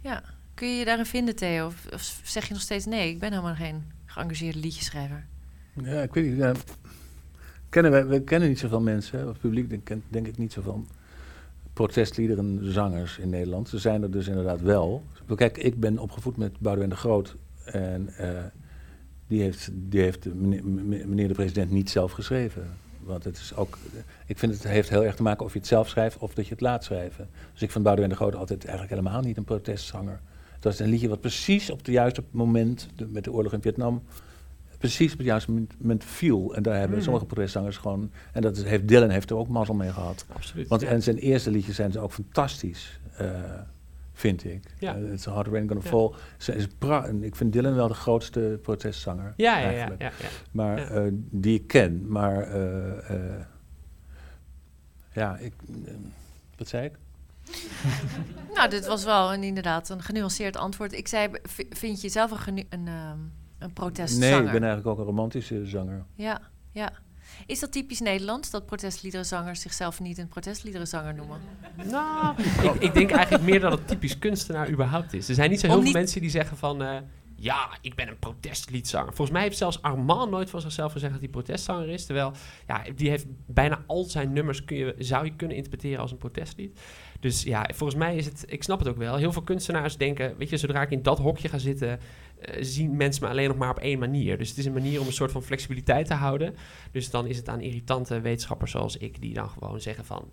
Ja. 0.00 0.22
Kun 0.54 0.68
je 0.68 0.74
je 0.78 0.84
daarin 0.84 1.06
vinden, 1.06 1.36
Theo? 1.36 1.66
Of, 1.66 1.86
of 1.92 2.20
zeg 2.24 2.46
je 2.46 2.52
nog 2.52 2.62
steeds 2.62 2.84
nee? 2.86 3.08
Ik 3.10 3.18
ben 3.18 3.30
helemaal 3.30 3.54
geen 3.54 3.82
geëngageerde 4.06 4.58
liedjeschrijver. 4.58 5.26
Ja, 5.82 6.02
ik 6.02 6.14
weet 6.14 6.24
niet. 6.26 6.36
ja. 6.36 6.52
kennen 7.68 7.90
wij, 7.92 8.06
we 8.06 8.22
kennen 8.22 8.48
niet 8.48 8.58
zoveel 8.58 8.80
mensen, 8.80 9.18
hè, 9.18 9.24
of 9.24 9.30
het 9.32 9.40
publiek 9.40 9.68
denk, 9.70 9.84
kent 9.84 10.04
denk 10.08 10.26
ik 10.26 10.38
niet 10.38 10.52
zoveel 10.52 10.84
protestliederen, 11.72 12.72
zangers 12.72 13.18
in 13.18 13.28
Nederland. 13.28 13.68
Ze 13.68 13.78
zijn 13.78 14.02
er 14.02 14.10
dus 14.10 14.26
inderdaad 14.28 14.60
wel. 14.60 15.04
Kijk, 15.34 15.58
ik 15.58 15.80
ben 15.80 15.98
opgevoed 15.98 16.36
met 16.36 16.58
Boudewijn 16.58 16.90
de 16.90 16.96
Groot. 16.96 17.36
En 17.64 18.08
eh, 18.16 18.44
die 19.34 19.42
heeft, 19.42 19.70
die 19.72 20.00
heeft 20.00 20.34
meneer, 20.34 20.64
meneer 21.08 21.28
de 21.28 21.34
president 21.34 21.70
niet 21.70 21.90
zelf 21.90 22.12
geschreven. 22.12 22.62
Want 23.00 23.24
het 23.24 23.36
is 23.36 23.54
ook, 23.54 23.78
ik 24.26 24.38
vind 24.38 24.52
het 24.52 24.62
heeft 24.62 24.88
heel 24.88 25.04
erg 25.04 25.14
te 25.16 25.22
maken 25.22 25.44
of 25.44 25.52
je 25.52 25.58
het 25.58 25.68
zelf 25.68 25.88
schrijft 25.88 26.18
of 26.18 26.34
dat 26.34 26.44
je 26.46 26.50
het 26.52 26.60
laat 26.60 26.84
schrijven. 26.84 27.28
Dus 27.52 27.62
ik 27.62 27.70
vind 27.70 27.84
Boudewijn 27.84 28.12
de 28.12 28.18
Groot 28.18 28.34
altijd 28.34 28.64
eigenlijk 28.64 28.94
helemaal 29.00 29.20
niet 29.20 29.36
een 29.36 29.44
protestzanger. 29.44 30.20
Dat 30.60 30.72
is 30.72 30.78
een 30.78 30.88
liedje 30.88 31.08
wat 31.08 31.20
precies 31.20 31.70
op 31.70 31.78
het 31.78 31.86
juiste 31.86 32.22
moment, 32.30 32.88
de- 32.96 33.06
met 33.06 33.24
de 33.24 33.32
oorlog 33.32 33.52
in 33.52 33.62
Vietnam, 33.62 34.02
precies 34.78 35.12
op 35.12 35.18
het 35.18 35.26
juiste 35.26 35.50
moment- 35.78 36.04
viel. 36.04 36.54
En 36.54 36.62
daar 36.62 36.74
hebben 36.74 36.94
Hmm. 36.94 37.04
sommige 37.04 37.26
protestzangers 37.26 37.76
gewoon, 37.76 38.10
en 38.32 38.42
dat 38.42 38.56
is, 38.56 38.62
heeft 38.64 38.88
Dylan 38.88 39.10
heeft 39.10 39.30
er 39.30 39.36
ook 39.36 39.48
mazzel 39.48 39.74
mee 39.74 39.92
gehad. 39.92 40.24
Absoluut. 40.32 40.68
Want 40.68 40.80
ja. 40.80 40.88
en 40.88 41.02
zijn 41.02 41.16
eerste 41.16 41.50
liedjes 41.50 41.76
zijn 41.76 41.92
ze 41.92 41.98
ook 41.98 42.12
fantastisch, 42.12 42.98
eh, 43.16 43.26
vind 44.14 44.44
ik. 44.44 44.74
Ja. 44.78 44.94
Eh, 44.96 45.12
It's 45.12 45.26
a 45.28 45.32
Hard 45.32 45.46
Rain 45.46 45.68
Gonna 45.68 45.82
Ja. 45.84 45.88
Fall. 45.90 46.10
Ze 46.38 46.54
is 46.54 46.66
ik 47.20 47.36
vind 47.36 47.52
Dylan 47.52 47.74
wel 47.74 47.88
de 47.88 47.94
grootste 47.94 48.58
protestzanger. 48.62 49.34
ja, 49.36 49.58
ja, 49.58 49.64
ja, 49.64 49.72
eigenlijk. 49.72 50.02
ja, 50.02 50.10
ja. 50.20 50.28
Maar 50.50 50.78
Ja. 50.80 50.86
eh, 50.88 51.08
die 51.12 51.58
ik 51.60 51.66
ken. 51.66 52.08
Maar 52.08 52.42
eh, 52.42 53.10
eh, 53.10 53.40
ja, 55.12 55.36
ik. 55.36 55.52
wat 56.56 56.68
zei 56.68 56.84
ik? 56.84 56.92
Nou, 58.54 58.68
dit 58.70 58.86
was 58.86 59.04
wel 59.04 59.32
een, 59.32 59.42
inderdaad 59.42 59.88
een 59.88 60.02
genuanceerd 60.02 60.56
antwoord. 60.56 60.92
Ik 60.92 61.08
zei, 61.08 61.28
vind 61.70 62.00
je 62.00 62.08
zelf 62.08 62.46
een, 62.46 62.66
een, 62.68 62.88
ehm, 62.88 63.18
een 63.58 63.72
protestzanger? 63.72 64.30
Nee, 64.36 64.44
ik 64.46 64.52
ben 64.52 64.62
eigenlijk 64.62 64.86
ook 64.86 64.98
een 64.98 65.04
romantische 65.04 65.66
zanger. 65.66 66.04
Ja, 66.14 66.40
ja. 66.70 66.92
Is 67.46 67.60
dat 67.60 67.72
typisch 67.72 68.00
Nederlands, 68.00 68.50
dat 68.50 68.66
protestliederenzangers 68.66 69.60
zichzelf 69.60 70.00
niet 70.00 70.18
een 70.18 70.28
protestliederenzanger 70.28 71.14
noemen? 71.14 71.38
Nou, 71.84 72.34
ik, 72.62 72.74
ik 72.82 72.94
denk 72.94 73.10
eigenlijk 73.10 73.44
meer 73.44 73.60
dat 73.60 73.72
het 73.72 73.88
typisch 73.88 74.18
kunstenaar 74.18 74.70
überhaupt 74.70 75.12
is. 75.12 75.28
Er 75.28 75.34
zijn 75.34 75.50
niet 75.50 75.60
zo 75.60 75.66
heel 75.66 75.74
Om 75.76 75.82
veel 75.82 75.90
niet- 75.92 76.00
mensen 76.00 76.20
die 76.20 76.30
zeggen 76.30 76.56
van... 76.56 76.82
eh, 76.82 76.96
ja, 77.36 77.68
ik 77.80 77.94
ben 77.94 78.08
een 78.08 78.18
protestliedzanger. 78.18 79.06
Volgens 79.06 79.30
mij 79.30 79.42
heeft 79.42 79.56
zelfs 79.56 79.82
Armand 79.82 80.30
nooit 80.30 80.50
van 80.50 80.60
zichzelf 80.60 80.92
gezegd 80.92 81.12
dat 81.12 81.20
hij 81.20 81.30
protestzanger 81.30 81.88
is. 81.88 82.06
Terwijl, 82.06 82.32
ja, 82.66 82.82
die 82.96 83.08
heeft 83.08 83.26
bijna 83.46 83.82
al 83.86 84.04
zijn 84.04 84.32
nummers 84.32 84.64
kun 84.64 84.76
je, 84.76 84.94
zou 84.98 85.24
je 85.24 85.36
kunnen 85.36 85.56
interpreteren 85.56 86.00
als 86.00 86.10
een 86.10 86.16
protestlied. 86.18 86.80
Dus 87.20 87.42
ja, 87.42 87.68
volgens 87.74 87.98
mij 87.98 88.16
is 88.16 88.24
het... 88.26 88.44
Ik 88.46 88.62
snap 88.62 88.78
het 88.78 88.88
ook 88.88 88.96
wel. 88.96 89.16
Heel 89.16 89.32
veel 89.32 89.42
kunstenaars 89.42 89.96
denken... 89.96 90.36
Weet 90.36 90.50
je, 90.50 90.56
zodra 90.56 90.82
ik 90.82 90.90
in 90.90 91.02
dat 91.02 91.18
hokje 91.18 91.48
ga 91.48 91.58
zitten... 91.58 91.98
eh, 92.44 92.64
zien 92.64 92.96
mensen 92.96 93.22
me 93.24 93.30
alleen 93.30 93.48
nog 93.48 93.56
maar 93.56 93.70
op 93.70 93.78
één 93.78 93.98
manier. 93.98 94.38
Dus 94.38 94.48
het 94.48 94.58
is 94.58 94.64
een 94.64 94.72
manier 94.72 95.00
om 95.00 95.06
een 95.06 95.12
soort 95.12 95.32
van 95.32 95.42
flexibiliteit 95.42 96.06
te 96.06 96.14
houden. 96.14 96.54
Dus 96.92 97.10
dan 97.10 97.26
is 97.26 97.36
het 97.36 97.48
aan 97.48 97.60
irritante 97.60 98.20
wetenschappers 98.20 98.70
zoals 98.70 98.96
ik... 98.96 99.20
die 99.20 99.34
dan 99.34 99.48
gewoon 99.48 99.80
zeggen 99.80 100.04
van... 100.04 100.28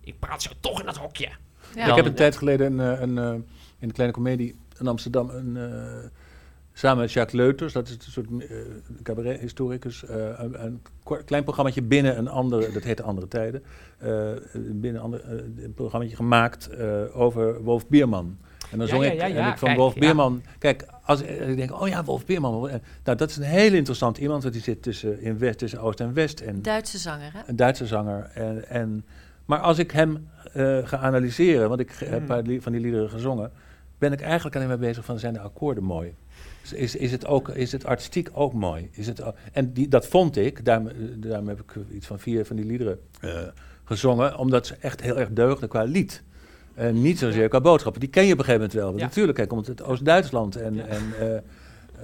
Ik 0.00 0.18
praat 0.18 0.42
zo 0.42 0.50
toch 0.60 0.80
in 0.80 0.86
dat 0.86 0.96
hokje. 0.96 1.28
Ja. 1.74 1.86
ik 1.86 1.94
heb 1.94 2.06
een 2.06 2.14
tijd 2.14 2.36
geleden 2.36 2.78
een, 2.78 2.94
eh, 2.94 3.00
een, 3.00 3.18
eh, 3.18 3.32
in 3.78 3.88
de 3.88 3.94
kleine 3.94 4.14
comedie 4.14 4.56
in 4.78 4.86
Amsterdam 4.86 5.30
een, 5.30 5.56
eh, 5.56 6.10
samen 6.78 6.98
met 6.98 7.12
Jacques 7.12 7.40
Leuters, 7.40 7.72
dat 7.72 7.88
is 7.88 7.94
een 7.94 8.12
soort 8.12 8.26
eh, 8.38 8.56
cabaret-historicus, 9.02 10.04
eh, 10.04 10.38
een, 10.38 10.82
klein 11.24 11.42
programmaatje 11.42 11.82
binnen 11.82 12.18
een 12.18 12.28
andere, 12.28 12.72
dat 12.72 12.82
heette 12.82 13.02
Andere 13.02 13.28
Tijden, 13.28 13.62
eh, 13.98 14.32
binnen 14.52 14.94
een, 14.94 15.00
ander, 15.00 15.30
een 15.62 15.72
programmaatje 15.74 16.16
gemaakt 16.16 16.68
eh, 16.68 17.20
over 17.20 17.62
Wolf 17.62 17.88
Bierman. 17.88 18.38
En 18.72 18.78
dan 18.78 18.88
zong 18.88 19.04
ja, 19.04 19.10
ik, 19.10 19.18
ja, 19.18 19.24
en 19.26 19.34
ja, 19.34 19.52
ik 19.52 19.58
van 19.58 19.68
kijk, 19.68 19.80
Wolf 19.80 19.94
ja. 19.94 20.00
Bierman. 20.00 20.42
Kijk, 20.58 20.86
als 21.04 21.20
ik 21.22 21.56
denk, 21.56 21.80
oh 21.80 21.88
ja, 21.88 22.04
Wolf 22.04 22.26
Bierman. 22.26 22.68
eh, 22.68 22.74
Nou, 23.04 23.16
dat 23.18 23.30
is 23.30 23.36
een 23.36 23.42
heel 23.42 23.72
interessant 23.72 24.18
iemand, 24.18 24.42
want 24.42 24.54
die 24.54 24.62
zit 24.62 24.82
tussen, 24.82 25.20
in 25.20 25.38
West, 25.38 25.58
tussen 25.58 25.80
Oost 25.80 26.00
en 26.00 26.12
West. 26.14 26.40
En 26.40 26.62
Duitse 26.62 26.98
zanger, 26.98 27.30
hè? 27.32 27.40
een 27.46 27.56
Duitse 27.56 27.86
zanger. 27.86 28.30
En, 28.34 28.68
en, 28.68 29.04
maar 29.44 29.58
als 29.58 29.78
ik 29.78 29.90
hem 29.90 30.28
eh, 30.52 30.78
ga 30.84 30.96
analyseren, 30.98 31.68
want 31.68 31.80
ik 31.80 31.90
heb 31.98 32.12
een 32.12 32.20
Mm. 32.20 32.26
paar 32.26 32.42
li- 32.42 32.60
van 32.60 32.72
die 32.72 32.80
liederen 32.80 33.10
gezongen, 33.10 33.50
ben 33.98 34.12
ik 34.12 34.20
eigenlijk 34.20 34.56
alleen 34.56 34.68
maar 34.68 34.78
bezig 34.78 35.04
van 35.04 35.18
zijn 35.18 35.32
de 35.32 35.40
akkoorden 35.40 35.84
mooi. 35.84 36.14
Dus 36.62 36.72
is, 36.72 36.96
is, 36.96 37.10
het 37.12 37.26
ook, 37.26 37.48
is 37.48 37.72
het 37.72 37.84
artistiek 37.84 38.28
ook 38.32 38.52
mooi? 38.52 38.88
Is 38.92 39.06
het, 39.06 39.22
en 39.52 39.72
die, 39.72 39.88
dat 39.88 40.06
vond 40.06 40.36
ik, 40.36 40.64
daarom, 40.64 40.88
eh, 40.88 40.94
daarom 41.16 41.48
heb 41.48 41.60
ik 41.60 41.74
iets 41.92 42.06
van 42.06 42.18
vier 42.18 42.44
van 42.46 42.56
die 42.56 42.64
liederen 42.64 42.98
eh, 43.20 43.30
gezongen, 43.84 44.36
omdat 44.38 44.66
ze 44.66 44.74
echt 44.80 45.00
heel 45.00 45.18
erg 45.18 45.28
deugden 45.32 45.68
qua 45.68 45.82
lied. 45.82 46.22
En 46.78 47.02
niet 47.02 47.18
zozeer 47.18 47.48
qua 47.48 47.60
boodschappen. 47.60 48.00
Die 48.00 48.10
ken 48.10 48.24
je 48.26 48.32
op 48.32 48.38
een 48.38 48.44
gegeven 48.44 48.66
moment 48.66 48.80
wel. 48.80 48.90
Want. 48.90 49.00
Natuurlijk, 49.02 49.36
hij 49.38 49.46
komt 49.46 49.68
uit 49.68 49.82
Oost-Duitsland. 49.82 50.56
En, 50.56 50.74
Ja. 50.74 50.84
en, 50.84 51.02
eh, 51.20 51.38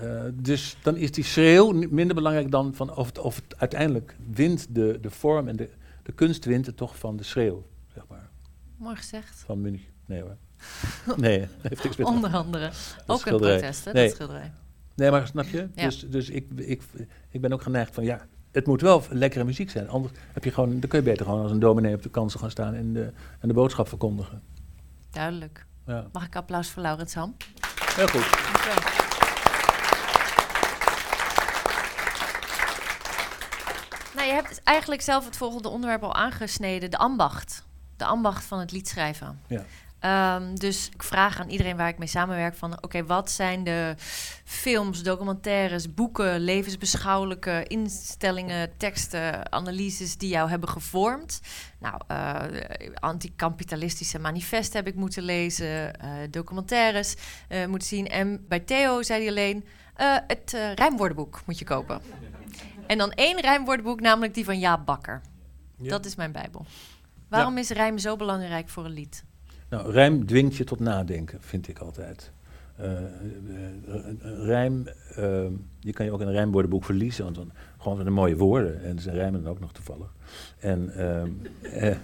Eh, 0.02 0.22
dus 0.34 0.76
dan 0.82 0.96
is 0.96 1.10
die 1.10 1.24
schreeuw 1.24 1.72
minder 1.90 2.14
belangrijk 2.14 2.50
dan 2.50 2.74
van 2.74 2.94
of 2.96 3.06
het, 3.06 3.18
of 3.18 3.34
het 3.36 3.44
uiteindelijk 3.56 4.16
wint 4.32 4.66
de, 4.74 4.98
de 5.00 5.10
vorm 5.10 5.48
en 5.48 5.56
de, 5.56 5.68
de 6.02 6.12
kunst 6.12 6.44
wint 6.44 6.66
het 6.66 6.76
toch 6.76 6.98
van 6.98 7.16
de 7.16 7.22
schreeuw, 7.22 7.66
zeg 7.94 8.02
maar. 8.08 8.28
Mooi 8.76 8.96
gezegd. 8.96 9.42
Van 9.46 9.60
Munich. 9.60 9.82
Nee 10.06 10.20
hoor. 10.20 10.36
Nee, 11.16 11.38
dat 11.40 11.48
heeft 11.62 11.84
niks 11.84 11.96
met... 11.96 12.06
Onder 12.14 12.30
andere. 12.30 12.66
Ook 12.66 12.72
een 13.06 13.18
schilderij. 13.18 13.58
protest, 13.58 13.84
hè, 13.84 13.92
Nee. 13.92 14.06
dat 14.06 14.14
schilderij. 14.14 14.52
Nee, 14.94 15.10
maar 15.10 15.26
snap 15.26 15.44
je? 15.44 15.68
Ja. 15.74 15.84
Dus, 15.84 16.06
dus 16.08 16.30
ik, 16.30 16.46
ik, 16.56 16.82
ik 17.30 17.40
ben 17.40 17.52
ook 17.52 17.62
geneigd 17.62 17.94
van 17.94 18.04
ja, 18.04 18.26
het 18.52 18.66
moet 18.66 18.80
wel 18.80 19.02
lekkere 19.10 19.44
muziek 19.44 19.70
zijn. 19.70 19.88
Anders 19.88 20.12
heb 20.32 20.44
je 20.44 20.50
gewoon, 20.50 20.80
dan 20.80 20.88
kun 20.88 20.98
je 20.98 21.04
beter 21.04 21.24
gewoon 21.26 21.42
als 21.42 21.50
een 21.52 21.58
dominee 21.58 21.94
op 21.94 22.02
de 22.02 22.10
kansen 22.10 22.40
gaan 22.40 22.50
staan 22.50 22.74
en 22.74 22.92
de, 22.92 23.10
en 23.40 23.48
de 23.48 23.54
boodschap 23.54 23.88
verkondigen. 23.88 24.42
Duidelijk. 25.14 25.66
Ja, 25.86 26.04
Mag 26.12 26.24
ik 26.24 26.36
applaus 26.36 26.70
voor 26.70 26.82
Laurens 26.82 27.14
Ham? 27.14 27.36
heel 27.94 28.08
goed. 28.08 28.30
Dankjewel. 28.30 28.92
Nou, 34.14 34.26
je 34.26 34.32
hebt 34.32 34.62
eigenlijk 34.64 35.02
zelf 35.02 35.24
het 35.24 35.36
volgende 35.36 35.68
onderwerp 35.68 36.02
al 36.02 36.14
aangesneden: 36.14 36.90
de 36.90 36.98
ambacht. 36.98 37.64
De 37.96 38.04
ambacht 38.04 38.44
van 38.44 38.58
het 38.58 38.72
liedschrijven. 38.72 39.40
Ja. 39.46 39.64
Ehm, 40.04 40.54
dus 40.54 40.88
ik 40.88 41.02
vraag 41.02 41.40
aan 41.40 41.48
iedereen 41.48 41.76
waar 41.76 41.88
ik 41.88 41.98
mee 41.98 42.08
samenwerk 42.08 42.54
van... 42.54 42.82
oké, 42.82 43.04
wat 43.04 43.30
zijn 43.30 43.64
de 43.64 43.94
films, 44.44 45.02
documentaires, 45.02 45.94
boeken... 45.94 46.40
levensbeschouwelijke 46.40 47.64
instellingen, 47.66 48.76
teksten, 48.76 49.52
analyses... 49.52 50.16
die 50.16 50.28
jou 50.28 50.48
hebben 50.48 50.68
gevormd? 50.68 51.40
Nou, 51.78 52.00
eh 52.06 52.42
anticapitalistische 52.94 54.18
manifest 54.18 54.72
heb 54.72 54.86
ik 54.86 54.94
moeten 54.94 55.22
lezen... 55.22 56.00
eh, 56.00 56.10
documentaires 56.30 57.14
eh, 57.48 57.66
moeten 57.66 57.88
zien. 57.88 58.08
En 58.08 58.44
bij 58.48 58.60
Theo 58.60 59.02
zei 59.02 59.20
hij 59.20 59.30
alleen... 59.30 59.64
het 60.26 60.56
rijmwoordenboek 60.74 61.42
moet 61.46 61.58
je 61.58 61.64
kopen. 61.64 62.00
En 62.86 62.98
dan 62.98 63.10
één 63.10 63.40
rijmwoordenboek, 63.40 64.00
namelijk 64.00 64.34
die 64.34 64.44
van 64.44 64.58
Jaap 64.58 64.86
Bakker. 64.86 65.20
Ja. 65.76 65.88
Dat 65.88 66.04
is 66.04 66.14
mijn 66.14 66.32
bijbel. 66.32 66.66
Waarom 67.28 67.58
is 67.58 67.70
rijm 67.70 67.98
zo 67.98 68.16
belangrijk 68.16 68.68
voor 68.68 68.84
een 68.84 68.92
lied? 68.92 69.24
Nou, 69.68 69.90
rijm 69.92 70.26
dwingt 70.26 70.56
je 70.56 70.64
tot 70.64 70.80
nadenken, 70.80 71.38
vind 71.40 71.68
ik 71.68 71.78
altijd. 71.78 72.32
Eh, 72.76 72.92
eh, 72.96 73.04
een 74.20 74.44
rijm, 74.44 74.86
eh, 75.14 75.44
je 75.80 75.92
kan 75.92 76.06
je 76.06 76.12
ook 76.12 76.20
in 76.20 76.26
een 76.26 76.32
rijmwoordenboek 76.32 76.84
verliezen, 76.84 77.24
want 77.24 77.36
dan 77.36 77.50
gewoon 77.78 77.96
van 77.96 78.04
de 78.06 78.10
mooie 78.10 78.36
woorden. 78.36 78.82
En 78.84 78.98
ze 78.98 79.10
rijmen 79.10 79.42
dan 79.42 79.52
ook 79.52 79.60
nog 79.60 79.72
toevallig. 79.72 80.14
En, 80.58 80.90
ehm, 80.96 81.28
eh, 81.90 81.96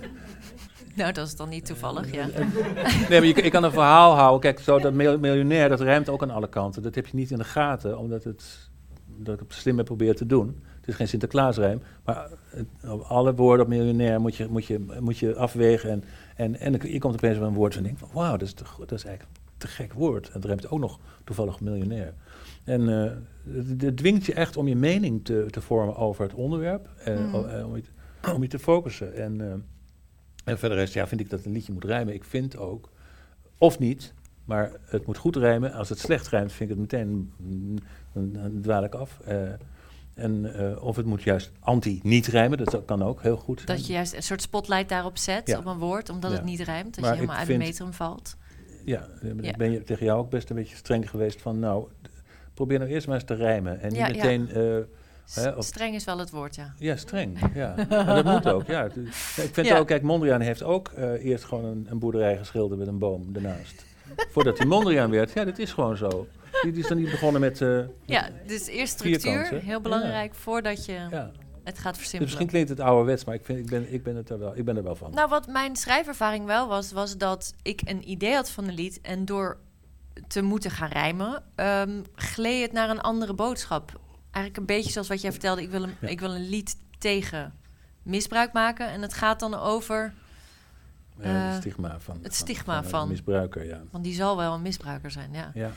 Nou, 0.94 1.12
dat 1.12 1.26
is 1.26 1.36
dan 1.36 1.48
niet 1.48 1.66
toevallig, 1.66 2.12
ja. 2.14 2.26
nee, 2.26 3.18
maar 3.18 3.24
je, 3.24 3.32
kan- 3.34 3.44
je 3.44 3.50
kan 3.50 3.64
een 3.64 3.72
verhaal 3.72 4.14
houden. 4.14 4.40
Kijk, 4.40 4.58
zo 4.60 4.78
dat 4.78 4.92
mil- 4.92 5.18
miljonair, 5.18 5.68
dat 5.68 5.80
rijmt 5.80 6.08
ook 6.08 6.22
aan 6.22 6.30
alle 6.30 6.48
kanten. 6.48 6.82
Dat 6.82 6.94
heb 6.94 7.06
je 7.06 7.16
niet 7.16 7.30
in 7.30 7.38
de 7.38 7.44
gaten, 7.44 7.98
omdat 7.98 8.24
het, 8.24 8.70
dat 9.16 9.34
ik 9.34 9.40
het 9.40 9.52
slim 9.52 9.76
heb 9.76 9.86
proberen 9.86 10.16
te 10.16 10.26
doen. 10.26 10.62
Het 10.80 10.88
is 10.88 10.94
geen 10.94 11.08
Sinterklaasrijm, 11.08 11.82
maar 12.04 12.28
het- 12.48 12.66
alle 13.02 13.34
woorden 13.34 13.64
op 13.64 13.70
miljonair 13.72 14.20
moet 14.20 14.36
je, 14.36 14.46
moet 14.50 14.66
je, 14.66 14.96
moet 15.00 15.18
je 15.18 15.34
afwegen. 15.36 15.90
En, 15.90 16.04
en, 16.40 16.58
en 16.60 16.72
dan- 16.72 16.90
je 16.90 16.98
komt 16.98 17.14
opeens 17.14 17.38
bij 17.38 17.46
een 17.46 17.54
woord 17.54 17.76
en 17.76 17.82
denkt 17.82 17.98
van, 17.98 18.08
wauw, 18.12 18.30
dat 18.36 18.42
is, 18.48 18.52
te, 18.52 18.64
dat 18.78 18.92
is 18.92 19.04
eigenlijk 19.04 19.36
een 19.38 19.52
te 19.58 19.66
gek 19.66 19.92
woord. 19.92 20.26
En 20.26 20.32
het 20.32 20.44
rijmt 20.44 20.68
ook 20.70 20.78
nog 20.80 20.98
toevallig 21.24 21.60
miljonair. 21.60 22.14
En 22.64 22.88
eh, 23.04 23.12
het, 23.78 23.96
dwingt 23.96 24.26
je 24.26 24.34
echt 24.34 24.56
om 24.56 24.68
je 24.68 24.76
mening 24.76 25.24
te, 25.24 25.46
te 25.50 25.60
vormen 25.60 25.96
over 25.96 26.22
het 26.24 26.34
onderwerp. 26.34 26.88
En, 27.04 27.26
Mhm. 27.26 27.34
o- 27.36 27.44
eh, 27.46 27.66
om, 27.66 27.76
je, 27.76 27.82
te- 27.82 28.32
om 28.34 28.42
je 28.42 28.48
te 28.48 28.58
focussen. 28.58 29.14
En, 29.14 29.40
eh, 29.40 29.54
en 30.44 30.58
verder 30.58 30.78
is, 30.78 30.92
ja, 30.92 31.06
vind 31.06 31.20
ik 31.20 31.30
dat 31.30 31.44
een 31.44 31.52
liedje 31.52 31.72
moet 31.72 31.84
rijmen. 31.84 32.14
Ik 32.14 32.24
vind 32.24 32.56
ook, 32.56 32.90
of 33.58 33.78
niet, 33.78 34.14
maar 34.44 34.72
het 34.84 35.06
moet 35.06 35.16
goed 35.18 35.36
rijmen. 35.36 35.72
Als 35.72 35.88
het 35.88 35.98
slecht 35.98 36.28
rijmt, 36.28 36.52
vind 36.52 36.70
ik 36.70 36.76
het 36.78 36.92
meteen, 36.92 37.32
mm, 37.36 37.76
dan, 38.12 38.32
dan 38.32 38.60
dwaal 38.60 38.84
ik 38.84 38.94
af. 38.94 39.20
Eh, 39.24 39.36
en, 40.20 40.54
eh, 40.54 40.84
of 40.84 40.96
het 40.96 41.06
moet 41.06 41.22
juist 41.22 41.50
anti-niet 41.60 42.26
rijmen, 42.26 42.58
dat 42.58 42.82
kan 42.84 43.02
ook 43.02 43.22
heel 43.22 43.36
goed 43.36 43.60
zijn. 43.64 43.76
Dat 43.76 43.86
je 43.86 43.92
juist 43.92 44.14
een 44.14 44.22
soort 44.22 44.42
spotlight 44.42 44.88
daarop 44.88 45.18
zet, 45.18 45.46
Ja. 45.48 45.58
op 45.58 45.66
een 45.66 45.78
woord, 45.78 46.08
omdat 46.10 46.30
Ja. 46.30 46.36
het 46.36 46.46
niet 46.46 46.60
rijmt. 46.60 46.94
Dat 46.94 47.00
Maar 47.04 47.10
je 47.12 47.16
helemaal 47.20 47.36
uit 47.38 47.46
de 47.48 47.56
metrum 47.56 47.92
valt. 47.92 48.36
Ja, 48.84 49.06
eh, 49.22 49.30
Ja. 49.40 49.56
ben 49.56 49.70
je 49.72 49.82
tegen 49.82 50.06
jou 50.06 50.18
ook 50.18 50.30
best 50.30 50.50
een 50.50 50.56
beetje 50.56 50.76
streng 50.76 51.10
geweest 51.10 51.40
van, 51.42 51.58
nou, 51.58 51.86
probeer 52.54 52.78
nou 52.78 52.90
eerst 52.90 53.06
maar 53.06 53.16
eens 53.16 53.24
te 53.24 53.34
rijmen. 53.34 53.80
En 53.80 53.92
niet 53.92 54.00
meteen, 54.00 54.48
eh, 54.50 54.62
S- 55.24 55.34
Hè, 55.34 55.48
of- 55.50 55.64
Streng 55.64 55.94
is 55.94 56.04
wel 56.04 56.18
het 56.18 56.30
woord, 56.30 56.54
ja. 56.54 56.74
ja, 56.78 56.96
streng. 56.96 57.38
Ja. 57.54 57.74
Maar 57.88 58.22
dat 58.22 58.24
moet 58.24 58.48
ook, 58.48 58.66
ja. 58.66 58.84
Ik 59.46 59.50
vind 59.52 59.66
Ja. 59.66 59.78
ook, 59.78 59.86
kijk, 59.86 60.02
Mondriaan 60.02 60.40
heeft 60.40 60.62
ook 60.62 60.90
eerst 61.20 61.44
gewoon 61.44 61.64
een, 61.64 61.86
een 61.90 61.98
boerderij 61.98 62.36
geschilderd 62.38 62.78
met 62.78 62.88
een 62.88 62.98
boom 62.98 63.28
ernaast. 63.34 63.84
Voordat 64.30 64.58
hij 64.58 64.66
Mondriaan 64.66 65.10
werd. 65.10 65.32
Ja, 65.32 65.44
dat 65.44 65.58
is 65.58 65.72
gewoon 65.72 65.96
zo. 65.96 66.26
Die, 66.62 66.72
die 66.72 66.82
is 66.82 66.88
dan 66.88 66.98
niet 66.98 67.10
begonnen 67.10 67.40
met... 67.40 67.60
eh, 67.60 67.78
Ja, 68.04 68.28
dus 68.46 68.66
eerst 68.66 68.92
structuur, 68.92 69.20
Vierkant, 69.40 69.62
heel 69.62 69.80
belangrijk, 69.80 70.34
voordat 70.34 70.84
je 70.84 70.92
ja. 70.92 71.30
het 71.64 71.78
gaat 71.78 71.94
Dus 71.94 72.02
versimpelen. 72.02 72.22
misschien 72.22 72.46
klinkt 72.46 72.68
het 72.68 72.80
ouderwets, 72.80 73.24
maar 73.24 73.34
ik, 73.34 73.44
vind, 73.44 73.58
ik, 73.58 73.66
ben, 73.66 73.92
ik, 73.92 74.02
ben 74.02 74.16
het 74.16 74.30
er 74.30 74.38
wel, 74.38 74.56
ik 74.56 74.64
ben 74.64 74.76
er 74.76 74.82
wel 74.82 74.96
van. 74.96 75.10
Nou, 75.14 75.28
wat 75.28 75.46
mijn 75.46 75.76
schrijfervaring 75.76 76.44
wel 76.46 76.68
was, 76.68 76.92
was 76.92 77.16
dat 77.16 77.54
ik 77.62 77.80
een 77.84 78.10
idee 78.10 78.34
had 78.34 78.50
van 78.50 78.68
een 78.68 78.74
lied 78.74 79.00
en 79.00 79.24
door 79.24 79.58
te 80.28 80.42
moeten 80.42 80.70
gaan 80.70 80.88
rijmen, 80.88 81.42
ehm 81.54 82.02
gleed 82.14 82.62
het 82.62 82.72
naar 82.72 82.90
een 82.90 83.00
andere 83.00 83.34
boodschap. 83.34 84.00
Eigenlijk 84.30 84.56
een 84.56 84.76
beetje 84.76 84.90
zoals 84.90 85.08
wat 85.08 85.20
jij 85.20 85.30
vertelde, 85.30 85.62
ik 85.62 85.70
wil 85.70 85.82
een, 85.82 85.94
Ja. 86.00 86.08
ik 86.08 86.20
wil 86.20 86.34
een 86.34 86.48
lied 86.48 86.76
tegen 86.98 87.54
misbruik 88.02 88.52
maken 88.52 88.88
en 88.88 89.02
het 89.02 89.14
gaat 89.14 89.40
dan 89.40 89.54
over, 89.54 90.12
Ja, 91.18 91.24
eh, 91.24 91.48
het 91.52 91.60
stigma 91.60 92.00
van... 92.00 92.18
het 92.22 92.34
stigma 92.34 92.84
van- 92.84 93.08
misbruiker, 93.08 93.64
ja. 93.64 93.80
want 93.90 94.04
die 94.04 94.14
zal 94.14 94.36
wel 94.36 94.54
een 94.54 94.62
misbruiker 94.62 95.10
zijn, 95.10 95.32
ja. 95.32 95.50
ja. 95.54 95.70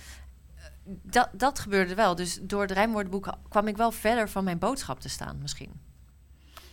Dat, 0.86 1.30
dat 1.34 1.60
gebeurde 1.60 1.96
wel, 1.96 2.16
dus 2.16 2.40
door 2.42 2.62
het 2.62 2.72
rijmwoordenboek 2.72 3.34
kwam 3.50 3.68
ik 3.68 3.78
wel 3.78 3.92
verder 3.92 4.30
van 4.30 4.44
mijn 4.44 4.60
boodschap 4.60 5.00
te 5.00 5.10
staan 5.10 5.38
misschien. 5.42 5.72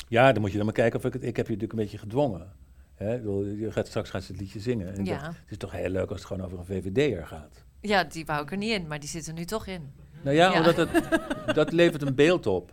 Ja, 0.09 0.33
dan 0.33 0.41
moet 0.41 0.51
je 0.51 0.57
dan 0.57 0.67
maar 0.67 0.75
kijken 0.75 0.99
of 0.99 1.05
ik 1.05 1.13
het... 1.13 1.23
Ik 1.23 1.37
heb 1.37 1.47
je 1.47 1.53
natuurlijk 1.53 1.73
een 1.73 1.85
beetje 1.85 1.99
gedwongen. 1.99 2.53
Hè? 2.95 3.13
Je 3.13 3.69
gaat, 3.71 3.87
straks 3.87 4.11
gaat 4.11 4.23
ze 4.23 4.33
het 4.33 4.41
liedje 4.41 4.61
zingen. 4.61 4.95
En 4.97 5.05
Ja. 5.05 5.23
het 5.23 5.35
is 5.49 5.57
toch 5.57 5.73
heel 5.73 5.89
leuk 5.89 6.09
als 6.11 6.19
het 6.19 6.27
gewoon 6.27 6.45
over 6.45 6.59
een 6.59 6.65
VVD'er 6.65 7.27
gaat. 7.27 7.65
Ja, 7.81 8.05
die 8.05 8.27
wou 8.27 8.43
ik 8.43 8.51
er 8.51 8.57
niet 8.57 8.71
in, 8.73 8.87
maar 8.87 9.01
die 9.01 9.09
zit 9.09 9.27
er 9.27 9.33
nu 9.33 9.45
toch 9.45 9.67
in. 9.67 9.93
Nou 10.23 10.37
ja, 10.37 10.53
Ja. 10.53 10.59
omdat 10.59 10.77
het, 10.77 10.91
dat 11.55 11.73
levert 11.73 12.03
een 12.03 12.15
beeld 12.15 12.47
op. 12.47 12.71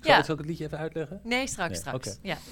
Zal, 0.00 0.12
Ja. 0.14 0.22
zal 0.22 0.34
ik 0.34 0.40
het 0.40 0.48
liedje 0.48 0.64
even 0.64 0.78
uitleggen? 0.78 1.20
Nee, 1.24 1.46
straks, 1.46 1.70
Nee, 1.70 1.78
straks. 1.78 2.18
Ja. 2.22 2.36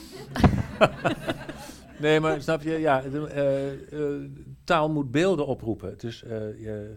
Nee, 1.98 2.20
maar 2.20 2.42
snap 2.42 2.62
je, 2.62 2.70
ja, 2.70 3.00
de, 3.00 3.28
eh, 3.28 3.72
eh, 4.14 4.30
taal 4.64 4.90
moet 4.90 5.10
beelden 5.10 5.46
oproepen. 5.46 5.94
Dus 5.98 6.20
je, 6.20 6.96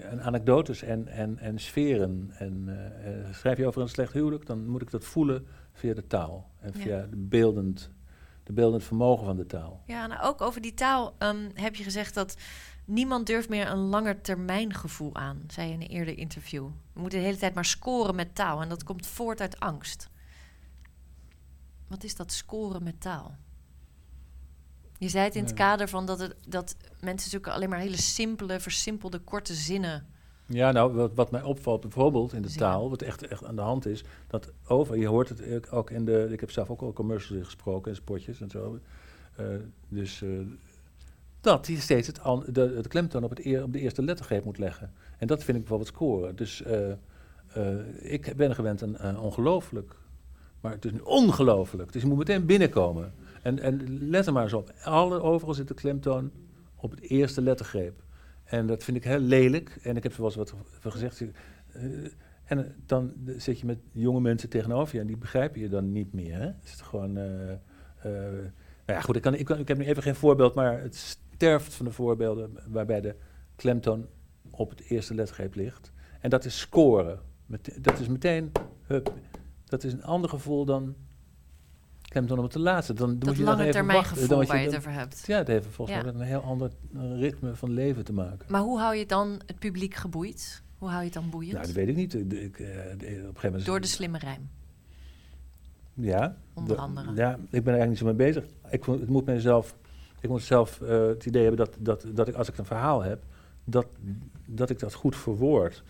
en 0.00 0.22
anekdotes 0.22 0.82
en, 0.82 1.08
en, 1.08 1.38
en 1.38 1.58
sferen. 1.58 2.30
En 2.38 2.64
eh, 2.68 3.20
eh, 3.20 3.34
schrijf 3.34 3.58
je 3.58 3.66
over 3.66 3.82
een 3.82 3.88
slecht 3.88 4.12
huwelijk, 4.12 4.46
dan 4.46 4.68
moet 4.68 4.82
ik 4.82 4.90
dat 4.90 5.04
voelen 5.04 5.46
via 5.72 5.94
de 5.94 6.06
taal. 6.06 6.50
En 6.60 6.72
Ja. 6.74 6.80
via 6.80 7.06
de, 7.10 7.16
beeldend, 7.16 7.90
de 8.42 8.52
beeldend 8.52 8.84
vermogen 8.84 9.24
van 9.24 9.36
de 9.36 9.46
taal. 9.46 9.82
Ja, 9.86 10.06
nou 10.06 10.22
ook 10.22 10.40
over 10.40 10.60
die 10.60 10.74
taal 10.74 11.14
ehm, 11.18 11.50
heb 11.54 11.74
je 11.74 11.84
gezegd 11.84 12.14
dat 12.14 12.36
niemand 12.84 13.26
durft 13.26 13.48
meer 13.48 13.68
een 13.70 13.78
langetermijngevoel 13.88 15.14
aan, 15.14 15.42
zei 15.46 15.68
je 15.68 15.74
in 15.74 15.80
een 15.80 15.86
eerder 15.88 16.18
interview. 16.18 16.66
We 16.92 17.00
moeten 17.00 17.18
de 17.18 17.24
hele 17.24 17.38
tijd 17.38 17.54
maar 17.54 17.64
scoren 17.64 18.14
met 18.14 18.34
taal 18.34 18.62
en 18.62 18.68
dat 18.68 18.84
komt 18.84 19.06
voort 19.06 19.40
uit 19.40 19.60
angst. 19.60 20.10
Wat 21.88 22.04
is 22.04 22.16
dat 22.16 22.32
scoren 22.32 22.82
met 22.82 23.00
taal? 23.00 23.36
Je 25.02 25.08
zei 25.08 25.24
het 25.24 25.34
in 25.34 25.44
het 25.44 25.54
kader 25.54 25.88
van 25.88 26.06
dat, 26.06 26.18
het, 26.18 26.34
dat 26.48 26.76
mensen 27.00 27.30
zoeken 27.30 27.52
alleen 27.52 27.68
maar 27.68 27.78
hele 27.78 27.96
simpele, 27.96 28.60
versimpelde, 28.60 29.18
korte 29.18 29.54
zinnen. 29.54 30.06
Ja, 30.46 30.72
nou, 30.72 30.92
wat, 30.92 31.14
wat 31.14 31.30
mij 31.30 31.42
opvalt 31.42 31.80
bijvoorbeeld 31.80 32.32
in 32.32 32.42
de 32.42 32.48
Zingen. 32.48 32.68
taal, 32.68 32.90
wat 32.90 33.02
echt, 33.02 33.26
echt 33.26 33.44
aan 33.44 33.56
de 33.56 33.62
hand 33.62 33.86
is, 33.86 34.04
dat 34.26 34.52
over, 34.66 34.96
je 34.96 35.06
hoort 35.06 35.28
het 35.28 35.70
ook- 35.70 35.90
in 35.90 36.04
de, 36.04 36.28
ik 36.30 36.40
heb 36.40 36.50
zelf 36.50 36.70
ook 36.70 36.80
al 36.82 36.92
commercials 36.92 37.38
in 37.38 37.44
gesproken 37.44 37.90
en 37.90 37.96
spotjes 37.96 38.40
en 38.40 38.50
zo. 38.50 38.78
Eh, 39.36 39.46
dus 39.88 40.22
eh, 40.22 40.28
dat 41.40 41.66
hij 41.66 41.76
steeds 41.76 42.06
het, 42.06 42.20
an, 42.20 42.44
de, 42.48 42.72
het 42.76 42.88
klemtoon 42.88 43.24
op, 43.24 43.30
het 43.30 43.44
eer, 43.44 43.62
op 43.62 43.72
de 43.72 43.80
eerste 43.80 44.02
lettergreep 44.02 44.44
moet 44.44 44.58
leggen. 44.58 44.92
En 45.18 45.26
dat 45.26 45.44
vind 45.44 45.56
ik 45.56 45.62
bijvoorbeeld 45.62 45.94
scoren. 45.94 46.36
Dus 46.36 46.62
eh, 46.62 46.92
ik 47.98 48.36
ben 48.36 48.54
gewend 48.54 48.98
aan 48.98 49.18
ongelooflijk, 49.18 49.94
maar 50.60 50.72
het 50.72 50.84
is 50.84 50.92
nu 50.92 50.98
ongelooflijk. 50.98 51.92
Dus 51.92 52.02
je 52.02 52.08
moet 52.08 52.18
meteen 52.18 52.46
binnenkomen. 52.46 53.14
En, 53.42 53.58
en 53.58 53.98
let 54.08 54.26
er 54.26 54.32
maar 54.32 54.42
eens 54.42 54.52
op. 54.52 54.72
Alle, 54.82 55.20
overal 55.20 55.54
zit 55.54 55.68
de 55.68 55.74
klemtoon 55.74 56.30
op 56.74 56.90
het 56.90 57.00
eerste 57.00 57.42
lettergreep. 57.42 58.02
En 58.44 58.66
dat 58.66 58.84
vind 58.84 58.96
ik 58.96 59.04
heel 59.04 59.18
lelijk. 59.18 59.78
En 59.82 59.96
ik 59.96 60.02
heb 60.02 60.18
eens 60.18 60.34
wat 60.34 60.54
gezegd. 60.80 61.20
Eh, 61.72 61.82
en 62.44 62.74
dan 62.86 63.12
zit 63.36 63.60
je 63.60 63.66
met 63.66 63.78
jonge 63.92 64.20
mensen 64.20 64.48
tegenover 64.48 64.94
je 64.94 65.00
en 65.00 65.06
die 65.06 65.16
begrijpen 65.16 65.60
je 65.60 65.68
dan 65.68 65.92
niet 65.92 66.12
meer. 66.12 66.38
Hè? 66.38 66.46
Het 66.46 66.64
is 66.64 66.80
gewoon. 66.80 67.16
eh, 67.16 67.52
eh, 67.52 67.58
nou 68.86 68.98
ja, 68.98 69.00
goed, 69.00 69.16
ik, 69.16 69.22
kan, 69.22 69.34
ik, 69.34 69.48
ik 69.48 69.68
heb 69.68 69.78
nu 69.78 69.84
even 69.84 70.02
geen 70.02 70.14
voorbeeld, 70.14 70.54
maar 70.54 70.80
het 70.80 70.96
sterft 70.96 71.74
van 71.74 71.86
de 71.86 71.92
voorbeelden 71.92 72.58
waarbij 72.68 73.00
de 73.00 73.14
klemtoon 73.56 74.06
op 74.50 74.70
het 74.70 74.80
eerste 74.80 75.14
lettergreep 75.14 75.54
ligt. 75.54 75.92
En 76.20 76.30
dat 76.30 76.44
is 76.44 76.58
scoren. 76.58 77.20
Dat 77.80 77.98
is 77.98 78.08
meteen. 78.08 78.52
Hup, 78.82 79.12
dat 79.64 79.84
is 79.84 79.92
een 79.92 80.04
ander 80.04 80.30
gevoel 80.30 80.64
dan 80.64 80.94
klemtoon 82.12 82.38
op 82.38 82.44
het 82.44 82.54
laatste. 82.54 82.92
Dan, 82.92 83.08
dan 83.08 83.18
Dat 83.18 83.28
moet 83.28 83.36
je 83.38 83.42
lange 83.44 83.60
even 83.60 83.72
termijn 83.72 83.98
wachten. 83.98 84.16
Dan 84.16 84.22
gevoel 84.26 84.40
je 84.42 84.46
waar 84.48 84.56
je 84.56 84.62
het 84.62 84.70
dan- 84.72 84.80
over 84.80 84.92
hebt. 85.00 85.26
ja, 85.26 85.38
het 85.38 85.46
heeft 85.48 85.66
volgens 85.66 85.96
Ja. 85.96 86.02
mij 86.02 86.12
met 86.12 86.20
een 86.20 86.26
heel 86.28 86.40
ander 86.42 86.70
ritme 87.18 87.54
van 87.54 87.70
leven 87.70 88.04
te 88.04 88.12
maken. 88.12 88.46
Maar 88.48 88.60
hoe 88.60 88.78
hou 88.80 88.96
je 88.96 89.06
dan 89.06 89.40
het 89.46 89.58
publiek 89.58 89.94
geboeid? 89.94 90.62
Hoe 90.78 90.88
hou 90.88 91.00
je 91.00 91.06
het 91.06 91.14
dan 91.14 91.30
boeiend? 91.30 91.52
Nou, 91.52 91.66
dat 91.66 91.74
weet 91.74 91.88
ik 91.88 91.96
niet. 91.96 92.14
Ik, 92.14 92.32
ik, 92.32 92.58
eh, 92.58 92.66
op 92.68 93.00
een 93.00 93.00
gegeven 93.00 93.34
moment... 93.44 93.64
Door 93.64 93.80
de 93.80 93.86
slimme 93.86 94.18
rijm. 94.18 94.48
Ja. 95.94 96.36
Onder 96.54 96.76
de- 96.76 96.82
andere. 96.82 97.14
Ja, 97.14 97.32
ik 97.34 97.38
ben 97.64 97.74
er 97.74 97.80
eigenlijk 97.80 97.88
niet 97.88 97.98
zo 97.98 98.04
mee 98.04 98.14
bezig. 98.14 98.44
Ik, 98.70 98.84
het 98.84 99.08
moet 99.08 99.24
mezelf... 99.26 99.74
Ik 100.20 100.28
moet 100.28 100.42
zelf 100.42 100.80
eh, 100.80 101.06
het 101.06 101.26
idee 101.26 101.42
hebben 101.46 101.66
dat, 101.66 101.76
dat, 101.78 102.06
dat 102.16 102.28
ik, 102.28 102.34
als 102.34 102.48
ik 102.48 102.58
een 102.58 102.64
verhaal 102.64 103.02
heb, 103.02 103.22
dat, 103.64 103.86
dat 104.46 104.70
ik 104.70 104.78
dat 104.78 104.94
goed 104.94 105.16
verwoord. 105.16 105.82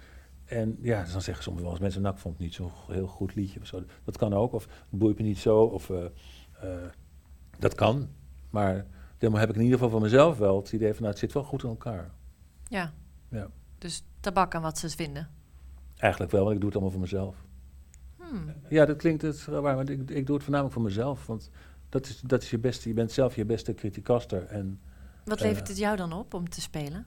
En 0.53 0.78
ja, 0.80 1.05
dan 1.12 1.22
zeggen 1.22 1.44
soms 1.44 1.61
wel 1.61 1.70
eens 1.70 1.80
mensen, 1.80 2.03
nou, 2.03 2.14
ik 2.14 2.20
vond 2.20 2.34
het 2.34 2.42
niet 2.42 2.55
zo'n 2.55 2.70
heel 2.86 3.07
goed 3.07 3.34
liedje 3.34 3.61
of 3.61 3.66
zo. 3.66 3.82
Dat 4.05 4.16
kan 4.16 4.34
ook, 4.34 4.53
of 4.53 4.64
het 4.64 4.98
boeit 4.98 5.18
me 5.18 5.24
niet 5.24 5.38
zo, 5.38 5.59
of 5.62 5.90
eh, 5.90 6.05
eh, 6.61 6.90
dat 7.59 7.74
kan. 7.74 8.09
Maar 8.50 8.86
dan 9.18 9.34
heb 9.36 9.48
ik 9.48 9.55
in 9.55 9.61
ieder 9.61 9.74
geval 9.78 9.90
van 9.92 10.03
mezelf 10.03 10.38
wel 10.38 10.57
het 10.57 10.72
idee 10.72 10.88
van, 10.92 10.96
nou, 10.98 11.09
het 11.11 11.18
zit 11.18 11.32
wel 11.32 11.44
goed 11.44 11.62
in 11.62 11.68
elkaar. 11.68 12.11
Ja. 12.68 12.92
Ja. 13.28 13.48
Dus 13.78 14.03
tabak 14.20 14.55
aan 14.55 14.62
wat 14.62 14.78
ze 14.78 14.88
vinden. 14.90 15.28
Eigenlijk 15.96 16.32
wel, 16.32 16.42
want 16.42 16.55
ik 16.55 16.61
doe 16.61 16.68
het 16.70 16.78
allemaal 16.78 16.92
voor 16.92 17.03
mezelf. 17.09 17.36
Hmm. 18.16 18.53
Ja, 18.68 18.84
dat 18.84 18.96
klinkt 18.96 19.22
het 19.22 19.44
waar, 19.44 19.62
maar 19.76 19.90
ik, 19.90 20.11
ik 20.11 20.26
doe 20.26 20.34
het 20.34 20.44
voornamelijk 20.44 20.74
voor 20.74 20.82
mezelf. 20.84 21.26
Want 21.26 21.50
dat 21.88 22.07
is, 22.07 22.20
dat 22.20 22.42
is 22.42 22.50
je 22.50 22.59
beste, 22.59 22.88
je 22.88 22.94
bent 22.94 23.12
zelf 23.12 23.34
je 23.36 23.44
beste 23.44 23.74
criticaster. 23.74 24.44
En 24.46 24.80
Wat 25.24 25.40
Eh. 25.40 25.44
levert 25.46 25.68
het 25.68 25.78
jou 25.78 25.96
dan 25.96 26.12
op 26.12 26.34
om 26.34 26.48
te 26.48 26.61
spelen? 26.61 27.07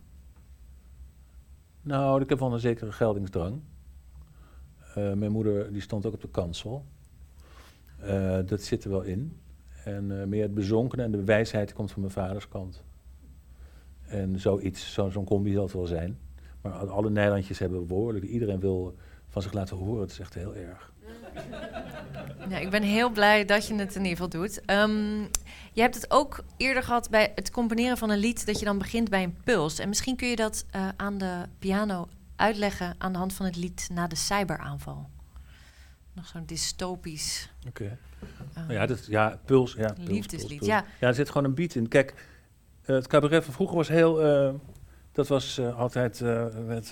Nou, 1.86 2.22
ik 2.22 2.30
heb 2.30 2.40
wel 2.40 2.54
een 2.54 2.60
zekere 2.60 2.92
geldingsdrang. 2.92 3.60
Eh, 4.96 5.14
mijn 5.14 5.32
moeder 5.32 5.72
die 5.74 5.82
stond 5.82 6.06
ook 6.06 6.14
op 6.14 6.22
de 6.22 6.30
kansel. 6.30 6.86
Eh, 8.00 8.38
dat 8.46 8.62
zit 8.62 8.84
er 8.84 8.90
wel 8.90 9.02
in. 9.02 9.40
En 9.84 10.22
eh, 10.22 10.28
meer 10.28 10.42
het 10.42 10.54
bezonkene 10.54 11.04
en 11.04 11.12
de 11.12 11.24
wijsheid 11.24 11.74
komt 11.74 11.92
van 11.92 12.02
mijn 12.02 12.14
vaders 12.14 12.48
kant. 12.48 12.84
En 14.08 14.40
zoiets, 14.40 14.94
zo, 14.94 15.10
zo'n 15.10 15.26
combi 15.26 15.54
zal 15.54 15.64
het 15.64 15.74
wel 15.74 15.86
zijn. 15.86 16.18
Maar 16.62 16.72
al- 16.72 16.90
alle 16.90 17.10
Nederlandjes 17.10 17.60
hebben 17.60 17.88
woorden. 17.88 18.26
Iedereen 18.26 18.60
wil 18.60 18.96
van 19.28 19.42
zich 19.42 19.54
laten 19.54 19.78
horen. 19.78 20.02
Het 20.02 20.12
is 20.12 20.20
echt 20.20 20.34
heel 20.34 20.56
erg. 20.56 20.94
Ik 22.62 22.70
ben 22.70 22.84
heel 22.84 23.10
blij 23.10 23.46
dat 23.46 23.68
je 23.68 23.76
het 23.76 23.96
in 23.96 24.02
ieder 24.06 24.18
geval 24.18 24.30
doet. 24.42 24.62
Ehm, 24.66 25.24
je 25.76 25.82
hebt 25.82 25.96
het 25.96 26.12
ook 26.12 26.44
eerder 26.58 26.84
gehad 26.84 27.10
bij 27.10 27.32
het 27.36 27.52
componeren 27.52 27.98
van 27.98 28.10
een 28.10 28.18
lied... 28.18 28.46
dat 28.46 28.60
je 28.60 28.66
dan 28.66 28.78
begint 28.78 29.10
bij 29.10 29.24
een 29.24 29.38
puls. 29.44 29.80
En 29.80 29.88
misschien 29.90 30.16
kun 30.16 30.28
je 30.28 30.36
dat 30.36 30.66
eh, 30.72 30.88
aan 30.96 31.18
de 31.18 31.44
piano 31.60 32.08
uitleggen... 32.36 32.96
aan 32.98 33.12
de 33.12 33.18
hand 33.18 33.34
van 33.34 33.46
het 33.46 33.56
lied 33.56 33.90
Na 33.92 34.08
de 34.08 34.16
cyberaanval. 34.16 35.10
Nog 36.14 36.28
zo'n 36.28 36.46
dystopisch 36.46 37.50
Oké. 37.68 37.84
eh, 37.84 38.56
Nou 38.56 38.74
ja, 38.74 38.86
dat, 38.86 39.06
ja, 39.06 39.40
puls. 39.46 39.74
Ja, 39.74 39.94
puls, 39.94 40.08
Liefdeslied, 40.10 40.48
puls, 40.48 40.60
puls. 40.60 40.72
ja. 40.72 40.86
Ja, 41.00 41.08
er 41.08 41.14
zit 41.14 41.28
gewoon 41.28 41.44
een 41.44 41.56
beat 41.56 41.76
in. 41.76 41.88
Kijk, 41.88 42.14
eh, 42.82 42.96
het 42.96 43.08
cabaret 43.08 43.44
van 43.44 43.54
vroeger 43.54 43.76
was 43.76 43.88
heel... 43.88 44.20
eh, 45.16 45.18
dat 45.22 45.28
was 45.28 45.58
eh, 45.58 45.80
altijd 45.80 46.22
eh, 46.22 46.42
met... 46.68 46.92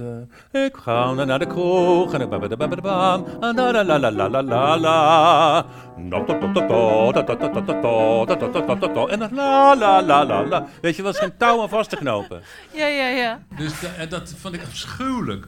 eh, 0.51 0.63
ik 0.65 0.76
ga 0.78 1.13
naar 1.13 1.39
de 1.39 1.47
kroeg 1.47 2.13
en 2.13 2.21
ik 2.21 2.30
babadababadabam, 2.30 3.26
en 3.41 3.55
da 3.55 3.71
la 3.71 3.84
la 3.84 3.99
la 3.99 4.11
la 4.11 4.28
la 4.28 4.41
la 4.41 4.78
la. 4.78 5.65
En 5.95 6.09
dan 6.09 6.26
la 9.36 9.76
la 9.76 10.01
la 10.01 10.26
la 10.26 10.45
la. 10.47 10.67
Weet 10.82 10.95
je, 10.95 11.03
was 11.03 11.17
geen 11.17 11.38
touw 11.38 11.61
aan 11.61 11.69
vast 11.69 11.89
te 11.89 11.95
knopen. 11.95 12.41
Ja, 12.74 12.88
ja, 12.88 13.07
ja. 13.07 13.39
Dus 13.57 13.80
da- 13.80 13.93
en 13.97 14.09
dat 14.09 14.34
vond 14.38 14.53
ik 14.53 14.61
afschuwelijk. 14.63 15.47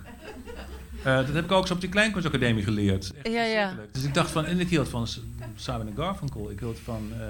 Eh, 1.03 1.15
dat 1.15 1.33
heb 1.33 1.43
ik 1.43 1.51
ook 1.51 1.67
zo 1.67 1.73
op 1.73 1.81
die 1.81 1.89
Kleinkunstacademie 1.89 2.63
geleerd. 2.63 3.11
Echt 3.23 3.33
Ja, 3.35 3.43
ja. 3.43 3.73
Dus 3.91 4.03
ik 4.03 4.13
dacht 4.13 4.31
van, 4.31 4.45
en 4.45 4.59
ik 4.59 4.69
hield 4.69 4.89
van 4.89 5.07
Simon 5.55 5.87
en 5.87 5.93
Garfunkel. 5.97 6.49
Ik 6.51 6.59
hield 6.59 6.79
van, 6.83 7.11
eh 7.19 7.25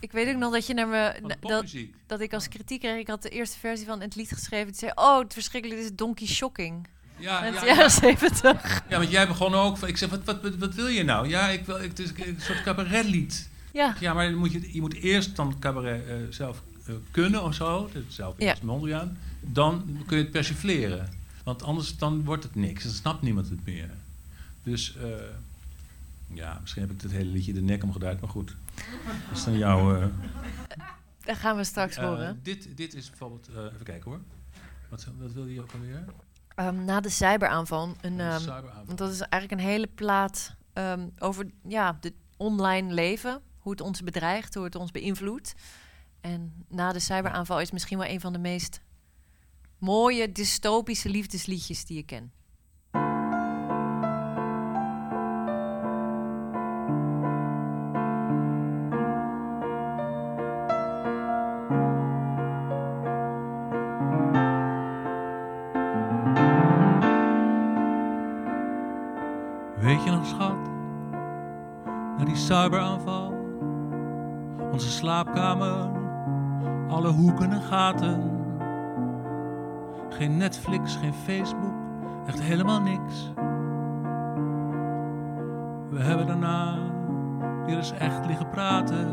Ik 0.00 0.12
weet 0.12 0.28
ook 0.28 0.40
nog 0.40 0.52
dat 0.52 0.66
je 0.66 0.74
naar 0.74 0.88
me... 0.88 1.34
dat, 1.40 1.74
dat 2.06 2.20
ik 2.20 2.32
als 2.32 2.48
kritiek 2.48 2.80
kreeg... 2.80 2.98
Ik 2.98 3.08
had 3.08 3.22
de 3.22 3.28
eerste 3.28 3.58
versie 3.58 3.86
van 3.86 4.00
het 4.00 4.16
lied 4.16 4.28
geschreven. 4.28 4.66
Die 4.66 4.76
zei, 4.78 4.92
oh, 4.94 5.18
het 5.18 5.32
verschrikkelijk 5.32 5.80
dit 5.80 5.90
is 5.90 5.96
Donkey 5.96 6.26
Shocking. 6.26 6.86
Ja, 7.16 7.44
ja, 7.44 7.52
ja. 7.52 7.64
jaren 7.74 7.90
zeventig. 7.90 8.82
ja, 8.88 8.98
want 8.98 9.10
jij 9.10 9.26
begon 9.26 9.54
ook 9.54 9.76
van, 9.76 9.88
ik 9.88 9.96
zeg, 9.96 10.08
wat, 10.08 10.24
wat, 10.24 10.42
wat, 10.42 10.56
wat 10.56 10.74
wil 10.74 10.86
je 10.86 11.02
nou? 11.02 11.28
Ja, 11.28 11.48
ik 11.48 11.66
wil, 11.66 11.76
ik, 11.76 11.88
het 11.88 11.98
is 11.98 12.10
een 12.10 12.36
soort 12.40 12.62
cabaretlied. 12.62 13.48
Ja. 13.72 13.96
Ja, 14.00 14.14
maar 14.14 14.36
moet 14.36 14.52
je, 14.52 14.72
je 14.72 14.80
moet 14.80 14.94
eerst 14.94 15.36
dan 15.36 15.58
cabaret 15.58 16.06
eh, 16.06 16.14
zelf 16.30 16.62
eh, 16.86 16.94
kunnen 17.10 17.42
of 17.42 17.54
zo. 17.54 17.90
Zelf 18.08 18.34
Ja. 18.38 18.48
eerst 18.48 18.62
Mondriaan. 18.62 19.18
Dan 19.40 20.02
kun 20.06 20.16
je 20.16 20.22
het 20.22 20.32
persifleren. 20.32 21.08
Want 21.44 21.62
anders 21.62 21.96
dan 21.96 22.24
wordt 22.24 22.42
het 22.42 22.54
niks. 22.54 22.84
Dan 22.84 22.92
snapt 22.92 23.22
niemand 23.22 23.48
het 23.48 23.66
meer. 23.66 23.90
Dus 24.62 24.96
eh, 24.96 25.08
ja, 26.32 26.58
misschien 26.60 26.82
heb 26.82 26.90
ik 26.90 27.02
het 27.02 27.12
hele 27.12 27.30
liedje 27.30 27.52
de 27.52 27.62
nek 27.62 27.82
omgedraaid. 27.82 28.20
Maar 28.20 28.30
goed, 28.30 28.54
dat 29.28 29.36
is 29.38 29.44
dan 29.44 29.58
jouw... 29.58 30.00
eh, 30.00 30.06
Dat 31.24 31.36
gaan 31.36 31.56
we 31.56 31.64
straks 31.64 31.96
eh, 31.96 32.04
horen. 32.04 32.40
dit, 32.42 32.76
dit 32.76 32.94
is 32.94 33.08
bijvoorbeeld... 33.08 33.48
eh, 33.48 33.64
even 33.64 33.84
kijken 33.84 34.10
hoor. 34.10 34.20
Wat, 34.88 35.06
wat 35.18 35.32
wilde 35.32 35.52
je 35.54 35.60
ook 35.60 35.72
alweer? 35.72 36.04
Ehm, 36.54 36.84
na 36.84 37.00
de 37.00 37.08
cyberaanval. 37.08 37.96
Een, 38.00 38.20
ehm, 38.20 38.38
Cyberavond. 38.38 38.86
want 38.86 38.98
dat 38.98 39.10
is 39.12 39.20
eigenlijk 39.20 39.62
een 39.62 39.68
hele 39.68 39.86
plaat 39.86 40.54
ehm, 40.72 41.08
over 41.18 41.46
ja, 41.68 41.98
het 42.00 42.12
online 42.36 42.92
leven. 42.92 43.40
Hoe 43.58 43.72
het 43.72 43.80
ons 43.80 44.02
bedreigt, 44.02 44.54
hoe 44.54 44.64
het 44.64 44.74
ons 44.74 44.90
beïnvloedt. 44.90 45.54
En 46.20 46.64
na 46.68 46.92
de 46.92 46.98
cyberaanval 46.98 47.60
is 47.60 47.70
misschien 47.70 47.98
wel 47.98 48.06
een 48.08 48.20
van 48.20 48.32
de 48.32 48.38
meest 48.38 48.80
mooie 49.78 50.32
dystopische 50.32 51.08
liefdesliedjes 51.08 51.84
die 51.84 51.98
ik 51.98 52.06
ken. 52.06 52.32
Cyberaanval. 72.48 73.32
Onze 74.72 74.90
slaapkamer. 74.90 75.90
Alle 76.88 77.08
hoeken 77.08 77.52
en 77.52 77.62
gaten. 77.62 78.30
Geen 80.08 80.36
Netflix, 80.36 80.96
geen 80.96 81.14
Facebook. 81.14 81.74
Echt 82.26 82.40
helemaal 82.40 82.80
niks. 82.80 83.32
We 85.90 86.00
hebben 86.00 86.26
daarna 86.26 86.78
weer 87.66 87.76
eens 87.76 87.92
echt 87.92 88.26
liggen 88.26 88.50
praten. 88.50 89.06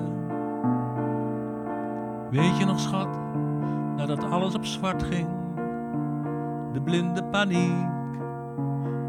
Weet 2.29 2.57
je 2.57 2.65
nog, 2.65 2.79
schat? 2.79 3.19
Nadat 3.95 4.23
alles 4.23 4.55
op 4.55 4.65
zwart 4.65 5.03
ging. 5.03 5.27
De 6.73 6.81
blinde 6.81 7.23
paniek. 7.23 7.87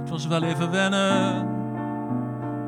Het 0.01 0.11
was 0.11 0.27
wel 0.27 0.43
even 0.43 0.71
wennen. 0.71 1.47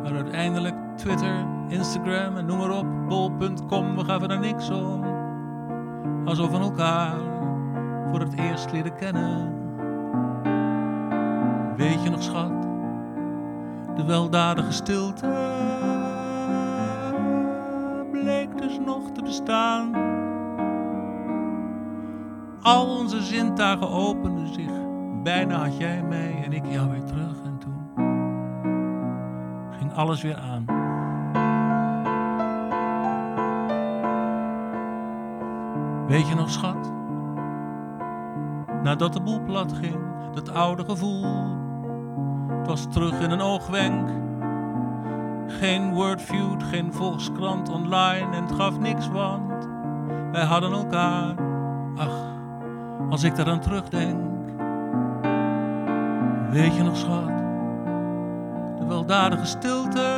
Maar 0.03 0.13
uiteindelijk 0.15 0.88
Twitter, 0.99 1.46
Instagram 1.68 2.36
en 2.36 2.46
noem 2.46 2.59
maar 2.59 2.70
op, 2.70 2.86
bol.com, 3.09 3.96
we 3.96 4.05
gaven 4.05 4.30
er 4.30 4.38
niks 4.38 4.70
om. 4.70 5.05
Alsof 6.24 6.51
we 6.51 6.59
elkaar 6.59 7.16
voor 8.11 8.20
het 8.20 8.34
eerst 8.38 8.72
leren 8.72 8.94
kennen. 8.94 9.55
Weet 11.76 12.03
je 12.03 12.11
nog, 12.11 12.22
schat, 12.22 12.62
de 13.96 14.05
weldadige 14.07 14.72
stilte 14.72 15.26
bleek 18.11 18.59
dus 18.59 18.78
nog 18.78 19.11
te 19.12 19.22
bestaan. 19.22 19.94
Al 22.62 22.96
onze 22.99 23.22
zintuigen 23.22 23.90
openden 23.90 24.55
zich. 24.55 24.72
Bijna 25.22 25.59
had 25.64 25.76
jij 25.76 26.03
mij 26.03 26.42
en 26.44 26.53
ik 26.53 26.66
jou 26.66 26.90
weer 26.90 27.05
terug. 27.05 27.42
En 27.44 27.59
toen 27.59 27.76
ging 29.78 29.94
alles 29.94 30.22
weer 30.22 30.36
aan. 30.36 30.78
Weet 36.09 36.29
je 36.29 36.35
nog, 36.35 36.51
schat? 36.51 36.93
Nadat 38.83 39.13
de 39.13 39.21
boel 39.21 39.41
plat 39.41 39.73
ging, 39.73 39.99
dat 40.35 40.53
oude 40.53 40.85
gevoel. 40.85 41.25
Het 42.49 42.67
was 42.67 42.87
terug 42.91 43.21
in 43.21 43.31
een 43.31 43.41
oogwenk. 43.41 44.09
Geen 45.47 45.93
wordfeud, 45.95 46.63
geen 46.63 46.93
volkskrant 46.93 47.69
online 47.71 48.37
en 48.37 48.43
het 48.43 48.53
gaf 48.53 48.79
niks, 48.79 49.09
want 49.09 49.69
wij 50.33 50.45
hadden 50.45 50.73
elkaar. 50.73 51.35
Ach, 51.97 52.37
als 53.11 53.23
ik 53.23 53.37
daaraan 53.37 53.61
terugdenk. 53.61 54.27
Weet 56.51 56.77
je 56.77 56.83
nog, 56.83 56.97
schat? 56.97 57.39
De 58.79 58.85
weldadige 58.87 59.47
stilte 59.47 60.17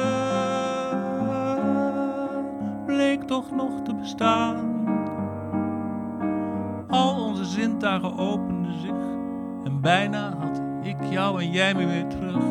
bleek 2.87 3.23
toch 3.23 3.51
nog 3.51 3.83
te 3.83 3.95
bestaan 3.95 4.80
zintuigen 7.51 8.19
openden 8.19 8.81
zich 8.81 8.91
en 9.65 9.81
bijna 9.81 10.37
had 10.39 10.61
ik 10.83 10.97
jou 11.11 11.43
en 11.43 11.51
jij 11.51 11.75
me 11.75 11.87
weer 11.87 12.07
terug. 12.07 12.43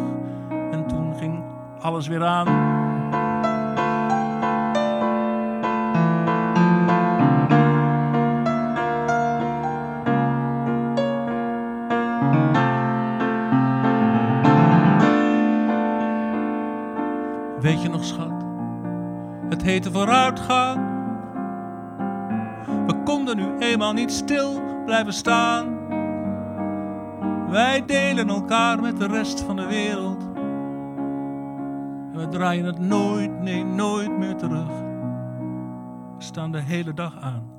En 0.71 0.87
toen 0.87 1.15
ging 1.15 1.43
alles 1.81 2.07
weer 2.07 2.23
aan. 2.23 2.47
Weet 17.61 17.81
je 17.81 17.89
nog, 17.89 18.03
schat? 18.03 18.45
Het 19.49 19.61
heette 19.61 19.91
vooruitgaan. 19.91 20.87
We 22.87 23.03
konden 23.03 23.37
nu 23.37 23.57
eenmaal 23.59 23.93
niet 23.93 24.11
stil 24.11 24.68
blijven 24.89 25.13
staan. 25.13 25.77
Wij 27.49 27.85
delen 27.85 28.29
elkaar 28.29 28.81
met 28.81 28.97
de 28.97 29.07
rest 29.07 29.41
van 29.41 29.55
de 29.55 29.65
wereld. 29.65 30.23
We 32.13 32.27
draaien 32.29 32.65
het 32.65 32.79
nooit, 32.79 33.39
nee, 33.39 33.63
nooit 33.63 34.17
meer 34.17 34.35
terug. 34.35 34.67
We 36.17 36.23
staan 36.23 36.51
de 36.51 36.61
hele 36.61 36.93
dag 36.93 37.21
aan. 37.21 37.58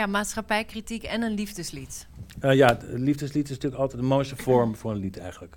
Ja, 0.00 0.06
maatschappijkritiek 0.06 1.02
en 1.02 1.22
een 1.22 1.34
liefdeslied. 1.34 2.06
Eh, 2.38 2.54
ja, 2.54 2.66
het 2.66 2.84
liefdeslied 2.88 3.44
is 3.44 3.50
natuurlijk 3.50 3.82
altijd 3.82 4.00
de 4.00 4.06
mooiste 4.06 4.36
vorm 4.36 4.76
voor 4.76 4.90
een 4.90 4.96
lied 4.98 5.18
eigenlijk. 5.18 5.56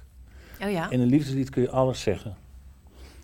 Oh 0.61 0.71
ja? 0.71 0.89
In 0.89 0.99
een 0.99 1.07
liefdeslied 1.07 1.49
kun 1.49 1.61
je 1.61 1.69
alles 1.69 2.01
zeggen. 2.01 2.37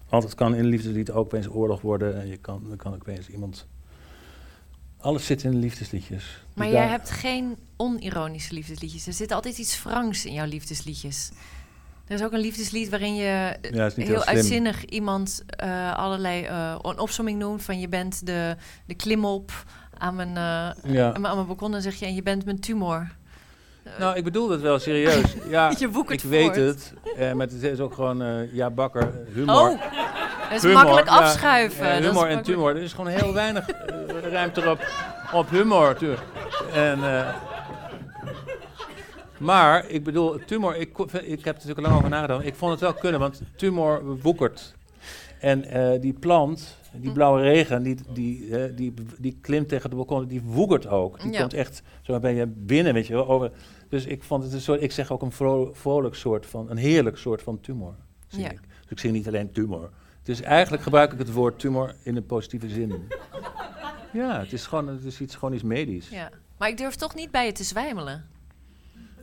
Want 0.10 0.24
het 0.24 0.36
kan 0.36 0.54
in 0.54 0.60
een 0.60 0.70
liefdeslied 0.70 1.12
ook 1.12 1.26
opeens 1.26 1.50
oorlog 1.50 1.82
worden. 1.82 2.22
En 2.22 2.28
je 2.28 2.38
kan, 2.38 2.68
er 2.72 2.78
kan 2.78 2.94
ook 2.94 3.00
opeens 3.08 3.30
iemand... 3.30 3.68
Alles 4.98 5.26
zit 5.26 5.44
in 5.44 5.52
de 5.52 5.58
liefdesliedjes. 5.58 6.44
Maar 6.54 6.66
Dus 6.66 6.76
jij 6.76 6.84
daar- 6.84 6.92
hebt 6.92 7.10
geen 7.10 7.58
onironische 7.76 8.54
liefdesliedjes. 8.54 9.08
Er 9.08 9.14
zit 9.14 9.32
altijd 9.32 9.58
iets 9.58 9.76
Franks 9.76 10.26
in 10.26 10.34
jouw 10.34 10.48
liefdesliedjes. 10.48 11.32
Er 12.08 12.16
is 12.16 12.24
ook 12.24 12.32
een 12.34 12.40
liefdeslied 12.40 12.90
waarin 12.90 13.16
je 13.16 13.58
Ja, 13.72 13.90
heel, 13.96 14.24
uitzinnig 14.24 14.86
iemand 14.86 15.44
eh, 15.48 15.98
allerlei 15.98 16.44
eh, 16.44 16.76
een 16.82 17.00
opsomming 17.00 17.40
noemt. 17.40 17.64
Van 17.64 17.80
je 17.80 17.88
bent 17.88 18.26
de, 18.26 18.56
de 18.86 18.96
klimop 18.96 19.52
aan 20.00 20.16
mijn, 20.16 20.28
eh, 20.30 20.94
Ja. 20.94 21.06
aan 21.06 21.22
mijn, 21.22 21.26
aan 21.26 21.36
mijn 21.36 21.48
balkon. 21.48 21.72
Dan 21.72 21.82
zeg 21.82 21.96
je 21.96 22.06
en 22.06 22.16
je 22.16 22.24
bent 22.24 22.46
mijn 22.46 22.60
tumor. 22.60 23.08
Nou, 24.00 24.16
ik 24.18 24.24
bedoel 24.24 24.50
het 24.50 24.62
wel 24.62 24.80
serieus. 24.80 25.34
Ja, 25.50 25.72
Je 25.78 26.04
ik 26.08 26.22
weet 26.22 26.56
het. 26.56 26.94
Eh, 27.18 27.32
maar 27.34 27.48
het 27.48 27.64
is 27.64 27.80
ook 27.80 27.94
gewoon, 27.94 28.22
eh, 28.22 28.54
ja, 28.54 28.70
bakker, 28.70 29.02
eh, 29.02 29.34
humor. 29.34 29.56
Oh, 29.70 29.82
dat 30.52 30.64
is 30.64 30.74
makkelijk 30.74 31.08
ja, 31.08 31.18
afschuiven. 31.18 31.86
eh, 31.86 31.92
Dat 31.94 32.00
is 32.02 32.06
humor 32.08 32.28
en 32.28 32.44
tumor. 32.44 32.76
Er 32.76 32.82
is 32.82 32.94
gewoon 32.94 33.12
heel 33.12 33.34
weinig 33.34 33.70
eh, 33.70 34.32
ruimte 34.32 34.62
erop 34.62 34.88
op 35.34 35.50
humor. 35.50 35.98
En, 36.74 37.04
eh, 37.20 37.28
maar 39.38 39.86
ik 39.88 40.04
bedoel, 40.04 40.40
tumor, 40.46 40.76
ik, 40.76 40.98
ik 41.12 41.46
heb 41.46 41.56
er 41.56 41.62
natuurlijk 41.62 41.80
lang 41.80 41.96
over 41.96 42.10
nagedacht. 42.10 42.46
Ik 42.46 42.56
vond 42.56 42.72
het 42.72 42.80
wel 42.82 42.94
kunnen, 42.94 43.20
want 43.20 43.42
tumor 43.56 44.18
woekert. 44.22 44.74
En 45.40 45.66
eh, 45.66 46.02
die 46.02 46.14
plant, 46.14 46.78
Hm. 46.92 47.00
die 47.00 47.12
blauwe 47.12 47.42
regen, 47.42 47.84
die, 47.84 47.96
die, 48.14 48.58
eh, 48.58 48.76
die, 48.76 48.94
die 49.20 49.38
klimt 49.42 49.68
tegen 49.70 49.90
de 49.90 49.96
balkon, 49.96 50.28
die 50.28 50.42
woekert 50.42 50.88
ook. 50.88 51.22
Die 51.22 51.32
Ja. 51.32 51.40
komt 51.40 51.54
echt, 51.54 51.82
zo 52.02 52.20
ben 52.20 52.34
je 52.36 52.46
binnen, 52.48 52.94
weet 52.94 53.08
je 53.08 53.14
wel. 53.14 53.28
Over, 53.28 53.52
dus 53.90 54.06
ik 54.06 54.24
vond 54.24 54.44
het 54.44 54.54
een 54.54 54.62
soort, 54.62 54.82
ik 54.82 54.92
zeg 54.92 55.12
ook 55.12 55.22
een 55.22 55.32
vro- 55.32 55.72
vrolijk 55.74 56.16
soort 56.16 56.46
van, 56.46 56.70
een 56.70 56.78
heerlijk 56.78 57.18
soort 57.18 57.42
van 57.42 57.60
tumor. 57.60 57.96
Zing 58.28 58.44
Ja. 58.44 58.52
ik. 58.52 58.60
Dus 58.82 58.90
ik 58.92 59.00
zing 59.00 59.14
niet 59.14 59.28
alleen 59.28 59.52
tumor. 59.52 59.90
Dus 60.24 60.42
eigenlijk 60.42 60.84
gebruik 60.84 61.12
ik 61.14 61.20
het 61.20 61.32
woord 61.32 61.60
tumor 61.60 61.96
in 62.04 62.16
een 62.16 62.26
positieve 62.26 62.70
zin. 62.70 62.94
ja, 64.14 64.40
het 64.40 64.54
is 64.54 64.66
gewoon 64.66 64.88
het 64.88 65.04
is 65.04 65.22
iets, 65.22 65.36
gewoon 65.36 65.54
iets 65.54 65.64
medisch. 65.64 66.10
Ja. 66.10 66.30
Maar 66.58 66.70
ik 66.70 66.78
durf 66.78 66.96
toch 66.96 67.16
niet 67.16 67.32
bij 67.32 67.46
je 67.46 67.52
te 67.52 67.64
zwijmelen. 67.64 68.26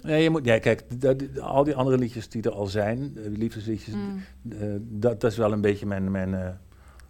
Nee, 0.07 0.23
je 0.23 0.31
moet, 0.31 0.45
ja, 0.45 0.59
kijk, 0.59 0.81
d- 0.81 1.19
d- 1.19 1.41
al 1.41 1.65
die 1.65 1.75
andere 1.75 1.99
liedjes 1.99 2.29
die 2.29 2.43
er 2.43 2.53
al 2.53 2.67
zijn, 2.67 3.13
eh, 3.17 3.23
liefdesliedjes, 3.37 3.95
Mm. 3.95 4.23
eh, 4.51 4.59
dat, 4.81 5.21
dat 5.21 5.31
is 5.31 5.37
wel 5.37 5.53
een 5.53 5.61
beetje 5.61 5.87
mijn, 5.87 6.11
mijn 6.11 6.35
eh, 6.35 6.49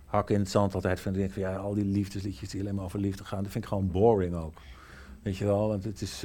hak 0.05 0.31
in 0.31 0.39
het 0.39 0.51
zand 0.51 0.75
altijd. 0.75 1.01
Van, 1.01 1.13
ik 1.13 1.19
denk 1.19 1.33
van, 1.33 1.43
ja, 1.43 1.57
al 1.57 1.75
die 1.75 1.85
liefdesliedjes 1.85 2.49
die 2.49 2.61
alleen 2.61 2.75
maar 2.75 2.85
over 2.85 2.99
liefde 3.01 3.25
gaan, 3.25 3.43
dat 3.43 3.53
vind 3.53 3.65
ik 3.65 3.71
gewoon 3.71 3.91
boring 3.91 4.35
ook. 4.35 4.55
Weet 5.23 5.37
je 5.37 5.45
wel, 5.45 5.69
want 5.69 5.85
het 5.85 6.01
is... 6.01 6.25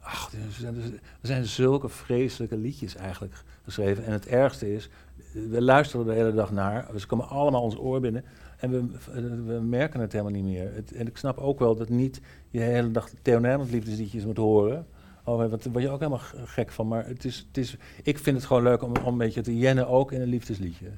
ach, 0.00 0.32
er 0.32 0.52
zijn, 0.52 0.74
er 0.76 1.00
zijn 1.22 1.44
zulke 1.44 1.88
vreselijke 1.88 2.56
liedjes 2.56 2.96
eigenlijk 2.96 3.34
geschreven. 3.64 4.04
En 4.04 4.12
het 4.12 4.26
ergste 4.26 4.74
is, 4.74 4.88
we 5.32 5.62
luisteren 5.62 6.06
de 6.06 6.12
hele 6.12 6.34
dag 6.34 6.52
naar, 6.52 6.88
ze 6.98 7.06
komen 7.06 7.28
allemaal 7.28 7.62
ons 7.62 7.78
oor 7.78 8.00
binnen 8.00 8.24
en 8.56 8.70
we, 8.70 8.84
we 9.46 9.60
merken 9.60 10.00
het 10.00 10.12
helemaal 10.12 10.32
niet 10.32 10.44
meer. 10.44 10.74
Het, 10.74 10.92
en 10.92 11.06
ik 11.06 11.16
snap 11.16 11.38
ook 11.38 11.58
wel 11.58 11.76
dat 11.76 11.88
niet 11.88 12.20
je 12.50 12.60
hele 12.60 12.90
dag 12.90 13.08
Theo 13.22 13.38
Nijmans 13.38 13.70
liefdesliedjes 13.70 14.24
moet 14.24 14.36
horen. 14.36 14.86
Oh, 15.26 15.38
daar 15.38 15.48
word 15.48 15.82
je 15.82 15.90
ook 15.90 16.00
helemaal 16.00 16.26
gek 16.44 16.70
van. 16.70 16.88
Maar 16.88 17.06
het 17.06 17.24
is, 17.24 17.46
het 17.48 17.56
is, 17.56 17.76
ik 18.02 18.18
vind 18.18 18.36
het 18.36 18.46
gewoon 18.46 18.62
leuk 18.62 18.82
om, 18.82 18.96
om 18.96 19.12
een 19.12 19.18
beetje 19.18 19.40
te 19.40 19.58
jennen, 19.58 19.88
ook 19.88 20.12
in 20.12 20.20
een 20.20 20.28
liefdesliedje. 20.28 20.90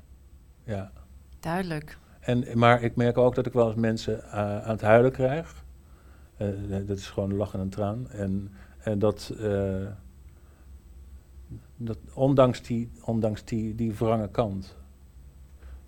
Ja. 0.65 0.93
Duidelijk. 1.41 1.99
En, 2.21 2.59
maar 2.59 2.83
ik 2.83 2.97
merk 2.97 3.19
ook 3.19 3.35
dat 3.35 3.47
ik 3.47 3.53
wel 3.53 3.67
eens 3.67 3.81
mensen 3.81 4.25
eh, 4.25 4.33
aan 4.39 4.71
het 4.71 4.81
huilen 4.81 5.13
krijg. 5.13 5.65
Eh, 6.37 6.49
dat 6.87 6.99
is 6.99 7.07
gewoon 7.07 7.35
lachen 7.35 7.61
en 7.61 7.69
traan. 7.69 8.11
En, 8.11 8.53
en 8.79 8.99
dat, 8.99 9.35
eh, 9.41 9.87
dat 11.77 11.99
ondanks, 12.15 12.63
die, 12.63 12.91
ondanks 13.05 13.45
die, 13.45 13.75
die 13.75 13.95
wrange 13.95 14.29
kant. 14.31 14.77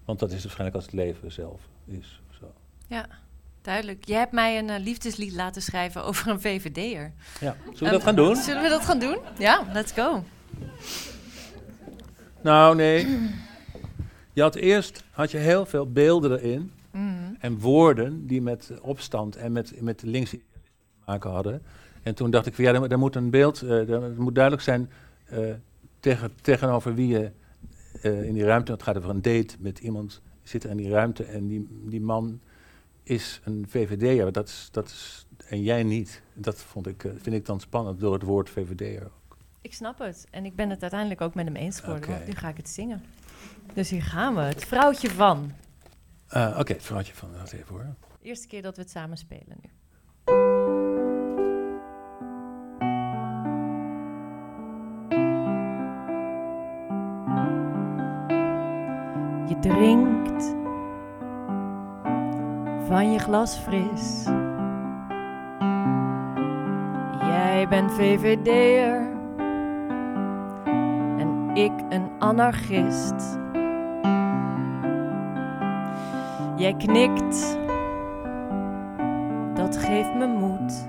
Want 0.05 0.18
dat 0.18 0.32
is 0.32 0.43
waarschijnlijk 0.43 0.76
als 0.76 0.84
het 0.84 0.95
leven 0.95 1.32
zelf 1.32 1.68
is. 1.84 2.22
Zo. 2.30 2.53
Ja, 2.86 3.07
duidelijk. 3.62 4.04
Je 4.04 4.14
hebt 4.14 4.32
mij 4.32 4.58
een 4.58 4.70
eh, 4.70 4.82
liefdeslied 4.82 5.32
laten 5.32 5.62
schrijven 5.62 6.04
over 6.04 6.28
een 6.28 6.40
VVD'er. 6.40 7.12
Ja. 7.40 7.56
Zullen 7.64 7.78
we 7.78 7.90
dat 7.90 8.02
gaan 8.02 8.16
doen? 8.16 8.36
Zullen 8.36 8.62
we 8.62 8.68
dat 8.68 8.84
gaan 8.84 8.98
doen? 8.98 9.18
Ja, 9.38 9.66
let's 9.72 9.92
go. 9.92 10.24
Nou, 12.40 12.76
nee. 12.76 13.28
Je 14.32 14.42
had 14.42 14.54
eerst 14.54 15.04
had 15.11 15.30
je 15.30 15.38
heel 15.38 15.66
veel 15.66 15.92
beelden 15.92 16.38
erin. 16.38 16.72
Mhm. 16.90 17.34
en 17.38 17.58
woorden 17.58 18.26
die 18.26 18.42
met 18.42 18.72
opstand 18.80 19.36
en 19.36 19.52
met, 19.52 19.80
met 19.80 20.02
links 20.02 20.30
te 20.30 20.40
maken 21.04 21.30
hadden. 21.30 21.62
En 22.02 22.14
toen 22.14 22.30
dacht 22.30 22.46
ik 22.46 22.54
van 22.54 22.64
ja, 22.64 22.74
er, 22.74 22.90
er 22.90 22.98
moet 22.98 23.16
een 23.16 23.30
beeld, 23.30 23.62
eh 23.62 23.90
er 23.90 24.12
moet 24.22 24.34
duidelijk 24.34 24.64
zijn 24.64 24.90
eh, 25.24 25.38
tegen, 26.00 26.30
tegenover 26.40 26.94
wie 26.94 27.08
je 27.08 27.30
eh, 28.02 28.22
in 28.22 28.34
die 28.34 28.44
ruimte, 28.44 28.72
het 28.72 28.82
gaat 28.82 28.96
over 28.96 29.11
een 29.11 29.22
date 29.22 29.56
met 29.58 29.78
iemand, 29.78 30.20
zit 30.42 30.64
er 30.64 30.70
in 30.70 30.76
die 30.76 30.90
ruimte 30.90 31.24
en 31.24 31.46
die, 31.46 31.68
die 31.84 32.00
man 32.00 32.40
is 33.11 33.40
een 33.44 33.64
VVD'er, 33.68 34.32
dat 34.32 34.48
is, 34.48 34.68
dat 34.70 34.86
is, 34.86 35.26
en 35.48 35.62
jij 35.62 35.82
niet. 35.82 36.22
Dat 36.34 36.58
vond 36.58 36.86
ik, 36.86 37.04
eh, 37.04 37.12
vind 37.16 37.36
ik 37.36 37.46
dan 37.46 37.61
spannend 37.61 38.00
door 38.00 38.12
het 38.12 38.22
woord 38.22 38.50
VVD'er. 38.50 39.11
Ik 39.61 39.74
snap 39.74 39.98
het. 39.98 40.26
En 40.30 40.44
ik 40.44 40.56
ben 40.56 40.70
het 40.70 40.82
uiteindelijk 40.82 41.20
ook 41.20 41.34
met 41.34 41.44
hem 41.44 41.56
eens 41.56 41.80
geworden. 41.80 42.22
Nu 42.26 42.32
ga 42.32 42.48
ik 42.48 42.56
het 42.56 42.68
zingen. 42.68 43.02
Dus 43.74 43.90
hier 43.90 44.02
gaan 44.02 44.34
we. 44.34 44.40
Het 44.40 44.64
vrouwtje 44.64 45.11
van. 45.11 45.52
Eh, 46.26 46.56
Oké, 46.58 46.72
het 46.72 46.82
vrouwtje 46.82 47.14
van, 47.14 47.28
wacht 47.36 47.52
even 47.52 47.66
hoor. 47.68 47.94
Eerste 48.22 48.46
keer 48.46 48.62
dat 48.62 48.76
we 48.76 48.82
het 48.82 48.90
samen 48.90 49.16
spelen 49.16 49.56
nu. 49.62 49.70
Je 59.48 59.58
drinkt 59.61 60.59
van 62.91 63.12
je 63.12 63.18
glas 63.18 63.57
fris. 63.57 64.24
Jij 67.20 67.66
bent 67.68 67.93
VVD'er 67.93 69.09
en 71.18 71.51
ik 71.55 71.72
een 71.88 72.11
anarchist. 72.18 73.38
Jij 76.57 76.74
knikt, 76.74 77.59
dat 79.55 79.76
geeft 79.76 80.14
me 80.14 80.26
moed. 80.26 80.88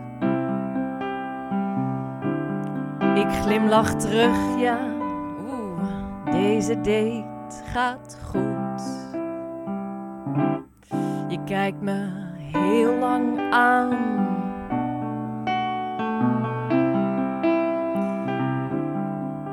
Ik 3.16 3.32
glimlach 3.42 3.94
terug, 3.96 4.60
ja, 4.60 4.80
oeh, 5.50 6.32
deze 6.32 6.76
date 6.76 7.64
gaat 7.72 8.18
goed. 8.30 8.51
Kijkt 11.72 11.86
me 11.86 12.10
heel 12.60 12.98
lang 12.98 13.40
aan. 13.52 13.98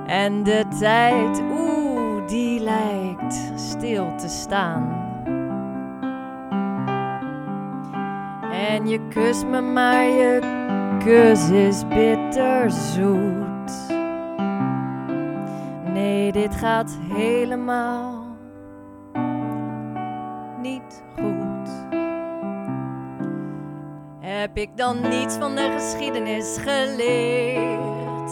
En 0.07 0.43
de 0.43 0.65
tijd, 0.79 1.43
oeh, 1.51 2.27
die 2.27 2.61
lijkt 2.61 3.53
stil 3.55 4.15
te 4.17 4.29
staan. 4.29 5.07
En 8.53 8.89
je 8.89 9.09
kust 9.09 9.47
me, 9.47 9.61
maar 9.61 10.05
je 10.05 10.41
kus 11.05 11.51
is 11.51 11.89
bitterzoet. 11.89 13.37
nee, 15.93 16.33
dit 16.33 16.55
gaat 16.55 16.99
helemaal 17.09 18.18
Heb 24.39 24.57
ik 24.57 24.77
dan 24.77 25.09
niets 25.09 25.37
van 25.37 25.55
de 25.55 25.71
geschiedenis 25.77 26.57
geleerd? 26.61 28.31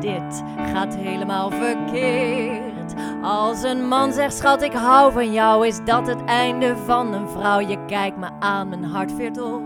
Dit 0.00 0.42
gaat 0.72 0.96
helemaal 0.96 1.50
verkeerd. 1.50 2.94
Als 3.22 3.62
een 3.62 3.88
man 3.88 4.12
zegt, 4.12 4.36
schat, 4.36 4.62
ik 4.62 4.72
hou 4.72 5.12
van 5.12 5.32
jou, 5.32 5.66
is 5.66 5.84
dat 5.84 6.06
het 6.06 6.24
einde 6.24 6.76
van 6.76 7.12
een 7.12 7.28
vrouw. 7.28 7.60
Je 7.60 7.84
kijkt 7.86 8.16
me 8.16 8.28
aan, 8.40 8.68
mijn 8.68 8.84
hart 8.84 9.12
veert 9.12 9.40
op, 9.40 9.62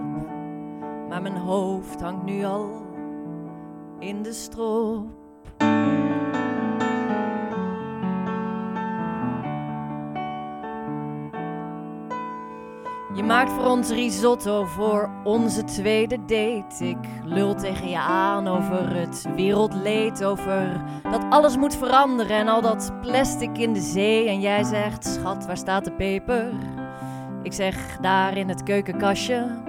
maar 1.09 1.23
mijn 1.23 1.37
hoofd 1.37 2.01
hangt 2.01 2.25
nu 2.25 2.45
al 2.45 2.71
in 3.99 4.23
de 4.23 4.33
strop. 4.33 5.07
Je 13.15 13.23
maakt 13.23 13.53
voor 13.53 13.67
ons 13.67 13.91
risotto 13.91 14.65
voor 14.65 15.11
onze 15.25 15.65
tweede 15.65 16.19
date. 16.19 16.89
Ik 16.89 16.99
lul 17.25 17.55
tegen 17.55 17.89
je 17.89 17.99
aan 17.99 18.49
over 18.49 18.97
het 18.97 19.27
wereldleed, 19.37 20.25
over 20.25 20.85
dat 21.03 21.25
alles 21.31 21.57
moet 21.57 21.77
veranderen 21.77 22.37
en 22.37 22.49
al 22.49 22.61
dat 22.61 22.93
plastic 23.01 23.59
in 23.59 23.73
de 23.73 23.81
zee. 23.81 24.29
En 24.29 24.41
jij 24.41 24.63
zegt, 24.63 25.05
schat, 25.05 25.47
waar 25.47 25.57
staat 25.57 25.85
de 25.85 25.93
peper? 25.93 26.53
Ik 27.43 27.53
zeg, 27.53 27.99
daar 28.01 28.37
in 28.37 28.49
het 28.49 28.63
keukenkastje. 28.63 29.63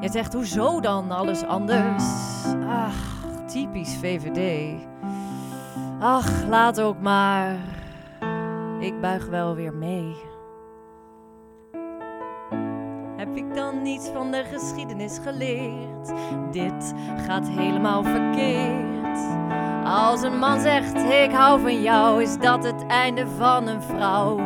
Jij 0.00 0.10
zegt, 0.10 0.32
hoezo 0.32 0.80
dan 0.80 1.10
alles 1.10 1.42
anders? 1.42 2.04
Ach, 2.68 3.24
typisch 3.46 3.96
VVD. 3.96 4.74
Ach, 5.98 6.46
laat 6.48 6.80
ook 6.80 7.00
maar. 7.00 7.56
Ik 8.78 9.00
buig 9.00 9.26
wel 9.26 9.54
weer 9.54 9.74
mee. 9.74 10.29
Heb 13.20 13.36
ik 13.36 13.54
dan 13.54 13.82
niets 13.82 14.08
van 14.08 14.30
de 14.30 14.44
geschiedenis 14.44 15.18
geleerd? 15.18 16.12
Dit 16.52 16.94
gaat 17.16 17.48
helemaal 17.48 18.02
verkeerd. 18.02 19.18
Als 19.84 20.22
een 20.22 20.38
man 20.38 20.60
zegt 20.60 20.94
ik 20.96 21.30
hou 21.30 21.60
van 21.60 21.82
jou, 21.82 22.22
is 22.22 22.38
dat 22.38 22.64
het 22.64 22.86
einde 22.86 23.26
van 23.26 23.66
een 23.66 23.82
vrouw. 23.82 24.40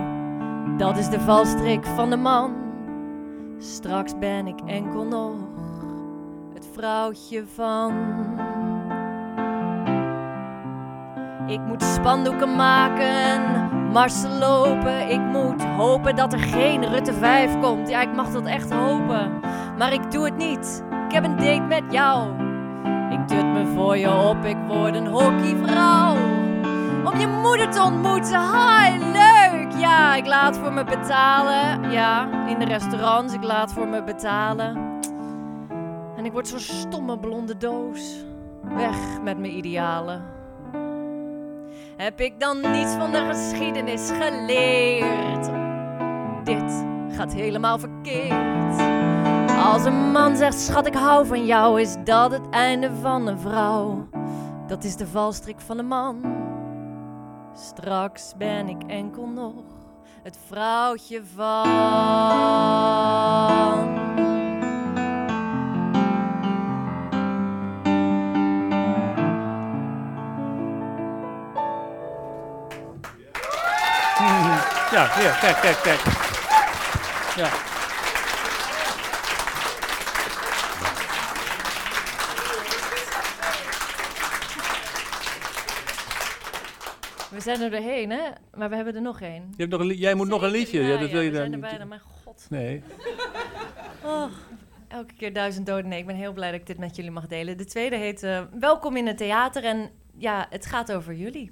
Dat 0.76 0.96
is 0.96 1.08
de 1.08 1.20
valstrik 1.20 1.84
van 1.84 2.10
de 2.10 2.16
man. 2.16 2.54
Straks 3.58 4.18
ben 4.18 4.46
ik 4.46 4.60
enkel 4.66 5.04
nog 5.04 5.36
het 6.54 6.68
vrouwtje 6.72 7.46
van. 7.46 7.92
Ik 11.46 11.60
moet 11.60 11.82
spandoeken 11.82 12.56
maken 12.56 13.06
en 13.06 13.42
marsen 13.92 14.38
lopen. 14.38 15.10
Ik 15.10 15.20
moet 15.20 15.64
hopen 15.64 16.16
dat 16.16 16.32
er 16.32 16.38
geen 16.38 16.84
Rutte 16.84 17.12
5 17.12 17.60
komt. 17.60 17.88
Ja, 17.88 18.00
ik 18.00 18.14
mag 18.14 18.30
dat 18.30 18.46
echt 18.46 18.72
hopen. 18.72 19.40
Maar 19.78 19.92
ik 19.92 20.10
doe 20.10 20.24
het 20.24 20.36
niet. 20.36 20.84
Ik 21.06 21.12
heb 21.12 21.24
een 21.24 21.36
date 21.36 21.60
met 21.60 21.82
jou. 21.90 22.28
Ik 23.10 23.28
dut 23.28 23.44
me 23.44 23.66
voor 23.74 23.96
je 23.96 24.12
op, 24.12 24.44
ik 24.44 24.56
word 24.68 24.94
een 24.94 25.06
hockeyvrouw. 25.06 26.16
Om 27.04 27.18
je 27.18 27.26
moeder 27.42 27.70
te 27.70 27.82
ontmoeten, 27.82 28.40
hi, 28.40 28.98
leuk. 28.98 29.72
Ja, 29.78 30.14
ik 30.14 30.26
laat 30.26 30.58
voor 30.58 30.72
me 30.72 30.84
betalen. 30.84 31.90
Ja, 31.90 32.28
in 32.46 32.58
de 32.58 32.64
restaurants, 32.64 33.34
ik 33.34 33.42
laat 33.42 33.72
voor 33.72 33.88
me 33.88 34.02
betalen. 34.02 35.00
En 36.16 36.24
ik 36.24 36.32
word 36.32 36.48
zo'n 36.48 36.58
stomme 36.58 37.18
blonde 37.18 37.56
doos. 37.56 38.24
Weg 38.62 39.22
met 39.22 39.38
mijn 39.38 39.56
idealen. 39.56 40.33
Heb 41.96 42.20
ik 42.20 42.40
dan 42.40 42.60
niets 42.60 42.94
van 42.94 43.12
de 43.12 43.26
geschiedenis 43.32 44.10
geleerd? 44.10 45.50
Dit 46.44 46.84
gaat 47.16 47.32
helemaal 47.32 47.78
verkeerd. 47.78 48.80
Als 49.58 49.84
een 49.84 50.10
man 50.12 50.36
zegt, 50.36 50.60
schat, 50.60 50.86
ik 50.86 50.94
hou 50.94 51.26
van 51.26 51.46
jou, 51.46 51.80
is 51.80 51.96
dat 52.04 52.30
het 52.30 52.48
einde 52.50 52.90
van 53.00 53.26
een 53.26 53.38
vrouw. 53.38 54.08
Dat 54.66 54.84
is 54.84 54.96
de 54.96 55.06
valstrik 55.06 55.60
van 55.60 55.76
de 55.76 55.82
man. 55.82 56.20
Straks 57.54 58.32
ben 58.36 58.68
ik 58.68 58.82
enkel 58.86 59.26
nog 59.26 59.64
het 60.22 60.38
vrouwtje 60.46 61.22
van. 61.34 61.64
Ja, 74.94 75.20
ja, 75.20 75.32
kijk, 75.40 75.56
kijk, 75.60 75.78
kijk. 75.82 76.00
Ja. 77.36 77.48
We 87.30 87.40
zijn 87.40 87.60
er 87.60 87.70
doorheen, 87.70 88.10
hè? 88.10 88.20
Maar 88.56 88.68
we 88.68 88.76
hebben 88.76 88.94
er 88.94 89.02
nog 89.02 89.20
één. 89.20 89.42
Je 89.50 89.56
hebt 89.56 89.70
nog 89.70 89.80
een, 89.80 89.86
li- 89.86 89.98
jij 89.98 90.14
moet 90.14 90.28
nog 90.28 90.42
een 90.42 90.50
liedje. 90.50 90.82
Ja, 90.82 90.98
dat 90.98 91.10
wil 91.10 91.20
je 91.20 91.30
we 91.30 91.36
dan 91.36 91.40
zijn 91.40 91.52
er 91.52 91.60
bijna, 91.60 91.84
mijn 91.84 92.00
god. 92.24 92.46
Nee. 92.50 92.82
Oh, 94.04 94.24
elke 94.88 95.14
keer 95.14 95.32
duizend 95.32 95.66
doden. 95.66 95.88
Nee, 95.88 95.98
ik 95.98 96.06
ben 96.06 96.16
heel 96.16 96.32
blij 96.32 96.50
dat 96.50 96.60
ik 96.60 96.66
dit 96.66 96.78
met 96.78 96.96
jullie 96.96 97.10
mag 97.10 97.26
delen. 97.26 97.56
De 97.56 97.64
tweede 97.64 97.96
heet 97.96 98.22
eh, 98.22 98.40
Welkom 98.60 98.96
in 98.96 99.06
het 99.06 99.16
theater. 99.16 99.64
En 99.64 99.90
ja, 100.16 100.46
het 100.50 100.66
gaat 100.66 100.92
over 100.92 101.14
jullie. 101.14 101.50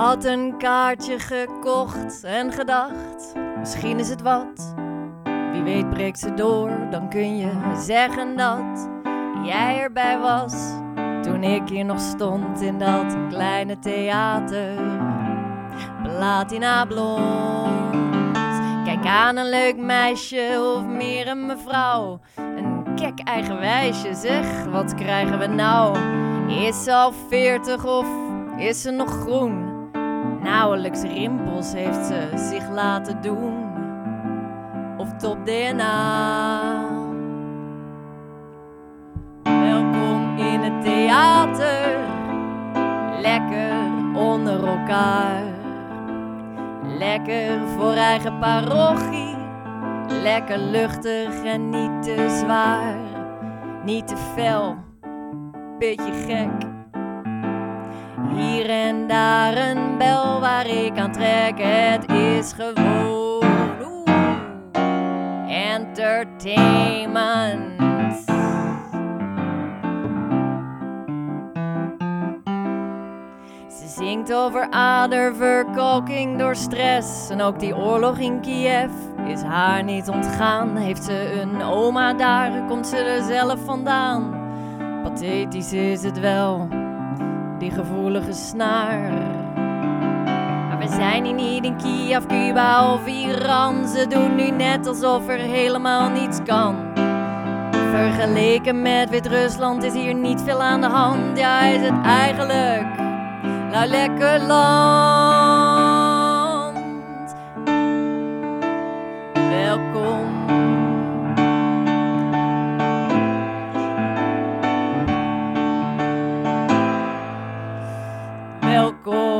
Had 0.00 0.24
een 0.24 0.54
kaartje 0.58 1.18
gekocht 1.18 2.24
en 2.24 2.52
gedacht, 2.52 3.34
misschien 3.58 3.98
is 3.98 4.08
het 4.08 4.22
wat. 4.22 4.74
Wie 5.52 5.62
weet 5.62 5.90
breekt 5.90 6.18
ze 6.18 6.34
door, 6.34 6.70
dan 6.90 7.08
kun 7.08 7.36
je 7.36 7.50
zeggen 7.76 8.36
dat 8.36 8.88
jij 9.44 9.80
erbij 9.80 10.18
was. 10.18 10.54
Toen 11.22 11.42
ik 11.42 11.68
hier 11.68 11.84
nog 11.84 12.00
stond 12.00 12.60
in 12.60 12.78
dat 12.78 13.16
kleine 13.28 13.78
theater, 13.78 14.74
platina 16.02 16.84
blond. 16.84 17.94
Kijk 18.84 19.06
aan 19.06 19.36
een 19.36 19.48
leuk 19.48 19.76
meisje 19.76 20.74
of 20.76 20.86
meer 20.86 21.28
een 21.28 21.46
mevrouw. 21.46 22.20
Een 22.36 22.94
kek 22.94 23.20
eigenwijsje, 23.24 24.14
zeg, 24.14 24.64
wat 24.64 24.94
krijgen 24.94 25.38
we 25.38 25.46
nou? 25.46 25.98
Is 26.48 26.84
ze 26.84 26.94
al 26.94 27.12
veertig 27.28 27.84
of 27.84 28.06
is 28.56 28.82
ze 28.82 28.90
nog 28.90 29.10
groen? 29.10 29.69
Nauwelijks 30.42 31.02
rimpels 31.02 31.72
heeft 31.72 32.06
ze 32.06 32.28
zich 32.34 32.70
laten 32.70 33.22
doen. 33.22 33.68
Of 34.96 35.12
top 35.12 35.46
DNA. 35.46 36.88
Welkom 39.42 40.36
in 40.38 40.60
het 40.60 40.82
theater. 40.84 41.98
Lekker 43.20 43.72
onder 44.14 44.66
elkaar. 44.66 45.42
Lekker 46.98 47.68
voor 47.68 47.92
eigen 47.94 48.38
parochie. 48.38 49.36
Lekker 50.22 50.58
luchtig 50.58 51.44
en 51.44 51.68
niet 51.68 52.02
te 52.02 52.36
zwaar. 52.40 52.96
Niet 53.84 54.08
te 54.08 54.16
fel, 54.16 54.76
beetje 55.78 56.12
gek. 56.12 56.69
Hier 58.34 58.70
en 58.70 59.06
daar 59.06 59.56
een 59.56 59.98
bel 59.98 60.40
waar 60.40 60.66
ik 60.66 60.98
aan 60.98 61.12
trek. 61.12 61.58
Het 61.58 62.10
is 62.10 62.52
gewoon 62.52 63.42
entertainment. 65.48 67.78
Ze 73.68 73.88
zingt 73.88 74.32
over 74.32 74.70
aderverkalking 74.70 76.38
door 76.38 76.56
stress. 76.56 77.30
En 77.30 77.42
ook 77.42 77.58
die 77.58 77.76
oorlog 77.76 78.18
in 78.18 78.40
Kiev 78.40 78.90
is 79.26 79.42
haar 79.42 79.84
niet 79.84 80.08
ontgaan. 80.08 80.76
Heeft 80.76 81.04
ze 81.04 81.40
een 81.40 81.62
oma 81.62 82.14
daar, 82.14 82.64
komt 82.68 82.86
ze 82.86 82.96
er 82.96 83.22
zelf 83.22 83.64
vandaan. 83.64 84.38
Pathetisch 85.02 85.72
is 85.72 86.02
het 86.02 86.20
wel, 86.20 86.68
die 87.60 87.70
gevoelige 87.70 88.32
snaar. 88.32 89.12
Maar 90.68 90.78
we 90.78 90.88
zijn 90.88 91.24
hier 91.24 91.34
niet 91.34 91.64
in 91.64 91.76
Kiev, 91.76 92.26
Cuba 92.26 92.92
of 92.92 93.06
Iran. 93.06 93.88
Ze 93.88 94.06
doen 94.06 94.34
nu 94.34 94.50
net 94.50 94.86
alsof 94.86 95.28
er 95.28 95.38
helemaal 95.38 96.10
niets 96.10 96.38
kan. 96.44 96.76
Vergeleken 97.90 98.82
met 98.82 99.10
Wit-Rusland 99.10 99.82
is 99.82 99.92
hier 99.92 100.14
niet 100.14 100.42
veel 100.42 100.62
aan 100.62 100.80
de 100.80 100.86
hand. 100.86 101.38
Ja, 101.38 101.60
is 101.60 101.80
het 101.80 102.06
eigenlijk 102.06 102.86
nou 103.70 103.86
lekker 103.86 104.40
land. 104.40 105.58
Welkom 109.32 109.89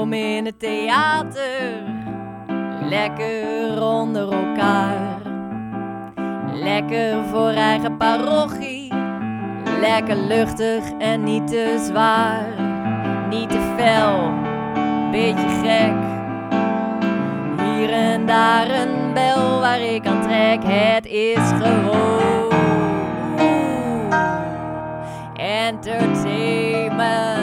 opgenomen 0.00 0.36
in 0.36 0.44
het 0.44 0.58
theater. 0.58 1.82
Lekker 2.88 3.82
onder 3.82 4.32
elkaar. 4.32 5.20
Lekker 6.52 7.24
voor 7.24 7.50
eigen 7.50 7.96
parochie. 7.96 8.92
Lekker 9.80 10.16
luchtig 10.16 10.84
en 10.98 11.24
niet 11.24 11.46
te 11.46 11.84
zwaar. 11.88 12.44
Niet 13.28 13.50
te 13.50 13.74
fel, 13.76 14.32
beetje 15.10 15.48
gek. 15.62 15.94
Hier 17.64 17.92
en 17.92 18.26
daar 18.26 18.70
een 18.70 19.12
bel 19.14 19.60
waar 19.60 19.80
ik 19.80 20.06
aan 20.06 20.22
trek. 20.22 20.62
Het 20.64 21.06
is 21.06 21.50
gewoon. 21.60 22.48
Entertainment. 25.36 27.39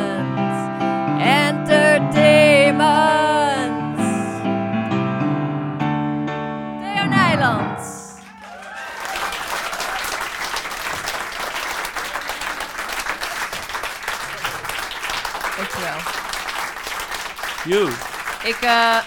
Ik, 18.47 18.57
eh, 18.61 18.97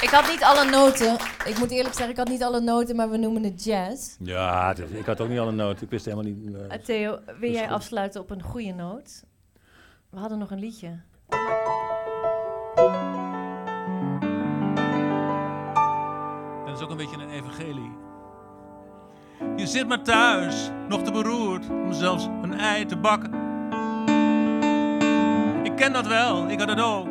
ik 0.00 0.08
had 0.10 0.28
niet 0.30 0.42
alle 0.42 0.64
noten. 0.70 1.16
Ik 1.44 1.58
moet 1.58 1.70
eerlijk 1.70 1.94
zeggen, 1.94 2.10
ik 2.10 2.16
had 2.16 2.28
niet 2.28 2.42
alle 2.42 2.60
noten, 2.60 2.96
maar 2.96 3.10
we 3.10 3.16
noemen 3.16 3.42
het 3.42 3.64
jazz. 3.64 4.16
Ja, 4.18 4.74
ik 4.92 5.06
had 5.06 5.20
ook 5.20 5.28
niet 5.28 5.38
alle 5.38 5.52
noten. 5.52 5.82
Ik 5.84 5.90
wist 5.90 6.04
helemaal 6.04 6.32
niet... 6.32 6.54
eh, 6.54 6.74
Eh, 6.76 6.82
Theo, 6.84 7.18
wil 7.40 7.50
jij 7.50 7.64
goed. 7.66 7.74
afsluiten 7.74 8.20
op 8.20 8.30
een 8.30 8.42
goede 8.42 8.72
noot? 8.72 9.24
We 10.10 10.18
hadden 10.18 10.38
nog 10.38 10.50
een 10.50 10.58
liedje. 10.58 11.00
Dat 16.66 16.76
is 16.76 16.82
ook 16.82 16.90
een 16.90 16.96
beetje 16.96 17.16
een 17.16 17.30
evangelie. 17.30 17.92
Je 19.56 19.66
zit 19.66 19.88
maar 19.88 20.02
thuis, 20.02 20.70
nog 20.88 21.02
te 21.02 21.10
beroerd 21.12 21.68
om 21.70 21.92
zelfs 21.92 22.24
een 22.42 22.54
ei 22.58 22.84
te 22.86 22.96
bakken. 22.96 23.32
Ik 25.64 25.76
ken 25.76 25.92
dat 25.92 26.06
wel, 26.06 26.48
ik 26.48 26.58
had 26.60 26.68
het 26.68 26.80
ook. 26.80 27.06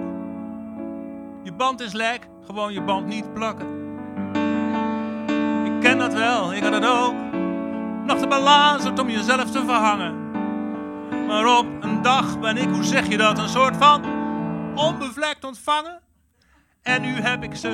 Je 1.47 1.53
band 1.53 1.81
is 1.81 1.93
lek, 1.93 2.27
gewoon 2.45 2.73
je 2.73 2.81
band 2.81 3.07
niet 3.07 3.33
plakken. 3.33 3.67
Ik 5.65 5.79
ken 5.81 5.97
dat 5.97 6.13
wel, 6.13 6.53
ik 6.53 6.63
had 6.63 6.73
het 6.73 6.85
ook. 6.85 7.13
Nog 8.05 8.17
te 8.19 8.27
belazerd 8.27 8.99
om 8.99 9.09
jezelf 9.09 9.51
te 9.51 9.63
verhangen. 9.65 10.31
Maar 11.27 11.57
op 11.57 11.65
een 11.79 12.01
dag 12.01 12.39
ben 12.39 12.57
ik, 12.57 12.69
hoe 12.69 12.83
zeg 12.83 13.07
je 13.07 13.17
dat, 13.17 13.37
een 13.37 13.49
soort 13.49 13.77
van 13.77 14.03
onbevlekt 14.75 15.43
ontvangen. 15.43 15.99
En 16.81 17.01
nu 17.01 17.21
heb 17.21 17.43
ik 17.43 17.55
ze. 17.55 17.69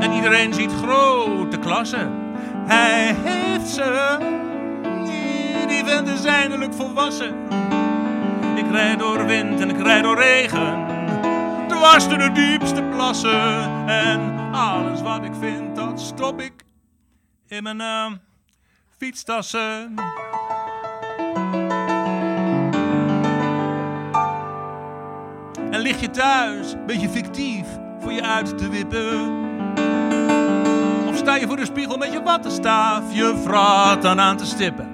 En 0.00 0.12
iedereen 0.12 0.54
ziet 0.54 0.72
grote 0.72 1.58
klassen. 1.58 2.12
Hij 2.66 3.14
heeft 3.24 3.68
ze. 3.68 4.16
Die- 5.66 5.84
vent 5.84 6.08
is 6.08 6.24
eindelijk 6.24 6.74
volwassen. 6.74 7.34
Ik 8.54 8.70
rijd 8.70 8.98
door 8.98 9.26
wind 9.26 9.60
en 9.60 9.70
ik 9.70 9.82
rijd 9.82 10.02
door 10.02 10.16
regen. 10.16 10.97
Door 11.78 12.18
de 12.18 12.32
diepste 12.32 12.82
plassen. 12.82 13.68
En 13.86 14.50
alles 14.52 15.02
wat 15.02 15.24
ik 15.24 15.32
vind, 15.40 15.76
dat 15.76 16.00
stop 16.00 16.40
ik 16.40 16.52
in 17.48 17.62
mijn 17.62 17.80
eh, 17.80 18.06
fietstassen. 18.96 19.94
En 25.70 25.80
lig 25.80 26.00
je 26.00 26.10
thuis, 26.10 26.74
beetje 26.86 27.08
fictief, 27.08 27.66
voor 28.00 28.12
je 28.12 28.22
uit 28.22 28.58
te 28.58 28.68
wippen. 28.68 29.30
Of 31.08 31.16
sta 31.16 31.34
je 31.34 31.46
voor 31.46 31.56
de 31.56 31.64
spiegel 31.64 31.96
met 31.96 32.12
je 32.12 32.22
wattenstaaf, 32.22 33.02
je 33.12 33.40
vrat 33.44 34.02
dan 34.02 34.20
aan 34.20 34.36
te 34.36 34.46
stippen. 34.46 34.92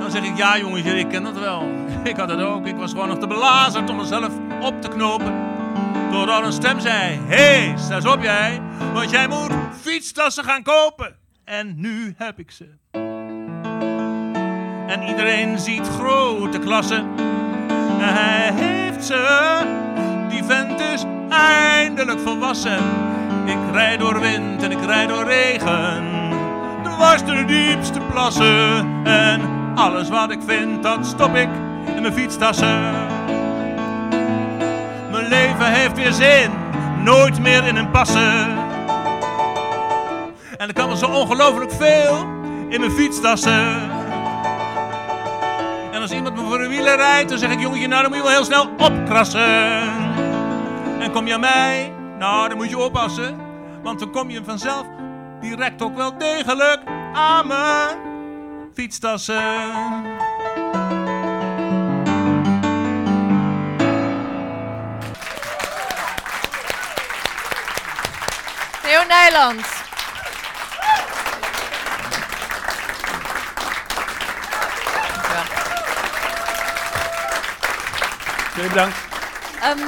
Dan 0.00 0.10
zeg 0.10 0.24
ik, 0.24 0.36
ja 0.36 0.58
jongetje, 0.58 0.98
ik 0.98 1.08
ken 1.08 1.22
dat 1.22 1.38
wel. 1.38 1.68
Ik 2.04 2.16
had 2.16 2.28
het 2.28 2.40
ook, 2.40 2.66
ik 2.66 2.76
was 2.76 2.90
gewoon 2.90 3.08
nog 3.08 3.18
te 3.18 3.26
belazerd 3.26 3.90
om 3.90 3.96
mezelf 3.96 4.32
op 4.60 4.82
te 4.82 4.88
knopen. 4.88 5.55
Totdat 6.10 6.44
een 6.44 6.52
stem 6.52 6.80
zei, 6.80 7.20
hé, 7.26 7.36
hey, 7.36 7.74
sta 7.78 7.94
eens 7.94 8.06
op 8.06 8.22
jij, 8.22 8.60
want 8.92 9.10
jij 9.10 9.28
moet 9.28 9.52
fietstassen 9.80 10.44
gaan 10.44 10.62
kopen. 10.62 11.16
En 11.44 11.74
nu 11.76 12.14
heb 12.16 12.38
ik 12.38 12.50
ze. 12.50 12.68
En 14.86 15.02
iedereen 15.08 15.58
ziet 15.58 15.88
grote 15.88 16.58
klassen. 16.58 17.06
Hij 17.98 18.52
heeft 18.52 19.04
ze, 19.04 19.60
die 20.28 20.44
vent 20.44 20.80
is 20.80 21.04
eindelijk 21.28 22.18
volwassen. 22.18 22.78
Ik 23.44 23.58
rijd 23.72 23.98
door 23.98 24.20
wind 24.20 24.62
en 24.62 24.70
ik 24.70 24.84
rijd 24.84 25.08
door 25.08 25.24
regen. 25.24 26.04
Door 26.82 27.34
de 27.36 27.44
diepste 27.44 28.00
plassen. 28.00 28.86
En 29.04 29.40
alles 29.74 30.08
wat 30.08 30.30
ik 30.30 30.40
vind, 30.46 30.82
dat 30.82 31.06
stop 31.06 31.34
ik 31.34 31.48
in 31.94 32.02
mijn 32.02 32.12
fietstassen. 32.12 33.05
Leven 35.36 35.72
heeft 35.72 35.96
weer 35.96 36.12
zin, 36.12 36.50
nooit 37.02 37.40
meer 37.40 37.66
in 37.66 37.76
een 37.76 37.90
passen. 37.90 38.58
En 40.56 40.68
er 40.68 40.72
kan 40.72 40.88
wel 40.88 40.96
zo 40.96 41.06
ongelooflijk 41.06 41.72
veel 41.72 42.18
in 42.68 42.80
mijn 42.80 42.90
fietstassen. 42.90 43.90
En 45.92 46.00
als 46.00 46.10
iemand 46.10 46.36
me 46.36 46.42
voor 46.42 46.60
een 46.60 46.68
wielen 46.68 46.96
rijdt, 46.96 47.28
dan 47.28 47.38
zeg 47.38 47.50
ik: 47.50 47.60
jongetje, 47.60 47.86
nou 47.86 48.02
dan 48.02 48.10
moet 48.10 48.18
je 48.18 48.26
wel 48.26 48.32
heel 48.32 48.44
snel 48.44 48.68
opkrassen. 48.76 49.82
En 50.98 51.12
kom 51.12 51.26
je 51.26 51.34
aan 51.34 51.40
mij, 51.40 51.92
nou 52.18 52.48
dan 52.48 52.56
moet 52.56 52.70
je 52.70 52.78
oppassen. 52.78 53.36
Want 53.82 53.98
dan 53.98 54.10
kom 54.10 54.30
je 54.30 54.44
vanzelf 54.44 54.86
direct 55.40 55.82
ook 55.82 55.96
wel 55.96 56.18
degelijk 56.18 56.80
aan 57.12 57.46
mijn 57.46 57.96
fietstassen. 58.74 59.42
Nijland. 69.16 69.66
Heel 78.54 78.68
bedankt. 78.68 78.96
Ehm, 79.60 79.78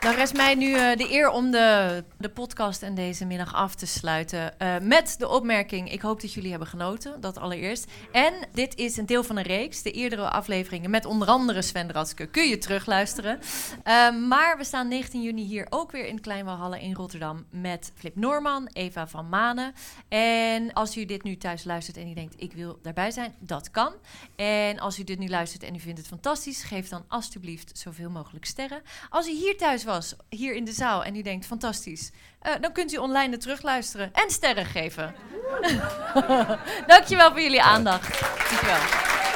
dan 0.00 0.14
rest 0.14 0.34
mij 0.34 0.54
nu 0.54 0.74
eh, 0.74 0.96
de 0.96 1.12
eer 1.12 1.30
om 1.30 1.50
de, 1.50 2.04
de 2.18 2.28
podcast 2.28 2.82
en 2.82 2.94
deze 2.94 3.24
middag 3.24 3.54
af 3.54 3.74
te 3.74 3.86
sluiten. 3.86 4.58
eh, 4.58 4.78
met 4.82 5.14
de 5.18 5.28
opmerking: 5.28 5.92
Ik 5.92 6.00
hoop 6.00 6.20
dat 6.20 6.32
jullie 6.32 6.50
hebben 6.50 6.68
genoten. 6.68 7.20
Dat 7.20 7.38
allereerst. 7.38 7.90
En 8.12 8.34
dit 8.52 8.76
is 8.76 8.96
een 8.96 9.06
deel 9.06 9.24
van 9.24 9.36
een 9.36 9.42
reeks. 9.42 9.82
De 9.82 9.90
eerdere 9.90 10.30
afleveringen 10.30 10.90
met 10.90 11.04
onder 11.04 11.28
andere 11.28 11.62
Sven 11.62 11.92
Ratske 11.92 12.26
kun 12.26 12.48
je 12.48 12.58
terugluisteren. 12.58 13.40
Ehm, 13.82 14.28
maar 14.28 14.56
we 14.58 14.64
staan 14.64 14.88
19 14.88 15.22
juni 15.22 15.44
hier 15.44 15.66
ook 15.70 15.92
weer 15.92 16.06
in 16.06 16.20
Kleinwalhalle 16.20 16.80
in 16.80 16.94
Rotterdam. 16.94 17.46
Met 17.50 17.92
Flip 17.94 18.16
Norman, 18.16 18.68
Eva 18.72 19.06
van 19.06 19.28
Manen. 19.28 19.72
En 20.08 20.72
als 20.72 20.96
u 20.96 21.04
dit 21.04 21.22
nu 21.22 21.36
thuis 21.36 21.64
luistert 21.64 21.96
en 21.96 22.08
u 22.10 22.14
denkt: 22.14 22.34
Ik 22.36 22.52
wil 22.52 22.78
daarbij 22.82 23.10
zijn, 23.10 23.34
dat 23.38 23.70
kan. 23.70 23.92
En 24.36 24.78
als 24.78 24.98
u 24.98 25.04
dit 25.04 25.18
nu 25.18 25.28
luistert 25.28 25.62
en 25.62 25.74
u 25.74 25.78
vindt 25.80 25.98
het 25.98 26.08
fantastisch, 26.08 26.62
geef 26.62 26.88
dan 26.88 27.04
alstublieft 27.08 27.78
zoveel 27.78 28.10
mogelijk 28.10 28.44
sterren. 28.44 28.82
Als 29.08 29.28
u 29.28 29.32
hier 29.32 29.56
thuis 29.56 29.84
was, 29.88 30.14
hier 30.28 30.54
in 30.54 30.64
de 30.64 30.72
zaal, 30.72 31.04
en 31.04 31.16
u 31.16 31.22
denkt 31.22 31.46
fantastisch, 31.46 32.10
eh, 32.40 32.52
dan 32.60 32.72
kunt 32.72 32.92
u 32.92 32.96
online 32.96 33.30
het 33.30 33.40
terugluisteren 33.40 34.10
en 34.12 34.30
sterren 34.30 34.66
geven. 34.66 35.14
Dankjewel 36.86 37.30
voor 37.30 37.40
jullie 37.40 37.62
aandacht. 37.62 38.20
Dankjewel. 38.20 39.27